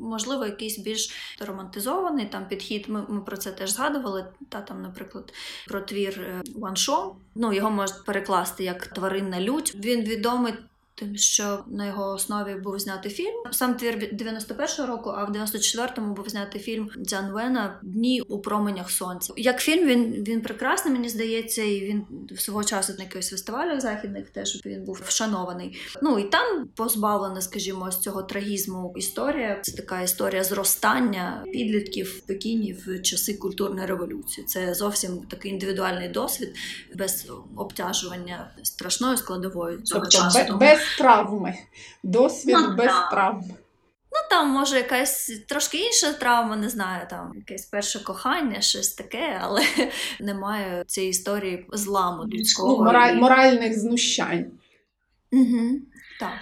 можливо 0.00 0.44
якийсь 0.44 0.78
більш 0.78 1.10
романтизований 1.40 2.26
там 2.26 2.48
підхід. 2.48 2.88
Ми, 2.88 3.04
ми 3.08 3.20
про 3.20 3.36
це 3.36 3.52
теж 3.52 3.70
згадували. 3.70 4.32
Та 4.48 4.60
там, 4.60 4.82
наприклад, 4.82 5.32
про 5.68 5.80
твір 5.80 6.42
Ваншо. 6.56 7.16
Ну 7.34 7.52
його 7.52 7.70
можна 7.70 7.96
перекласти 8.06 8.64
як 8.64 8.86
тваринна 8.86 9.40
лють. 9.40 9.74
Він 9.74 10.00
відомий. 10.00 10.54
Тим, 10.98 11.16
що 11.16 11.64
на 11.66 11.86
його 11.86 12.12
основі 12.12 12.54
був 12.54 12.78
знятий 12.78 13.12
фільм. 13.12 13.34
Сам 13.50 13.74
твір 13.74 13.94
91-го 13.94 14.86
року, 14.86 15.10
а 15.16 15.24
в 15.24 15.30
94-му 15.30 16.14
був 16.14 16.28
знятий 16.28 16.60
фільм 16.60 16.90
Дзян 16.98 17.32
Вена 17.32 17.80
Дні 17.82 18.20
у 18.20 18.38
променях 18.38 18.90
сонця. 18.90 19.32
Як 19.36 19.60
фільм 19.60 19.88
він 19.88 20.24
він 20.28 20.40
прекрасний, 20.40 20.94
мені 20.94 21.08
здається, 21.08 21.62
і 21.62 21.80
він 21.80 22.04
свого 22.38 22.64
часу 22.64 22.94
на 22.98 23.04
якихось 23.04 23.30
фестивалях 23.30 23.80
західних 23.80 24.30
теж 24.30 24.66
він 24.66 24.84
був 24.84 25.02
вшанований. 25.06 25.80
Ну 26.02 26.18
і 26.18 26.24
там 26.24 26.68
позбавлена, 26.74 27.40
скажімо, 27.40 27.90
з 27.90 27.98
цього 27.98 28.22
трагізму 28.22 28.92
історія. 28.96 29.60
Це 29.62 29.72
така 29.72 30.02
історія 30.02 30.44
зростання 30.44 31.44
підлітків 31.52 32.06
в 32.06 32.20
Пекіні 32.26 32.72
в 32.86 33.02
часи 33.02 33.34
культурної 33.34 33.86
революції. 33.86 34.46
Це 34.46 34.74
зовсім 34.74 35.18
такий 35.18 35.52
індивідуальний 35.52 36.08
досвід 36.08 36.54
без 36.94 37.32
обтяжування 37.56 38.50
страшною 38.62 39.16
складовою 39.16 39.80
цього 39.80 40.00
тобто, 40.00 40.18
часу. 40.18 40.56
Без 40.56 40.85
травми. 40.98 41.54
Досвід 42.02 42.56
Ну, 42.60 42.76
без 42.76 42.86
так. 42.86 43.10
травм. 43.10 43.44
Ну 44.12 44.18
там 44.30 44.50
може 44.50 44.76
якась 44.76 45.30
трошки 45.48 45.78
інша 45.78 46.12
травма, 46.12 46.56
не 46.56 46.68
знаю, 46.68 47.06
там 47.10 47.32
якесь 47.36 47.66
перше 47.66 48.04
кохання, 48.04 48.60
щось 48.60 48.94
таке, 48.94 49.38
але 49.42 49.62
немає 50.20 50.84
цієї 50.86 51.10
історії 51.10 51.66
зламу 51.72 52.24
людського. 52.28 52.76
Ну, 52.78 52.84
мораль, 52.84 53.12
і- 53.16 53.20
моральних 53.20 53.78
знущань. 53.78 54.46
Мгм, 55.32 55.82
Так. 56.20 56.32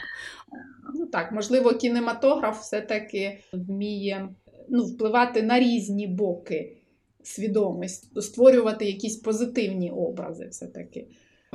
Ну 0.95 1.07
так, 1.07 1.33
можливо, 1.33 1.75
кінематограф 1.75 2.61
все-таки 2.61 3.41
вміє 3.53 4.29
ну, 4.69 4.85
впливати 4.85 5.43
на 5.43 5.61
різні 5.61 6.07
боки 6.07 6.77
свідомості, 7.23 8.21
створювати 8.21 8.85
якісь 8.85 9.17
позитивні 9.17 9.91
образи 9.91 10.49
все-таки. 10.51 11.07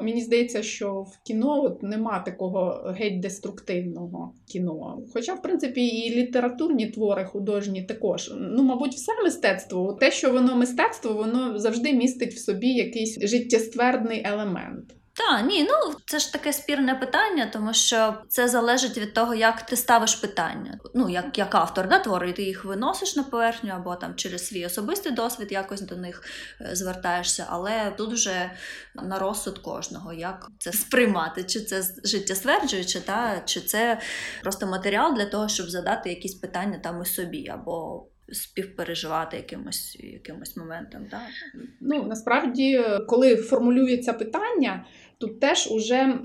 Мені 0.04 0.22
здається, 0.22 0.64
що 0.64 0.94
в 0.94 1.24
кіно 1.24 1.64
от 1.64 1.84
нема 1.84 2.20
такого 2.20 2.94
геть 2.98 3.20
деструктивного 3.20 4.34
кіно. 4.48 5.04
Хоча, 5.14 5.34
в 5.34 5.42
принципі, 5.42 5.88
і 5.88 6.16
літературні 6.16 6.88
твори 6.88 7.26
художні 7.26 7.84
також. 7.84 8.34
Ну, 8.38 8.64
мабуть, 8.64 8.94
все 8.94 9.12
мистецтво. 9.24 9.94
Те, 9.94 10.12
що 10.12 10.32
воно 10.32 10.56
мистецтво, 10.56 11.14
воно 11.14 11.60
завжди 11.60 11.94
містить 11.94 12.34
в 12.34 12.40
собі 12.40 12.68
якийсь 12.68 13.20
життєствердний 13.22 14.22
елемент. 14.26 14.96
Так, 15.20 15.46
ні, 15.46 15.64
ну 15.64 15.96
це 16.06 16.20
ж 16.20 16.34
таке 16.34 16.54
спірне 16.54 16.96
питання, 16.96 17.50
тому 17.54 17.74
що 17.74 18.14
це 18.28 18.48
залежить 18.48 18.98
від 18.98 19.14
того, 19.14 19.36
як 19.36 19.62
ти 19.62 19.76
ставиш 19.76 20.16
питання. 20.16 20.80
Ну, 20.94 21.10
як, 21.10 21.38
як 21.38 21.56
автор 21.56 21.88
да, 21.88 22.00
твору, 22.00 22.28
і 22.28 22.34
ти 22.34 22.44
їх 22.44 22.66
виносиш 22.66 23.16
на 23.16 23.24
поверхню, 23.24 23.74
або 23.74 23.96
там 23.96 24.16
через 24.16 24.48
свій 24.48 24.66
особистий 24.66 25.12
досвід 25.12 25.52
якось 25.52 25.82
до 25.82 25.96
них 25.96 26.24
е, 26.62 26.76
звертаєшся. 26.76 27.46
Але 27.50 27.94
тут 27.98 28.14
вже 28.14 28.52
на 28.96 29.20
розсуд 29.20 29.60
кожного, 29.60 30.14
як 30.14 30.48
це 30.60 30.72
сприймати, 30.72 31.44
чи 31.44 31.62
це 31.62 31.84
життєстверджуюче, 32.04 33.02
та, 33.02 33.42
чи 33.46 33.62
це 33.62 34.02
просто 34.42 34.68
матеріал 34.68 35.14
для 35.14 35.26
того, 35.26 35.48
щоб 35.48 35.70
задати 35.70 36.10
якісь 36.10 36.36
питання 36.36 36.80
там 36.84 37.02
і 37.02 37.06
собі, 37.06 37.48
або 37.48 38.06
співпереживати 38.32 39.38
якимось, 39.38 39.98
якимось 40.00 40.58
моментом. 40.58 41.06
Так? 41.12 41.22
Ну, 41.82 42.04
насправді, 42.04 42.84
коли 43.08 43.36
формулюється 43.36 44.14
питання, 44.14 44.86
тут 45.18 45.40
теж 45.40 45.72
уже 45.72 46.20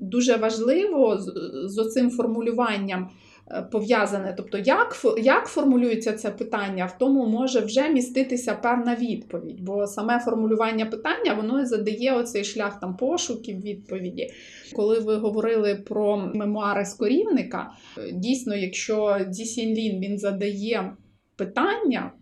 дуже 0.00 0.36
важливо 0.36 1.18
з, 1.64 1.78
оцим 1.78 2.10
формулюванням 2.10 3.10
е, 3.50 3.62
пов'язане. 3.62 4.34
Тобто, 4.36 4.58
як, 4.58 4.96
як 5.22 5.46
формулюється 5.46 6.12
це 6.12 6.30
питання, 6.30 6.86
в 6.86 6.98
тому 6.98 7.26
може 7.26 7.60
вже 7.60 7.88
міститися 7.88 8.54
певна 8.54 8.94
відповідь. 8.94 9.60
Бо 9.60 9.86
саме 9.86 10.18
формулювання 10.18 10.86
питання 10.86 11.34
воно 11.34 11.60
і 11.60 11.66
задає 11.66 12.12
оцей 12.12 12.44
шлях 12.44 12.80
там 12.80 12.96
пошуків 12.96 13.60
відповіді. 13.60 14.30
Коли 14.76 15.00
ви 15.00 15.16
говорили 15.16 15.74
про 15.74 16.16
мемуари 16.16 16.84
Скорівника, 16.84 17.70
е, 17.98 18.12
дійсно, 18.12 18.56
якщо 18.56 19.18
Дзі 19.28 19.74
Лін 19.74 20.00
він 20.00 20.18
задає 20.18 20.92
питання, 21.38 22.12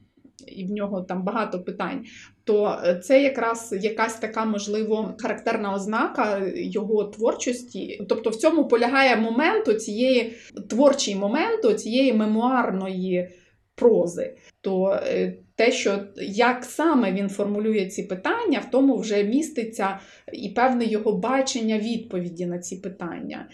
і 0.47 0.65
в 0.65 0.71
нього 0.71 1.03
там 1.03 1.23
багато 1.23 1.63
питань, 1.63 2.05
то 2.45 2.79
е, 2.85 2.97
це 2.97 3.23
якраз 3.23 3.75
якась 3.81 4.19
така, 4.19 4.45
можливо, 4.45 5.15
характерна 5.19 5.75
ознака 5.75 6.43
його 6.55 7.05
творчості. 7.05 8.05
Тобто 8.09 8.31
в 8.31 8.37
цьому 8.37 8.69
полягає 8.69 9.17
моменту 9.17 9.73
цієї 9.73 10.37
творчий 10.69 11.17
моменту 11.17 11.73
цієї 11.73 12.13
мемуарної 12.13 13.29
прози. 13.75 14.37
То 14.61 15.01
е, 15.03 15.37
те, 15.57 15.73
що 15.73 16.01
як 16.21 16.65
саме 16.65 17.13
він 17.13 17.29
формулює 17.29 17.87
ці 17.87 18.03
питання, 18.03 18.59
в 18.59 18.71
тому 18.71 18.97
вже 18.97 19.25
міститься 19.25 19.99
і 20.33 20.49
певне 20.49 20.85
його 20.85 21.13
бачення 21.13 21.79
відповіді 21.79 22.47
на 22.47 22.59
ці 22.59 22.77
питання. 22.77 23.49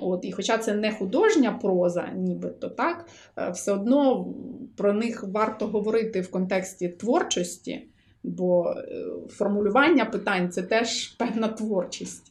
От, 0.00 0.24
і 0.24 0.32
хоча 0.32 0.58
це 0.58 0.74
не 0.74 0.92
художня 0.92 1.52
проза, 1.52 2.08
нібито 2.16 2.68
так, 2.68 3.06
е, 3.38 3.50
все 3.50 3.72
одно 3.72 4.28
про 4.76 4.92
них 4.92 5.24
варто 5.24 5.66
говорити 5.66 6.20
в 6.20 6.30
контексті 6.30 6.88
творчості, 6.88 7.88
бо 8.22 8.70
е, 8.70 9.04
формулювання 9.28 10.04
питань 10.04 10.50
це 10.50 10.62
теж 10.62 11.08
певна 11.08 11.48
творчість. 11.48 12.27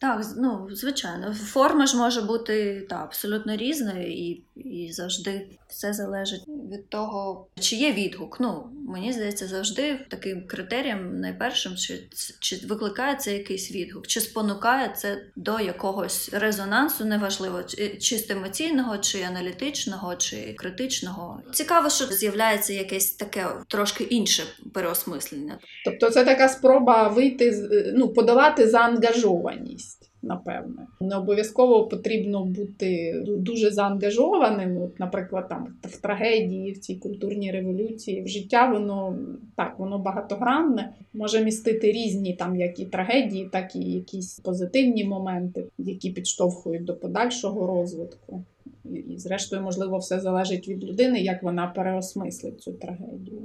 Так, 0.00 0.26
ну 0.36 0.68
звичайно, 0.72 1.34
форма 1.34 1.86
ж 1.86 1.96
може 1.96 2.22
бути 2.22 2.86
та, 2.90 2.96
абсолютно 2.96 3.56
різною, 3.56 4.12
і, 4.12 4.42
і 4.56 4.92
завжди 4.92 5.46
все 5.68 5.92
залежить 5.92 6.44
від 6.72 6.88
того, 6.88 7.46
чи 7.60 7.76
є 7.76 7.92
відгук. 7.92 8.36
Ну, 8.40 8.70
мені 8.88 9.12
здається, 9.12 9.46
завжди 9.46 10.00
таким 10.08 10.46
критерієм 10.46 11.20
найпершим, 11.20 11.76
чи, 11.76 12.00
чи 12.40 12.56
викликає 12.66 13.16
це 13.16 13.32
якийсь 13.34 13.72
відгук, 13.72 14.06
чи 14.06 14.20
спонукає 14.20 14.92
це 14.96 15.22
до 15.36 15.60
якогось 15.60 16.30
резонансу, 16.32 17.04
неважливо, 17.04 17.62
чи- 17.62 17.96
чисто 17.96 18.34
емоційного, 18.34 18.98
чи 18.98 19.22
аналітичного, 19.22 20.16
чи 20.16 20.54
критичного. 20.58 21.42
Цікаво, 21.52 21.90
що 21.90 22.04
з'являється 22.04 22.72
якесь 22.72 23.10
таке 23.12 23.46
трошки 23.68 24.04
інше 24.04 24.42
переосмислення. 24.74 25.58
Тобто 25.84 26.10
це 26.10 26.24
така 26.24 26.48
спроба 26.48 27.08
вийти, 27.08 27.68
ну, 27.94 28.08
подолати 28.08 28.68
заангажованість. 28.68 29.77
Напевне, 30.22 30.86
не 31.00 31.16
обов'язково 31.16 31.86
потрібно 31.86 32.44
бути 32.44 33.22
дуже 33.26 33.70
заангажованим. 33.70 34.82
От, 34.82 35.00
наприклад, 35.00 35.48
там 35.48 35.66
в 35.82 36.00
трагедії, 36.00 36.72
в 36.72 36.78
цій 36.78 36.94
культурній 36.94 37.52
революції, 37.52 38.22
в 38.22 38.28
життя 38.28 38.70
воно 38.70 39.18
так, 39.56 39.78
воно 39.78 39.98
багатогранне, 39.98 40.92
може 41.14 41.44
містити 41.44 41.92
різні 41.92 42.34
там 42.34 42.56
як 42.56 42.80
і 42.80 42.84
трагедії, 42.84 43.48
так 43.52 43.76
і 43.76 43.80
якісь 43.80 44.40
позитивні 44.40 45.04
моменти, 45.04 45.64
які 45.78 46.10
підштовхують 46.10 46.84
до 46.84 46.96
подальшого 46.96 47.66
розвитку. 47.66 48.44
І, 48.84 49.18
зрештою, 49.18 49.62
можливо, 49.62 49.98
все 49.98 50.20
залежить 50.20 50.68
від 50.68 50.84
людини, 50.84 51.20
як 51.20 51.42
вона 51.42 51.66
переосмислить 51.66 52.60
цю 52.60 52.72
трагедію. 52.72 53.42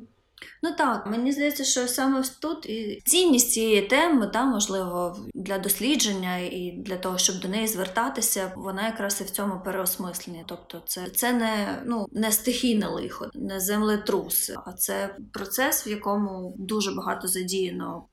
Ну 0.63 0.71
так, 0.77 1.07
мені 1.07 1.31
здається, 1.31 1.63
що 1.63 1.87
саме 1.87 2.23
тут 2.39 2.65
і 2.65 3.01
цінність 3.05 3.51
цієї 3.51 3.81
теми, 3.81 4.27
та 4.27 4.45
можливо, 4.45 5.17
для 5.33 5.57
дослідження 5.57 6.37
і 6.37 6.83
для 6.85 6.97
того, 6.97 7.17
щоб 7.17 7.39
до 7.39 7.47
неї 7.47 7.67
звертатися, 7.67 8.51
вона 8.55 8.85
якраз 8.85 9.21
і 9.21 9.23
в 9.23 9.29
цьому 9.29 9.61
переосмисленні. 9.65 10.43
Тобто, 10.45 10.81
це 10.85 11.09
це 11.15 11.33
не 11.33 11.81
ну 11.85 12.07
не 12.11 12.31
стихійне 12.31 12.87
лихо, 12.87 13.29
не 13.33 13.59
землетрус, 13.59 14.51
а 14.65 14.71
це 14.71 15.15
процес, 15.31 15.87
в 15.87 15.89
якому 15.89 16.55
дуже 16.57 16.91
багато 16.91 17.27
задіяно 17.27 18.03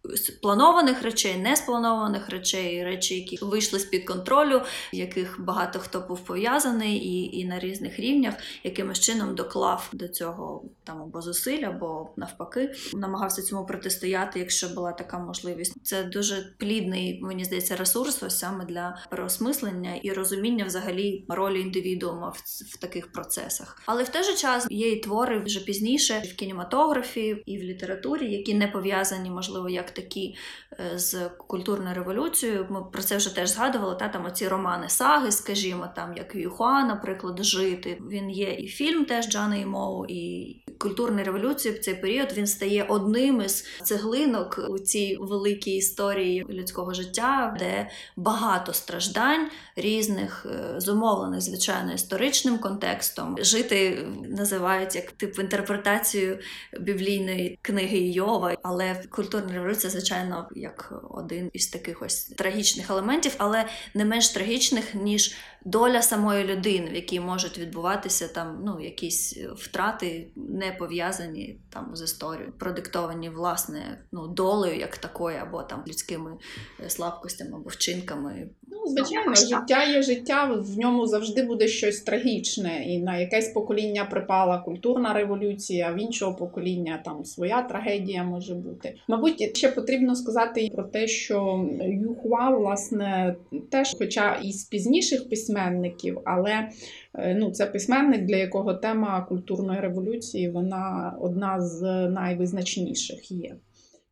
планованих 0.43 1.03
речей, 1.03 1.39
неспланованих 1.39 2.31
речей, 2.31 2.85
речі, 2.85 3.15
які 3.15 3.45
вийшли 3.45 3.79
з 3.79 3.85
під 3.85 4.07
контролю, 4.07 4.63
в 4.93 4.97
яких 4.97 5.41
багато 5.41 5.79
хто 5.79 6.01
був 6.01 6.21
пов'язаний, 6.21 6.97
і, 6.97 7.39
і 7.39 7.45
на 7.45 7.59
різних 7.59 8.01
рівнях 8.01 8.35
якимось 8.65 9.01
чином 9.01 9.35
доклав 9.35 9.89
до 9.93 10.09
цього 10.09 10.65
там 10.85 11.03
або 11.03 11.21
зусиль, 11.21 11.63
або 11.63 12.11
навпаки, 12.21 12.73
намагався 12.95 13.43
цьому 13.43 13.67
протистояти, 13.67 14.39
якщо 14.39 14.69
була 14.69 14.93
така 14.93 15.19
можливість. 15.19 15.87
Це 15.87 16.05
дуже 16.05 16.55
плідний, 16.59 17.21
мені 17.23 17.45
здається, 17.45 17.77
ресурс 17.77 18.23
ось 18.23 18.39
саме 18.39 18.65
для 18.65 18.99
переосмислення 19.11 19.95
і 20.03 20.13
розуміння 20.13 20.65
взагалі 20.65 21.25
ролі 21.29 21.61
індивідуума 21.61 22.29
в, 22.29 22.43
в 22.75 22.77
таких 22.77 23.13
процесах. 23.13 23.83
Але 23.87 24.03
в 24.03 24.09
той 24.09 24.23
же 24.23 24.35
час 24.35 24.67
є 24.71 24.93
і 24.93 25.01
твори 25.01 25.41
вже 25.41 25.61
пізніше 25.61 26.23
в 26.25 26.37
кінематографі 26.37 27.43
і 27.47 27.59
в 27.59 27.63
літературі, 27.63 28.33
які 28.33 28.55
не 28.55 28.69
пов'язані, 28.69 29.31
можливо, 29.31 29.69
як 29.69 29.91
такі 29.91 30.35
е, 30.73 30.99
з 30.99 31.29
культурною 31.29 31.95
революцією. 31.95 32.67
Ми 32.71 32.85
про 32.93 33.03
це 33.03 33.17
вже 33.17 33.35
теж 33.35 33.49
згадували. 33.49 33.97
Та 33.97 34.09
там 34.09 34.25
оці 34.25 34.49
романи 34.49 34.89
саги, 34.89 35.33
скажімо, 35.33 35.89
там 35.97 36.17
як 36.17 36.35
Юхуа, 36.35 36.85
наприклад, 36.85 37.45
жити. 37.45 38.03
Він 38.11 38.31
є 38.31 38.53
і 38.53 38.67
фільм 38.67 39.05
теж 39.05 39.29
Джани 39.29 39.67
Моу, 39.67 40.07
і 40.09 40.57
культурної 40.79 41.25
революції 41.25 41.79
цей 41.79 41.95
період 42.01 42.33
він 42.37 42.47
стає 42.47 42.87
одним 42.89 43.41
із 43.41 43.65
цеглинок 43.83 44.61
у 44.69 44.79
цій 44.79 45.17
великій 45.21 45.77
історії 45.77 46.47
людського 46.51 46.95
життя, 46.95 47.57
де 47.59 47.91
багато 48.17 48.73
страждань 48.73 49.51
різних 49.77 50.47
е, 50.51 50.81
зумовлених, 50.81 51.41
звичайно, 51.41 51.93
історичним 51.93 52.59
контекстом. 52.59 53.37
Жити 53.41 54.07
називають 54.29 54.95
як 54.95 55.13
типу 55.13 55.43
інтерпретацію 55.43 56.39
біблійної 56.81 57.59
книги 57.63 57.99
Йова, 57.99 58.57
але 58.63 59.03
культурна 59.11 59.53
революція, 59.53 59.91
звичайно, 59.91 60.49
як 60.55 60.93
один 61.11 61.51
із 61.53 61.67
таких 61.67 62.03
ось 62.03 62.25
трагічних 62.25 62.91
елементів, 62.91 63.35
але 63.39 63.65
не 63.95 64.05
менш 64.05 64.29
трагічних 64.29 64.95
ніж 64.95 65.35
доля 65.65 66.03
самої 66.03 66.45
людини, 66.45 66.91
в 66.91 66.95
якій 66.95 67.21
можуть 67.21 67.59
відбуватися 67.59 68.29
там 68.29 68.63
ну 68.65 68.81
якісь 68.81 69.39
втрати, 69.57 70.33
не 70.37 70.73
пов'язані 70.73 71.61
там 71.71 71.97
з 71.97 72.03
історією, 72.03 72.53
продиктовані 72.53 73.31
власне 73.31 74.05
ну 74.13 74.29
долею 74.29 74.79
як 74.79 74.99
такою, 74.99 75.39
або 75.39 75.63
там 75.63 75.85
людськими 75.89 76.39
е, 76.81 76.91
слабкостями 76.91 77.57
або 77.57 77.69
вчинками. 77.69 78.51
Ну, 78.81 78.87
звичайно, 78.87 79.35
життя 79.35 79.85
є 79.85 80.03
життя, 80.03 80.45
в 80.45 80.79
ньому 80.79 81.07
завжди 81.07 81.43
буде 81.43 81.69
щось 81.69 82.01
трагічне, 82.01 82.85
і 82.87 83.03
на 83.03 83.19
якесь 83.19 83.49
покоління 83.49 84.09
припала 84.11 84.59
культурна 84.59 85.13
революція, 85.13 85.89
а 85.91 85.93
в 85.93 86.01
іншого 86.01 86.35
покоління 86.35 87.03
там 87.05 87.25
своя 87.25 87.63
трагедія 87.63 88.25
може 88.25 88.55
бути. 88.55 88.95
Мабуть, 89.09 89.57
ще 89.57 89.69
потрібно 89.69 90.15
сказати 90.15 90.71
про 90.75 90.85
те, 90.85 91.07
що 91.07 91.69
Юхуа, 91.81 92.51
власне, 92.51 93.37
теж, 93.71 93.95
хоча 93.99 94.35
і 94.35 94.53
з 94.53 94.65
пізніших 94.65 95.29
письменників, 95.29 96.19
але 96.25 96.69
е, 97.15 97.35
ну, 97.35 97.51
це 97.51 97.67
письменник, 97.67 98.25
для 98.25 98.37
якого 98.37 98.75
тема 98.75 99.27
культурної 99.29 99.81
революції 99.81 100.51
вона 100.51 101.17
одна 101.21 101.61
з 101.61 102.09
найвизначніших 102.09 103.31
є. 103.31 103.57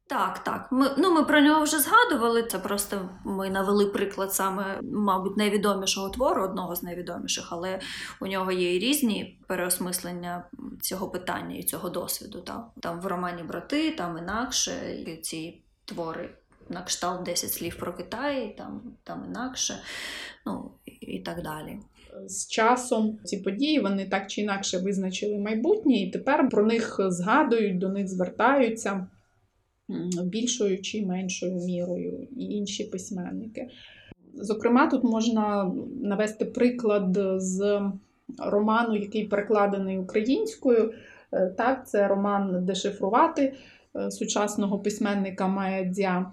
Так, 0.09 0.39
так. 0.45 0.69
Ми 0.71 0.91
ну 0.99 1.15
ми 1.15 1.25
про 1.25 1.41
нього 1.41 1.63
вже 1.63 1.79
згадували. 1.79 2.43
Це 2.43 2.59
просто 2.59 3.09
ми 3.25 3.51
навели 3.51 3.87
приклад 3.87 4.35
саме, 4.35 4.81
мабуть, 4.83 5.37
найвідомішого 5.37 6.09
твору, 6.09 6.45
одного 6.45 6.75
з 6.75 6.83
найвідоміших, 6.83 7.49
але 7.51 7.81
у 8.21 8.27
нього 8.27 8.53
є 8.53 8.77
і 8.77 8.79
різні 8.79 9.41
переосмислення 9.47 10.45
цього 10.81 11.09
питання 11.09 11.57
і 11.57 11.63
цього 11.63 11.91
досвіду. 11.91 12.41
Так? 12.41 12.71
Там 12.81 13.01
в 13.01 13.07
романі 13.07 13.43
Брати, 13.43 13.91
там 13.91 14.19
інакше 14.19 14.73
і 15.07 15.17
ці 15.17 15.63
твори 15.85 16.31
на 16.69 16.83
кшталт 16.83 17.23
10 17.23 17.53
слів 17.53 17.77
про 17.79 17.93
Китай, 17.95 18.55
там, 18.59 18.83
там 19.05 19.25
інакше, 19.29 19.79
ну 20.47 20.71
і 20.85 21.19
так 21.21 21.43
далі. 21.43 21.79
З 22.27 22.49
часом 22.49 23.19
ці 23.25 23.37
події 23.37 23.81
вони 23.81 24.09
так 24.09 24.31
чи 24.31 24.41
інакше 24.41 24.79
визначили 24.79 25.39
майбутнє, 25.39 25.97
і 25.97 26.11
тепер 26.11 26.49
про 26.49 26.67
них 26.67 26.97
згадують, 26.99 27.79
до 27.79 27.89
них 27.89 28.09
звертаються 28.09 29.07
більшою 30.25 30.83
чи 30.83 31.07
меншою 31.07 31.55
мірою 31.55 32.29
і 32.37 32.45
інші 32.45 32.85
письменники. 32.85 33.69
Зокрема, 34.35 34.87
тут 34.87 35.05
можна 35.05 35.73
навести 36.03 36.45
приклад 36.45 37.19
з 37.37 37.81
роману, 38.39 38.97
який 38.97 39.25
перекладений 39.25 39.99
українською. 39.99 40.93
Е, 41.33 41.55
так, 41.59 41.89
Це 41.89 42.09
роман 42.09 42.65
Дешифрувати 42.65 43.55
е, 43.97 44.11
сучасного 44.11 44.79
письменника 44.79 45.49
Майя 45.49 45.85
Дзя. 45.85 46.33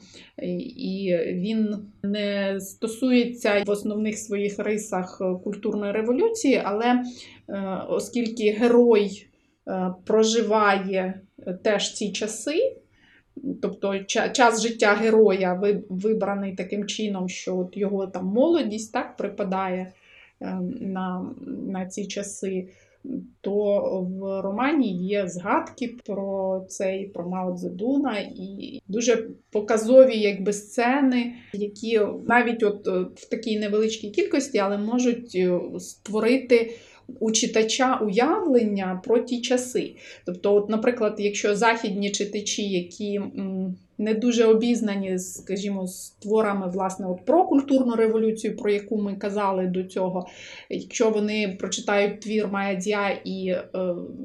І 0.77 1.17
він 1.27 1.77
не 2.03 2.59
стосується 2.59 3.63
в 3.65 3.69
основних 3.69 4.17
своїх 4.17 4.59
рисах 4.59 5.21
культурної 5.43 5.91
революції, 5.91 6.61
але 6.65 6.85
е, 6.85 7.03
оскільки 7.89 8.51
герой 8.51 9.27
проживає 10.05 11.21
теж 11.63 11.93
ці 11.93 12.11
часи. 12.11 12.75
Тобто 13.61 14.03
час 14.03 14.61
життя 14.61 14.93
героя 14.93 15.61
вибраний 15.89 16.55
таким 16.55 16.85
чином, 16.85 17.29
що 17.29 17.57
от 17.57 17.77
його 17.77 18.07
там 18.07 18.25
молодість 18.25 18.93
так 18.93 19.17
припадає 19.17 19.91
ем, 20.41 20.73
на 20.79 21.25
на 21.47 21.85
ці 21.85 22.07
часи, 22.07 22.67
то 23.41 23.81
в 24.01 24.41
романі 24.41 25.07
є 25.07 25.27
згадки 25.27 25.95
про 26.05 26.59
цей, 26.69 27.07
про 27.07 27.29
Мао 27.29 27.53
Цзедуна 27.53 28.17
і 28.19 28.81
дуже 28.87 29.29
показові 29.51 30.19
якби, 30.19 30.53
сцени, 30.53 31.33
які 31.53 32.01
навіть 32.27 32.63
от 32.63 32.87
е, 32.87 32.91
в 33.15 33.29
такій 33.29 33.59
невеличкій 33.59 34.09
кількості, 34.09 34.57
але 34.57 34.77
можуть 34.77 35.35
е, 35.35 35.59
створити 35.79 36.71
у 37.19 37.31
читача 37.31 37.95
уявлення 37.95 39.01
про 39.03 39.19
ті 39.19 39.41
часи. 39.41 39.95
Тобто, 40.25 40.55
от, 40.55 40.69
наприклад, 40.69 41.15
якщо 41.17 41.55
західні 41.55 42.11
читачі, 42.11 42.69
які 42.69 43.21
не 43.97 44.13
дуже 44.13 44.45
обізнані, 44.45 45.19
скажімо, 45.19 45.87
з 45.87 46.09
творами 46.09 46.69
власне, 46.69 47.07
от 47.07 47.25
про 47.25 47.45
культурну 47.45 47.95
революцію, 47.95 48.55
про 48.55 48.71
яку 48.71 48.97
ми 48.97 49.15
казали 49.15 49.67
до 49.67 49.83
цього. 49.83 50.27
Якщо 50.69 51.09
вони 51.09 51.57
прочитають 51.59 52.19
твір 52.21 52.47
Маядзя 52.47 53.09
і 53.23 53.47
е, 53.47 53.65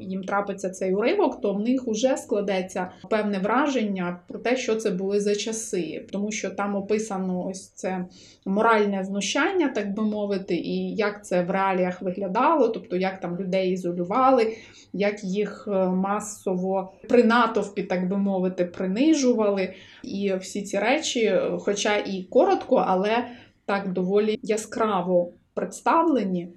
їм 0.01 0.25
трапиться 0.25 0.71
цей 0.71 0.95
уривок, 0.95 1.41
то 1.41 1.53
в 1.55 1.61
них 1.61 1.83
вже 1.87 2.17
складеться 2.17 2.91
певне 3.11 3.39
враження 3.39 4.21
про 4.29 4.39
те, 4.39 4.57
що 4.57 4.77
це 4.77 4.91
були 4.91 5.21
за 5.21 5.35
часи, 5.35 6.07
тому 6.13 6.33
що 6.33 6.51
там 6.51 6.77
описано 6.77 7.47
ось 7.47 7.69
це 7.69 8.05
моральне 8.47 9.05
знущання, 9.05 9.69
так 9.69 9.95
би 9.95 10.03
мовити, 10.03 10.55
і 10.55 10.95
як 10.95 11.27
це 11.27 11.43
в 11.43 11.51
реаліях 11.51 12.03
виглядало, 12.03 12.69
тобто 12.69 12.97
як 12.97 13.21
там 13.21 13.41
людей 13.41 13.73
ізолювали, 13.73 14.57
як 14.93 15.25
їх 15.25 15.69
е, 15.69 15.87
масово 15.87 16.93
при 17.09 17.25
натовпі, 17.25 17.83
так 17.83 18.09
би 18.09 18.17
мовити, 18.17 18.65
принижували 18.65 19.60
вистави 19.61 19.75
і 20.03 20.35
всі 20.41 20.63
ці 20.63 20.79
речі, 20.79 21.41
хоча 21.59 21.97
і 21.97 22.23
коротко, 22.23 22.85
але 22.87 23.29
так 23.67 23.93
доволі 23.93 24.39
яскраво 24.43 25.33
представлені, 25.55 26.49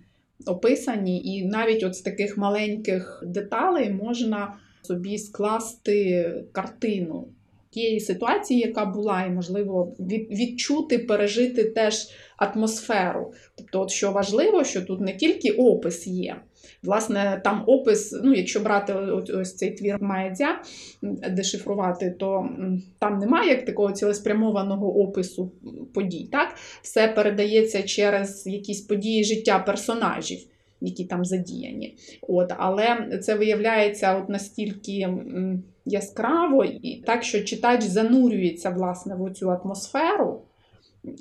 описані, 0.46 1.26
і 1.26 1.46
навіть 1.46 1.84
от 1.84 1.96
з 1.96 2.02
таких 2.02 2.38
маленьких 2.38 3.24
деталей 3.26 3.90
можна 3.90 4.54
собі 4.82 5.18
скласти 5.18 6.34
картину. 6.52 7.28
Тієї 7.70 8.00
ситуації, 8.00 8.60
яка 8.60 8.86
була, 8.86 9.26
і, 9.26 9.30
можливо, 9.30 9.96
відчути, 10.00 11.00
пережити 11.00 11.64
теж 11.64 12.08
атмосферу. 12.38 13.34
Тобто, 13.58 13.82
от 13.82 13.92
що 13.92 14.12
важливо, 14.12 14.64
що 14.64 14.82
тут 14.82 15.02
не 15.02 15.16
тільки 15.16 15.52
опис 15.52 16.08
є, 16.08 16.36
Власне, 16.84 17.42
там 17.44 17.64
опис, 17.68 18.20
ну, 18.24 18.34
якщо 18.34 18.60
брати 18.60 18.94
ось 19.34 19.56
цей 19.56 19.72
твір 19.72 19.98
Маєдзя, 20.02 20.62
дешифрувати, 21.30 22.12
то 22.20 22.50
там 23.00 23.18
немає 23.18 23.50
як 23.50 23.66
такого 23.66 23.92
цілеспрямованого 23.92 25.00
опису 25.00 25.52
подій. 25.94 26.30
Так? 26.32 26.56
Все 26.82 27.08
передається 27.08 27.84
через 27.84 28.48
якісь 28.48 28.82
події 28.82 29.24
життя 29.24 29.60
персонажів. 29.60 30.40
Які 30.86 31.06
там 31.06 31.26
задіяні. 31.26 31.98
От, 32.22 32.54
Але 32.58 33.20
це 33.24 33.36
виявляється 33.36 34.18
от 34.18 34.30
настільки 34.30 35.08
яскраво, 35.86 36.66
і 36.66 37.04
так, 37.06 37.24
що 37.24 37.44
читач 37.44 37.84
занурюється 37.84 38.70
власне 38.70 39.16
в 39.16 39.34
цю 39.34 39.52
атмосферу, 39.52 40.42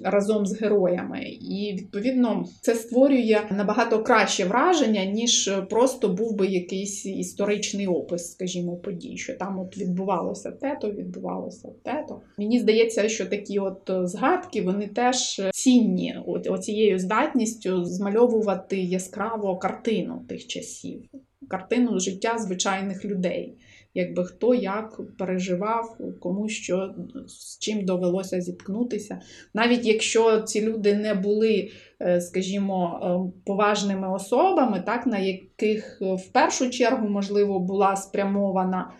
разом 0.04 0.46
з 0.46 0.60
героями. 0.60 1.20
І 1.40 1.74
відповідно 1.78 2.44
це 2.60 2.74
створює 2.74 3.40
набагато 3.50 4.02
краще 4.02 4.44
враження, 4.44 5.04
ніж 5.04 5.52
просто 5.70 6.08
був 6.08 6.36
би 6.36 6.46
якийсь 6.46 7.06
історичний 7.06 7.86
опис, 7.86 8.32
скажімо, 8.32 8.76
подій, 8.76 9.16
що 9.16 9.34
там 9.34 9.58
от 9.58 9.78
відбувалося 9.78 10.50
те-то, 10.50 10.90
відбувалося 10.90 11.68
те-то. 11.82 12.20
Мені 12.38 12.60
здається, 12.60 13.08
що 13.08 13.26
такі 13.26 13.58
от 13.58 13.90
згадки 14.02 14.62
вони 14.62 14.86
теж 14.86 15.40
цінні 15.52 16.16
от, 16.26 16.46
оцією 16.46 16.98
здатністю 16.98 17.84
змальовувати 17.84 18.80
яскраво 18.80 19.56
картину 19.56 20.22
тих 20.28 20.46
часів, 20.46 21.02
картину 21.48 22.00
життя 22.00 22.38
звичайних 22.38 23.04
людей 23.04 23.54
якби 23.94 24.24
хто 24.24 24.54
як 24.54 25.00
переживав, 25.18 25.98
кому 26.20 26.48
що 26.48 26.94
з 27.26 27.58
чим 27.58 27.84
довелося 27.84 28.40
зіткнутися. 28.40 29.20
Навіть 29.54 29.86
якщо 29.86 30.40
ці 30.40 30.62
люди 30.62 30.94
не 30.94 31.14
були, 31.14 31.70
е, 32.02 32.20
скажімо, 32.20 33.00
е, 33.02 33.40
поважними 33.46 34.12
особами, 34.12 34.82
так, 34.86 35.06
на 35.06 35.18
яких 35.18 35.98
в 36.00 36.28
першу 36.32 36.70
чергу, 36.70 37.08
можливо, 37.08 37.60
була 37.60 37.96
спрямована 37.96 38.90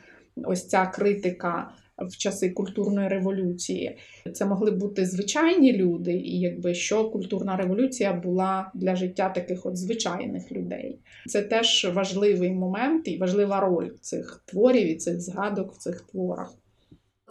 ось 0.45 0.69
ця 0.69 0.87
критика 0.87 1.71
в 2.05 2.17
часи 2.17 2.51
культурної 2.51 3.09
революції. 3.09 3.97
Це 4.33 4.47
могли 4.47 4.71
бути 4.71 5.07
звичайні 5.07 5.73
люди, 5.73 6.13
і 6.13 6.41
якби 6.41 6.75
що 6.75 7.11
культурна 7.11 7.57
революція 7.57 8.13
була 8.13 8.71
для 8.75 8.97
життя 8.97 9.29
таких 9.29 9.67
от 9.67 9.77
звичайних 9.77 10.53
людей. 10.53 10.99
Це 11.27 11.43
теж 11.43 11.91
важливий 11.95 12.51
момент 12.51 13.09
і 13.09 13.19
важлива 13.19 13.61
роль 13.61 13.91
цих 14.01 14.43
творів 14.47 14.89
і 14.89 14.95
цих 14.95 15.21
згадок 15.21 15.73
в 15.73 15.77
цих 15.77 16.01
творах. 16.01 16.55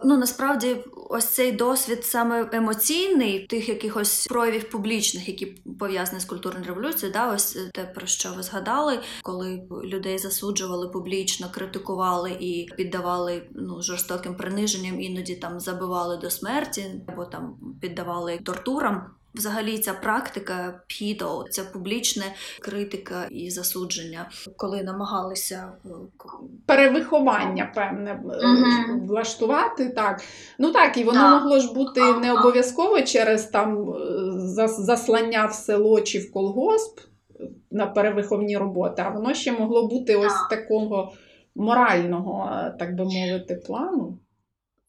Ну 0.04 0.16
насправді 0.16 0.76
ось 1.08 1.26
цей 1.26 1.52
досвід 1.52 2.04
саме 2.04 2.48
емоційний, 2.52 3.46
тих 3.46 3.68
якихось 3.68 4.26
проявів 4.26 4.70
публічних, 4.70 5.28
які 5.28 5.46
пов'язані 5.78 6.20
з 6.20 6.24
культурною 6.24 6.66
революцією, 6.66 7.12
да, 7.12 7.32
ось 7.34 7.58
те 7.74 7.84
про 7.84 8.06
що 8.06 8.32
ви 8.36 8.42
згадали, 8.42 8.98
коли 9.22 9.62
людей 9.84 10.18
засуджували 10.18 10.88
публічно, 10.88 11.46
критикували 11.52 12.30
і 12.40 12.68
піддавали 12.76 13.42
ну 13.54 13.82
жорстоким 13.82 14.36
приниженням, 14.36 15.00
іноді 15.00 15.36
там 15.36 15.60
забивали 15.60 16.16
до 16.16 16.30
смерті 16.30 16.86
або 17.06 17.24
там 17.24 17.56
піддавали 17.80 18.38
тортурам. 18.38 19.06
Взагалі, 19.34 19.78
ця 19.78 19.94
практика 19.94 20.80
підо, 20.86 21.44
ця 21.50 21.64
публічна 21.64 22.24
критика 22.60 23.26
і 23.30 23.50
засудження, 23.50 24.30
коли 24.56 24.82
намагалися 24.82 25.72
е, 25.84 25.88
перевиховання, 26.66 27.72
певне 27.74 28.22
Угу. 28.24 29.06
влаштувати 29.06 29.88
так. 29.88 30.22
Ну 30.58 30.72
так, 30.72 30.96
і 30.96 31.04
воно 31.04 31.20
Так. 31.20 31.42
могло 31.42 31.58
ж 31.58 31.74
бути 31.74 32.00
не 32.12 32.32
обов'язково 32.32 33.02
через 33.02 33.44
там 33.44 33.90
е, 33.90 34.68
заслання 34.68 35.46
в 35.46 35.54
село 35.54 36.00
чи 36.00 36.18
в 36.18 36.32
колгосп 36.32 37.00
на 37.70 37.86
перевиховні 37.86 38.56
роботи, 38.56 39.02
а 39.06 39.10
воно 39.10 39.34
ще 39.34 39.52
могло 39.52 39.88
бути 39.88 40.16
ось 40.16 40.48
такого 40.50 41.12
морального, 41.54 42.50
так 42.78 42.94
би 42.96 43.04
мовити, 43.04 43.54
плану. 43.66 44.18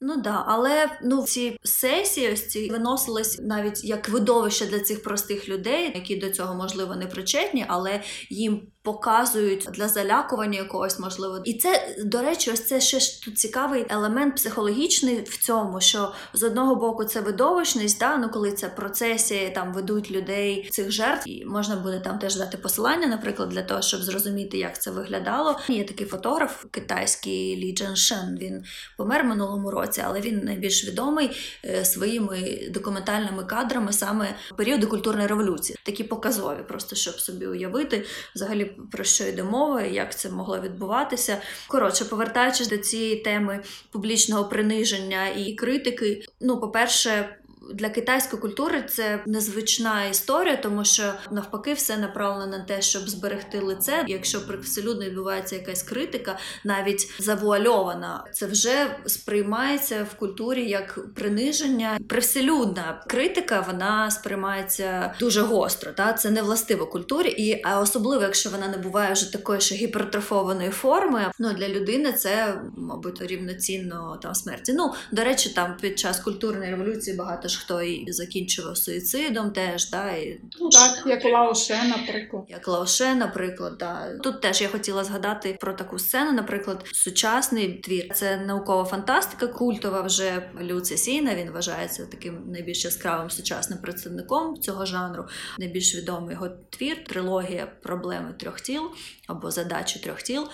Ну 0.06 0.18
да, 0.18 0.44
але 0.48 0.90
ну 1.04 1.24
ці 1.24 1.60
сесії 1.64 2.32
ось 2.34 2.48
ці 2.48 2.70
виносились 2.70 3.40
навіть 3.42 3.84
як 3.84 4.10
видовище 4.10 4.66
для 4.66 4.80
цих 4.80 5.04
простих 5.04 5.50
людей, 5.50 5.92
які 5.96 6.16
до 6.16 6.30
цього 6.30 6.56
можливо 6.56 6.96
не 6.96 7.08
причетні, 7.08 7.66
але 7.68 8.02
їм 8.30 8.68
показують 8.84 9.68
для 9.74 9.88
залякування 9.88 10.60
якогось 10.60 11.00
можливо. 11.00 11.42
І 11.44 11.54
це, 11.54 11.96
до 12.06 12.22
речі, 12.22 12.52
ось 12.52 12.68
це 12.68 12.82
ще 12.82 13.00
ж 13.00 13.24
тут 13.24 13.38
цікавий 13.38 13.86
елемент 13.90 14.36
психологічний 14.36 15.24
в 15.24 15.38
цьому, 15.38 15.82
що 15.82 16.14
з 16.34 16.44
одного 16.44 16.76
боку 16.76 17.04
це 17.04 17.22
видовищність, 17.22 18.00
да, 18.00 18.18
ну 18.18 18.30
коли 18.30 18.52
це 18.52 18.70
процесії 18.70 19.50
там 19.50 19.74
ведуть 19.74 20.12
людей 20.12 20.70
цих 20.72 20.92
жертв, 20.92 21.30
і 21.30 21.46
можна 21.46 21.76
буде 21.76 22.00
там 22.00 22.20
теж 22.20 22.36
дати 22.36 22.58
посилання, 22.58 23.08
наприклад, 23.08 23.50
для 23.50 23.64
того, 23.64 23.82
щоб 23.82 24.02
зрозуміти, 24.02 24.58
як 24.58 24.82
це 24.82 24.92
виглядало. 24.92 25.60
Є 25.68 25.84
такий 25.84 26.08
фотограф 26.08 26.66
китайський 26.72 27.58
Лі 27.58 27.74
Джен 27.74 27.96
Шен. 27.96 28.38
Він 28.42 28.64
помер 28.98 29.24
минулому 29.24 29.72
році, 29.72 30.04
але 30.06 30.22
він 30.22 30.42
найбільш 30.44 30.88
відомий 30.88 31.30
е, 31.66 31.86
своїми 31.86 32.70
документальними 32.70 33.44
кадрами 33.44 33.94
саме 33.94 34.36
періоду 34.58 34.88
культурної 34.88 35.28
революції. 35.28 35.80
Такі 35.84 36.04
показові, 36.04 36.60
просто 36.68 36.96
щоб 36.96 37.14
собі 37.14 37.48
уявити 37.48 38.06
взагалі 38.36 38.73
про 38.92 39.04
що 39.04 39.24
йде 39.24 39.44
мова, 39.44 39.82
як 39.82 40.18
це 40.18 40.30
могло 40.30 40.60
відбуватися. 40.60 41.38
Коротше, 41.68 42.06
повертаючись 42.06 42.68
до 42.68 42.78
цієї 42.78 43.16
теми 43.16 43.64
публічного 43.92 44.46
приниження 44.46 45.28
і 45.28 45.54
критики, 45.54 46.26
ну, 46.42 46.60
по-перше, 46.60 47.38
для 47.74 47.90
китайської 47.90 48.42
культури 48.42 48.84
це 48.90 49.24
незвична 49.26 50.06
історія, 50.06 50.56
тому 50.56 50.86
що 50.86 51.14
навпаки 51.32 51.74
все 51.74 51.98
направлено 51.98 52.58
на 52.58 52.64
те, 52.64 52.82
щоб 52.82 53.10
зберегти 53.10 53.60
лице. 53.60 54.04
Якщо 54.08 54.48
привселюдно 54.48 55.06
відбувається 55.06 55.56
якась 55.56 55.84
критика, 55.84 56.38
навіть 56.64 57.12
завуальована, 57.20 58.26
це 58.34 58.46
вже 58.46 58.96
сприймається 59.06 60.08
в 60.12 60.14
культурі 60.14 60.70
як 60.70 61.00
приниження. 61.16 62.00
Привселюдна 62.08 63.04
критика 63.08 63.66
вона 63.68 64.12
сприймається 64.12 65.16
дуже 65.20 65.42
гостро. 65.42 65.92
Та 65.92 66.14
це 66.14 66.30
не 66.30 66.42
властиво 66.42 66.88
культурі, 66.88 67.30
і 67.30 67.62
а 67.64 67.80
особливо, 67.80 68.24
якщо 68.24 68.50
вона 68.50 68.68
не 68.68 68.78
буває 68.78 69.14
вже 69.14 69.32
такої 69.32 69.62
ще 69.62 69.76
гіпертрофованої 69.76 70.70
форми. 70.70 71.32
Ну 71.40 71.54
для 71.54 71.70
людини 71.70 72.14
це, 72.14 72.62
мабуть, 72.78 73.22
рівноцінно 73.22 74.20
там 74.22 74.36
смерті. 74.36 74.74
Ну 74.74 74.94
до 75.12 75.24
речі, 75.24 75.50
там 75.50 75.78
під 75.82 76.00
час 76.00 76.20
культурної 76.20 76.72
революції 76.72 77.18
багато 77.18 77.50
ж 77.54 77.60
хто 77.60 77.82
і 77.82 78.12
закінчував 78.12 78.78
суїцидом, 78.78 79.52
теж 79.52 79.90
да 79.90 80.12
і 80.12 80.40
Ну 80.62 80.70
так, 80.70 81.04
як 81.06 81.26
Лаоше, 81.26 81.80
наприклад. 81.98 82.44
як 82.48 82.68
Лаоше, 82.68 83.16
наприклад, 83.16 83.78
да. 83.80 84.18
тут 84.24 84.42
теж 84.42 84.62
я 84.62 84.68
хотіла 84.68 85.04
згадати 85.04 85.58
про 85.60 85.74
таку 85.74 86.00
сцену. 86.00 86.32
Наприклад, 86.32 86.86
сучасний 86.94 87.74
твір 87.74 88.14
це 88.14 88.38
наукова 88.38 88.84
фантастика, 88.86 89.48
культова 89.48 90.02
вже 90.02 90.52
Лю 90.62 90.82
Цесіна. 90.82 91.36
Він 91.36 91.52
вважається 91.52 92.06
таким 92.06 92.44
найбільш 92.52 92.86
яскравим 92.86 93.30
сучасним 93.30 93.80
представником 93.80 94.58
цього 94.62 94.86
жанру. 94.86 95.26
Найбільш 95.60 95.96
відомий 95.96 96.34
його 96.34 96.50
твір 96.70 97.04
трилогія 97.04 97.66
проблеми 97.84 98.34
трьох 98.40 98.62
тіл 98.62 98.92
або 99.28 99.52
задачі 99.52 100.00
трьох 100.00 100.22
тіл. 100.22 100.48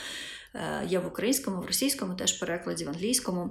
Е, 0.55 0.85
Є 0.87 0.99
в 0.99 1.07
українському, 1.07 1.61
в 1.61 1.65
російському, 1.65 2.15
теж 2.15 2.33
перекладі, 2.33 2.85
в 2.85 2.89
англійському. 2.89 3.49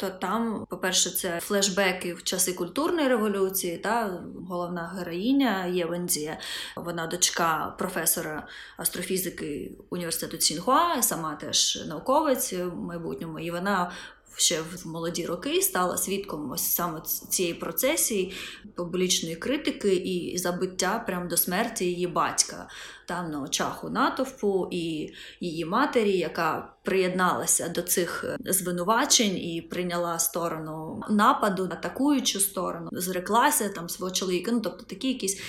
То 0.00 0.10
там, 0.10 0.66
по-перше, 0.70 1.10
це 1.10 1.40
флешбеки 1.40 2.14
в 2.14 2.22
часи 2.22 2.52
культурної 2.52 3.08
революції. 3.08 3.78
Та 3.78 4.22
головна 4.48 4.92
героїня 4.98 5.66
є 5.66 5.86
Вензія, 5.86 6.38
вона 6.76 7.06
дочка 7.06 7.74
професора 7.78 8.46
астрофізики 8.76 9.72
університету 9.90 10.36
Цінхуа, 10.36 11.02
сама 11.02 11.34
теж 11.34 11.84
науковець 11.86 12.52
в 12.52 12.74
майбутньому, 12.74 13.38
і 13.38 13.50
вона. 13.50 13.92
Ще 14.36 14.60
в 14.60 14.86
молоді 14.86 15.26
роки 15.26 15.62
стала 15.62 15.96
свідком 15.96 16.50
ось 16.50 16.74
саме 16.74 17.00
цієї 17.28 17.54
процесії 17.54 18.34
публічної 18.74 19.36
критики 19.36 19.94
і 19.94 20.38
забиття 20.38 21.04
прямо 21.06 21.28
до 21.28 21.36
смерті 21.36 21.84
її 21.84 22.06
батька 22.06 22.68
там 23.08 23.30
на 23.30 23.42
очах 23.42 23.84
у 23.84 23.90
натовпу 23.90 24.68
і 24.70 25.12
її 25.40 25.64
матері, 25.64 26.18
яка 26.18 26.72
приєдналася 26.88 27.68
до 27.68 27.82
цих 27.82 28.24
е, 28.24 28.52
звинувачень 28.52 29.36
і 29.36 29.62
прийняла 29.70 30.18
сторону 30.18 31.02
нападу, 31.10 31.68
атакуючу 31.72 32.40
сторону, 32.40 32.88
зреклася 32.92 33.68
там 33.68 33.88
свого 33.88 34.12
чоловіка. 34.12 34.52
Ну 34.52 34.60
тобто 34.60 34.82
такі 34.82 35.08
якісь 35.08 35.40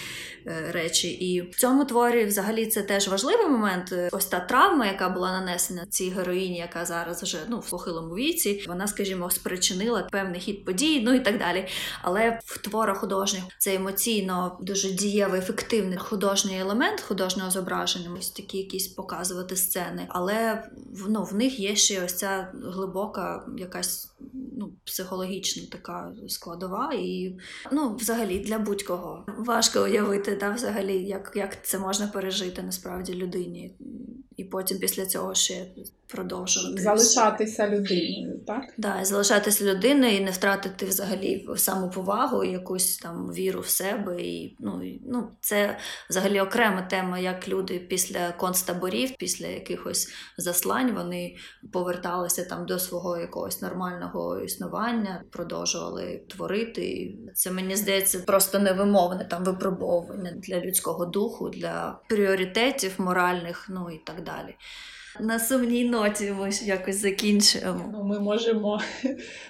е, 0.48 0.72
речі. 0.72 1.10
І 1.10 1.42
в 1.42 1.56
цьому 1.56 1.86
творі, 1.86 2.26
взагалі, 2.26 2.66
це 2.66 2.82
теж 2.82 3.08
важливий 3.08 3.48
момент. 3.48 3.92
Е, 3.92 4.10
Ось 4.12 4.26
та 4.26 4.40
травма, 4.40 4.86
яка 4.86 5.10
була 5.10 5.32
нанесена 5.32 5.86
цій 5.86 6.10
героїні, 6.10 6.58
яка 6.58 6.86
зараз 6.86 7.24
вже 7.24 7.38
ну 7.48 7.60
в 7.60 7.70
похилому 7.70 8.16
віці, 8.16 8.66
вона, 8.68 8.88
скажімо, 8.88 9.30
спричинила 9.30 10.08
певний 10.12 10.42
хід 10.42 10.66
подій, 10.66 11.02
ну 11.06 11.14
і 11.14 11.20
так 11.20 11.40
далі. 11.40 11.68
Але 12.02 12.40
в 12.46 12.58
творах 12.58 12.98
художніх 12.98 13.44
це 13.58 13.76
емоційно 13.76 14.58
дуже 14.62 14.92
дієвий, 14.92 15.40
ефективний 15.40 15.98
художній 15.98 16.60
елемент 16.60 17.02
художнього 17.02 17.49
зображення. 17.50 18.10
Ось 18.18 18.30
такі 18.30 18.58
якісь 18.58 18.88
показувати 18.88 19.56
сцени. 19.56 20.06
Але 20.10 20.70
ну, 21.08 21.24
в 21.24 21.36
них 21.36 21.60
є 21.60 21.76
ще 21.76 22.06
ось 22.06 22.14
ця 22.14 22.52
глибока 22.64 23.46
якась 23.58 24.16
ну, 24.34 24.74
психологічна 24.84 25.64
така 25.72 26.14
складова. 26.28 26.94
І 26.94 27.38
ну, 27.72 27.96
взагалі 27.96 28.40
для 28.40 28.60
будь-кого 28.60 29.26
важко 29.38 29.84
уявити, 29.84 30.36
та, 30.36 30.52
взагалі, 30.52 31.04
як, 31.04 31.32
як 31.36 31.66
це 31.66 31.80
можна 31.80 32.08
пережити 32.08 32.62
насправді 32.64 33.14
людині. 33.14 33.76
І 34.38 34.44
потім 34.44 34.80
після 34.80 35.06
цього 35.06 35.36
ще 35.36 35.66
продовжувати 36.10 36.82
залишатися 36.82 37.70
людиною, 37.70 38.40
так? 38.48 38.64
Да, 38.78 39.06
залишатися 39.06 39.66
людиною 39.66 40.16
і 40.16 40.20
не 40.20 40.32
втратити 40.32 40.86
взагалі 40.86 41.48
самоповагу, 41.56 42.44
якусь 42.44 42.98
там 42.98 43.34
віру 43.34 43.60
в 43.60 43.68
себе. 43.68 44.22
І, 44.22 44.56
ну, 44.60 44.84
і, 44.84 45.02
ну, 45.06 45.32
це 45.42 45.78
взагалі 46.10 46.40
окрема 46.40 46.82
тема, 46.82 47.20
як 47.20 47.48
люди 47.48 47.80
після 47.80 48.32
концтаборів, 48.32 49.18
після 49.18 49.48
якихось 49.48 50.14
заслань, 50.38 50.92
вони 50.96 51.36
поверталися 51.74 52.46
там 52.46 52.66
до 52.66 52.80
свого 52.80 53.18
якогось 53.18 53.62
нормального 53.62 54.40
існування, 54.40 55.24
продовжували 55.32 56.22
творити. 56.30 56.82
І 56.82 57.20
Це 57.34 57.52
мені 57.52 57.76
здається 57.76 58.20
просто 58.20 58.60
невимовне 58.60 59.26
там 59.26 59.44
випробовування 59.44 60.32
для 60.32 60.60
людського 60.60 61.06
духу, 61.06 61.50
для 61.50 62.00
пріоритетів 62.10 62.94
моральних, 62.98 63.68
ну 63.70 63.92
і 63.92 63.98
так 63.98 64.24
далі. 64.24 64.56
На 65.20 65.40
сумній 65.40 65.86
ноті 65.86 66.34
ми 66.40 66.52
ж 66.52 66.66
якось 66.66 67.02
закінчуємо. 67.02 67.90
Ну, 67.94 68.04
ми 68.04 68.20
можемо 68.20 68.80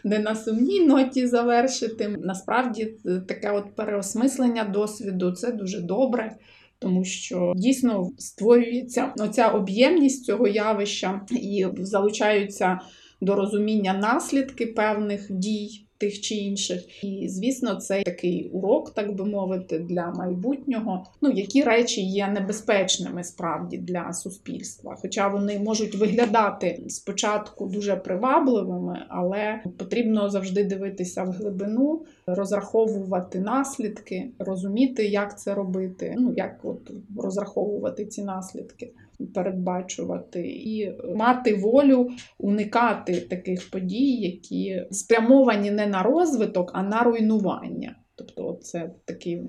не 0.04 0.20
на 0.20 0.36
сумній 0.36 0.86
ноті 0.86 1.28
завершити. 1.28 2.08
Насправді, 2.08 2.94
е, 3.06 3.22
таке 3.28 3.52
от 3.52 3.76
переосмислення 3.76 4.64
досвіду 4.64 5.32
це 5.32 5.52
дуже 5.52 5.80
добре. 5.80 6.36
Тому 6.80 7.04
що 7.04 7.54
дійсно 7.56 8.10
створюється 8.18 9.14
оця 9.20 9.48
об'ємність 9.48 10.26
цього 10.26 10.48
явища 10.48 11.22
і 11.32 11.68
залучаються 11.78 12.80
до 13.22 13.36
розуміння 13.36 13.94
наслідки 13.94 14.66
певних 14.66 15.28
дій 15.30 15.89
тих 16.00 16.22
чи 16.22 16.36
інших. 16.36 17.04
І 17.04 17.30
звісно, 17.30 17.76
це 17.76 18.04
такий 18.04 18.50
урок, 18.50 18.94
так 18.94 19.16
би 19.16 19.26
мовити, 19.26 19.80
для 19.80 20.12
майбутнього. 20.12 21.06
Ну 21.22 21.32
які 21.32 21.64
речі 21.64 22.02
є 22.02 22.28
небезпечними 22.28 23.24
справді 23.24 23.78
для 23.78 24.14
суспільства, 24.14 24.98
хоча 25.02 25.28
вони 25.28 25.60
можуть 25.60 25.96
виглядати 25.96 26.84
спочатку 26.88 27.66
дуже 27.66 27.96
привабливими, 27.96 29.06
але 29.10 29.62
потрібно 29.78 30.30
завжди 30.30 30.64
дивитися 30.64 31.24
в 31.24 31.32
глибину, 31.32 32.06
розраховувати 32.28 33.40
наслідки, 33.40 34.32
розуміти, 34.40 35.08
як 35.08 35.40
це 35.40 35.54
робити. 35.54 36.16
Ну 36.18 36.34
як 36.38 36.60
от 36.64 36.92
розраховувати 37.18 38.06
ці 38.06 38.24
наслідки. 38.24 38.92
Передбачувати 39.34 40.48
і 40.48 40.92
мати 41.16 41.56
волю 41.56 42.10
уникати 42.38 43.22
таких 43.22 43.70
подій, 43.72 44.16
які 44.16 44.86
спрямовані 44.92 45.72
не 45.72 45.88
на 45.88 46.04
розвиток, 46.04 46.72
а 46.74 46.84
на 46.84 47.04
руйнування. 47.04 47.96
Тобто, 48.16 48.60
це 48.62 48.92
такий 49.06 49.42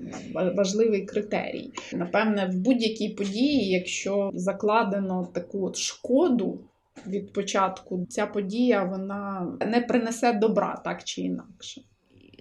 важливий 0.55 1.05
критерій. 1.05 1.71
Напевне, 1.93 2.45
в 2.45 2.57
будь-якій 2.57 3.09
події, 3.09 3.69
якщо 3.69 4.31
закладено 4.33 5.27
таку 5.33 5.65
от 5.65 5.75
шкоду 5.75 6.59
від 7.07 7.33
початку, 7.33 8.05
ця 8.09 8.27
подія 8.27 8.83
вона 8.83 9.51
не 9.67 9.81
принесе 9.81 10.33
добра 10.33 10.81
так 10.85 11.03
чи 11.03 11.21
інакше. 11.21 11.81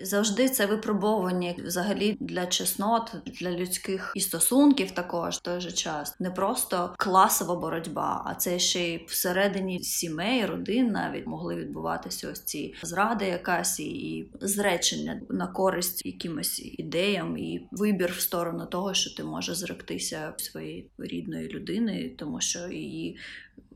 Завжди 0.02 0.48
це 0.48 0.66
випробовування 0.66 1.54
взагалі 1.58 2.16
для 2.20 2.46
чеснот, 2.46 3.12
для 3.26 3.50
людських 3.50 4.12
і 4.16 4.20
стосунків 4.20 4.90
також 4.90 5.36
в 5.36 5.40
той 5.40 5.60
же 5.60 5.72
час. 5.72 6.20
Не 6.20 6.30
просто 6.30 6.94
класова 6.98 7.56
боротьба, 7.56 8.22
а 8.26 8.34
це 8.34 8.58
ще 8.58 8.80
й 8.80 9.04
всередині 9.06 9.80
сімей, 9.80 10.46
родин 10.46 10.86
навіть 10.86 11.26
могли 11.26 11.56
відбуватися 11.56 12.30
ось 12.30 12.44
ці 12.44 12.74
зради, 12.82 13.26
якась 13.26 13.80
і 13.80 14.30
зречення 14.40 15.20
на 15.28 15.46
користь 15.46 16.06
якимось 16.06 16.62
ідеям, 16.78 17.38
і 17.38 17.68
вибір 17.70 18.14
в 18.16 18.20
сторону 18.20 18.66
того, 18.66 18.94
що 18.94 19.14
ти 19.14 19.24
можеш 19.24 19.56
зректися 19.56 20.34
своєї 20.36 20.90
рідної 20.98 21.48
людини, 21.48 22.14
тому 22.18 22.40
що 22.40 22.68
її. 22.68 23.18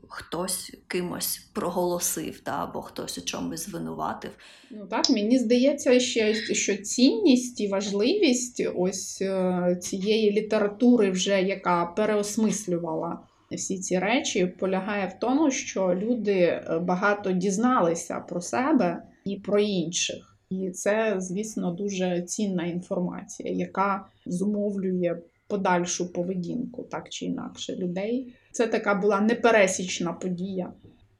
Хтось 0.07 0.77
кимось 0.87 1.37
проголосив, 1.53 2.39
та, 2.39 2.63
або 2.63 2.81
хтось 2.81 3.17
у 3.17 3.21
чомусь 3.21 3.65
звинуватив. 3.65 4.31
Ну 4.71 4.85
так, 4.85 5.09
мені 5.09 5.39
здається, 5.39 5.99
ще 5.99 6.33
що 6.33 6.77
цінність 6.77 7.61
і 7.61 7.67
важливість 7.67 8.67
ось 8.75 9.21
е, 9.21 9.77
цієї 9.81 10.31
літератури, 10.31 11.11
вже 11.11 11.41
яка 11.41 11.85
переосмислювала 11.85 13.19
всі 13.51 13.79
ці 13.79 13.99
речі, 13.99 14.45
полягає 14.45 15.07
в 15.07 15.19
тому, 15.19 15.51
що 15.51 15.95
люди 15.95 16.33
е, 16.33 16.79
багато 16.79 17.31
дізналися 17.31 18.19
про 18.19 18.41
себе 18.41 19.03
і 19.25 19.35
про 19.35 19.59
інших. 19.59 20.37
І 20.49 20.69
це, 20.71 21.15
звісно, 21.17 21.71
дуже 21.71 22.21
цінна 22.21 22.65
інформація, 22.65 23.53
яка 23.53 24.05
зумовлює 24.25 25.17
подальшу 25.47 26.13
поведінку, 26.13 26.83
так 26.83 27.09
чи 27.09 27.25
інакше, 27.25 27.75
людей. 27.75 28.33
Це 28.55 28.67
така 28.67 28.95
була 28.95 29.21
непересічна 29.21 30.13
подія. 30.13 30.73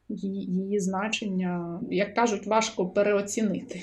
Її, 0.10 0.46
її 0.46 0.80
значення, 0.80 1.82
як 1.90 2.16
кажуть, 2.16 2.46
важко 2.46 2.90
переоцінити 2.90 3.82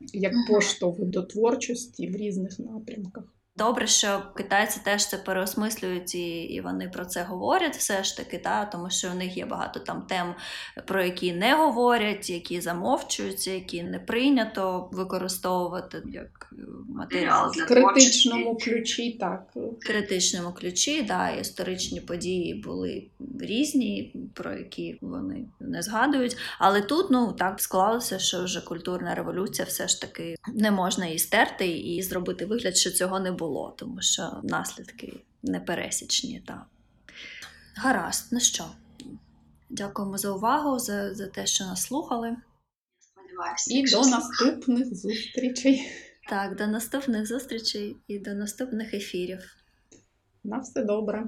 як 0.00 0.32
поштовх 0.50 1.00
до 1.00 1.22
творчості 1.22 2.10
в 2.10 2.16
різних 2.16 2.58
напрямках. 2.58 3.24
Добре, 3.58 3.86
що 3.86 4.22
китайці 4.36 4.80
теж 4.84 5.06
це 5.06 5.16
переосмислюють 5.16 6.14
і, 6.14 6.40
і 6.40 6.60
вони 6.60 6.88
про 6.88 7.04
це 7.04 7.22
говорять 7.22 7.76
все 7.76 8.04
ж 8.04 8.16
таки, 8.16 8.38
та, 8.38 8.64
тому 8.64 8.90
що 8.90 9.08
в 9.08 9.14
них 9.14 9.36
є 9.36 9.46
багато 9.46 9.80
там 9.80 10.02
тем, 10.08 10.34
про 10.86 11.02
які 11.02 11.32
не 11.32 11.54
говорять, 11.54 12.30
які 12.30 12.60
замовчуються, 12.60 13.50
які 13.50 13.82
не 13.82 13.98
прийнято 13.98 14.88
використовувати 14.92 16.02
як 16.12 16.52
матеріал 16.88 17.52
для 17.54 17.64
в 17.64 17.66
критичному 17.66 18.56
ключі, 18.56 19.12
так. 19.12 19.42
В 19.54 19.86
критичному 19.86 20.52
ключі, 20.52 21.02
да, 21.02 21.30
історичні 21.30 22.00
події 22.00 22.54
були 22.54 23.06
різні, 23.40 24.14
про 24.34 24.52
які 24.52 24.98
вони 25.00 25.44
не 25.60 25.82
згадують. 25.82 26.36
Але 26.58 26.80
тут 26.80 27.10
ну 27.10 27.32
так 27.32 27.60
склалося, 27.60 28.18
що 28.18 28.44
вже 28.44 28.60
культурна 28.60 29.14
революція 29.14 29.66
все 29.68 29.88
ж 29.88 30.00
таки 30.00 30.36
не 30.54 30.70
можна 30.70 31.06
її 31.06 31.18
стерти 31.18 31.78
і 31.78 32.02
зробити 32.02 32.46
вигляд, 32.46 32.76
що 32.76 32.90
цього 32.90 33.20
не 33.20 33.32
було 33.32 33.47
було, 33.48 33.74
тому 33.78 34.02
що 34.02 34.40
наслідки 34.42 35.20
непересічні. 35.42 36.42
Та. 36.46 36.66
Гаразд, 37.76 38.28
ну 38.32 38.40
що? 38.40 38.64
Дякуємо 39.70 40.18
за 40.18 40.30
увагу, 40.30 40.78
за, 40.78 41.14
за 41.14 41.26
те, 41.26 41.46
що 41.46 41.64
нас 41.64 41.82
слухали. 41.82 42.36
Сподіваюся. 42.98 43.74
І 43.74 43.82
до 43.82 44.10
наступних 44.10 44.94
зустрічей. 44.94 45.82
Так, 46.28 46.56
до 46.56 46.66
наступних 46.66 47.26
зустрічей 47.26 47.96
і 48.06 48.18
до 48.18 48.34
наступних 48.34 48.94
ефірів. 48.94 49.54
На 50.44 50.58
все 50.58 50.84
добре. 50.84 51.26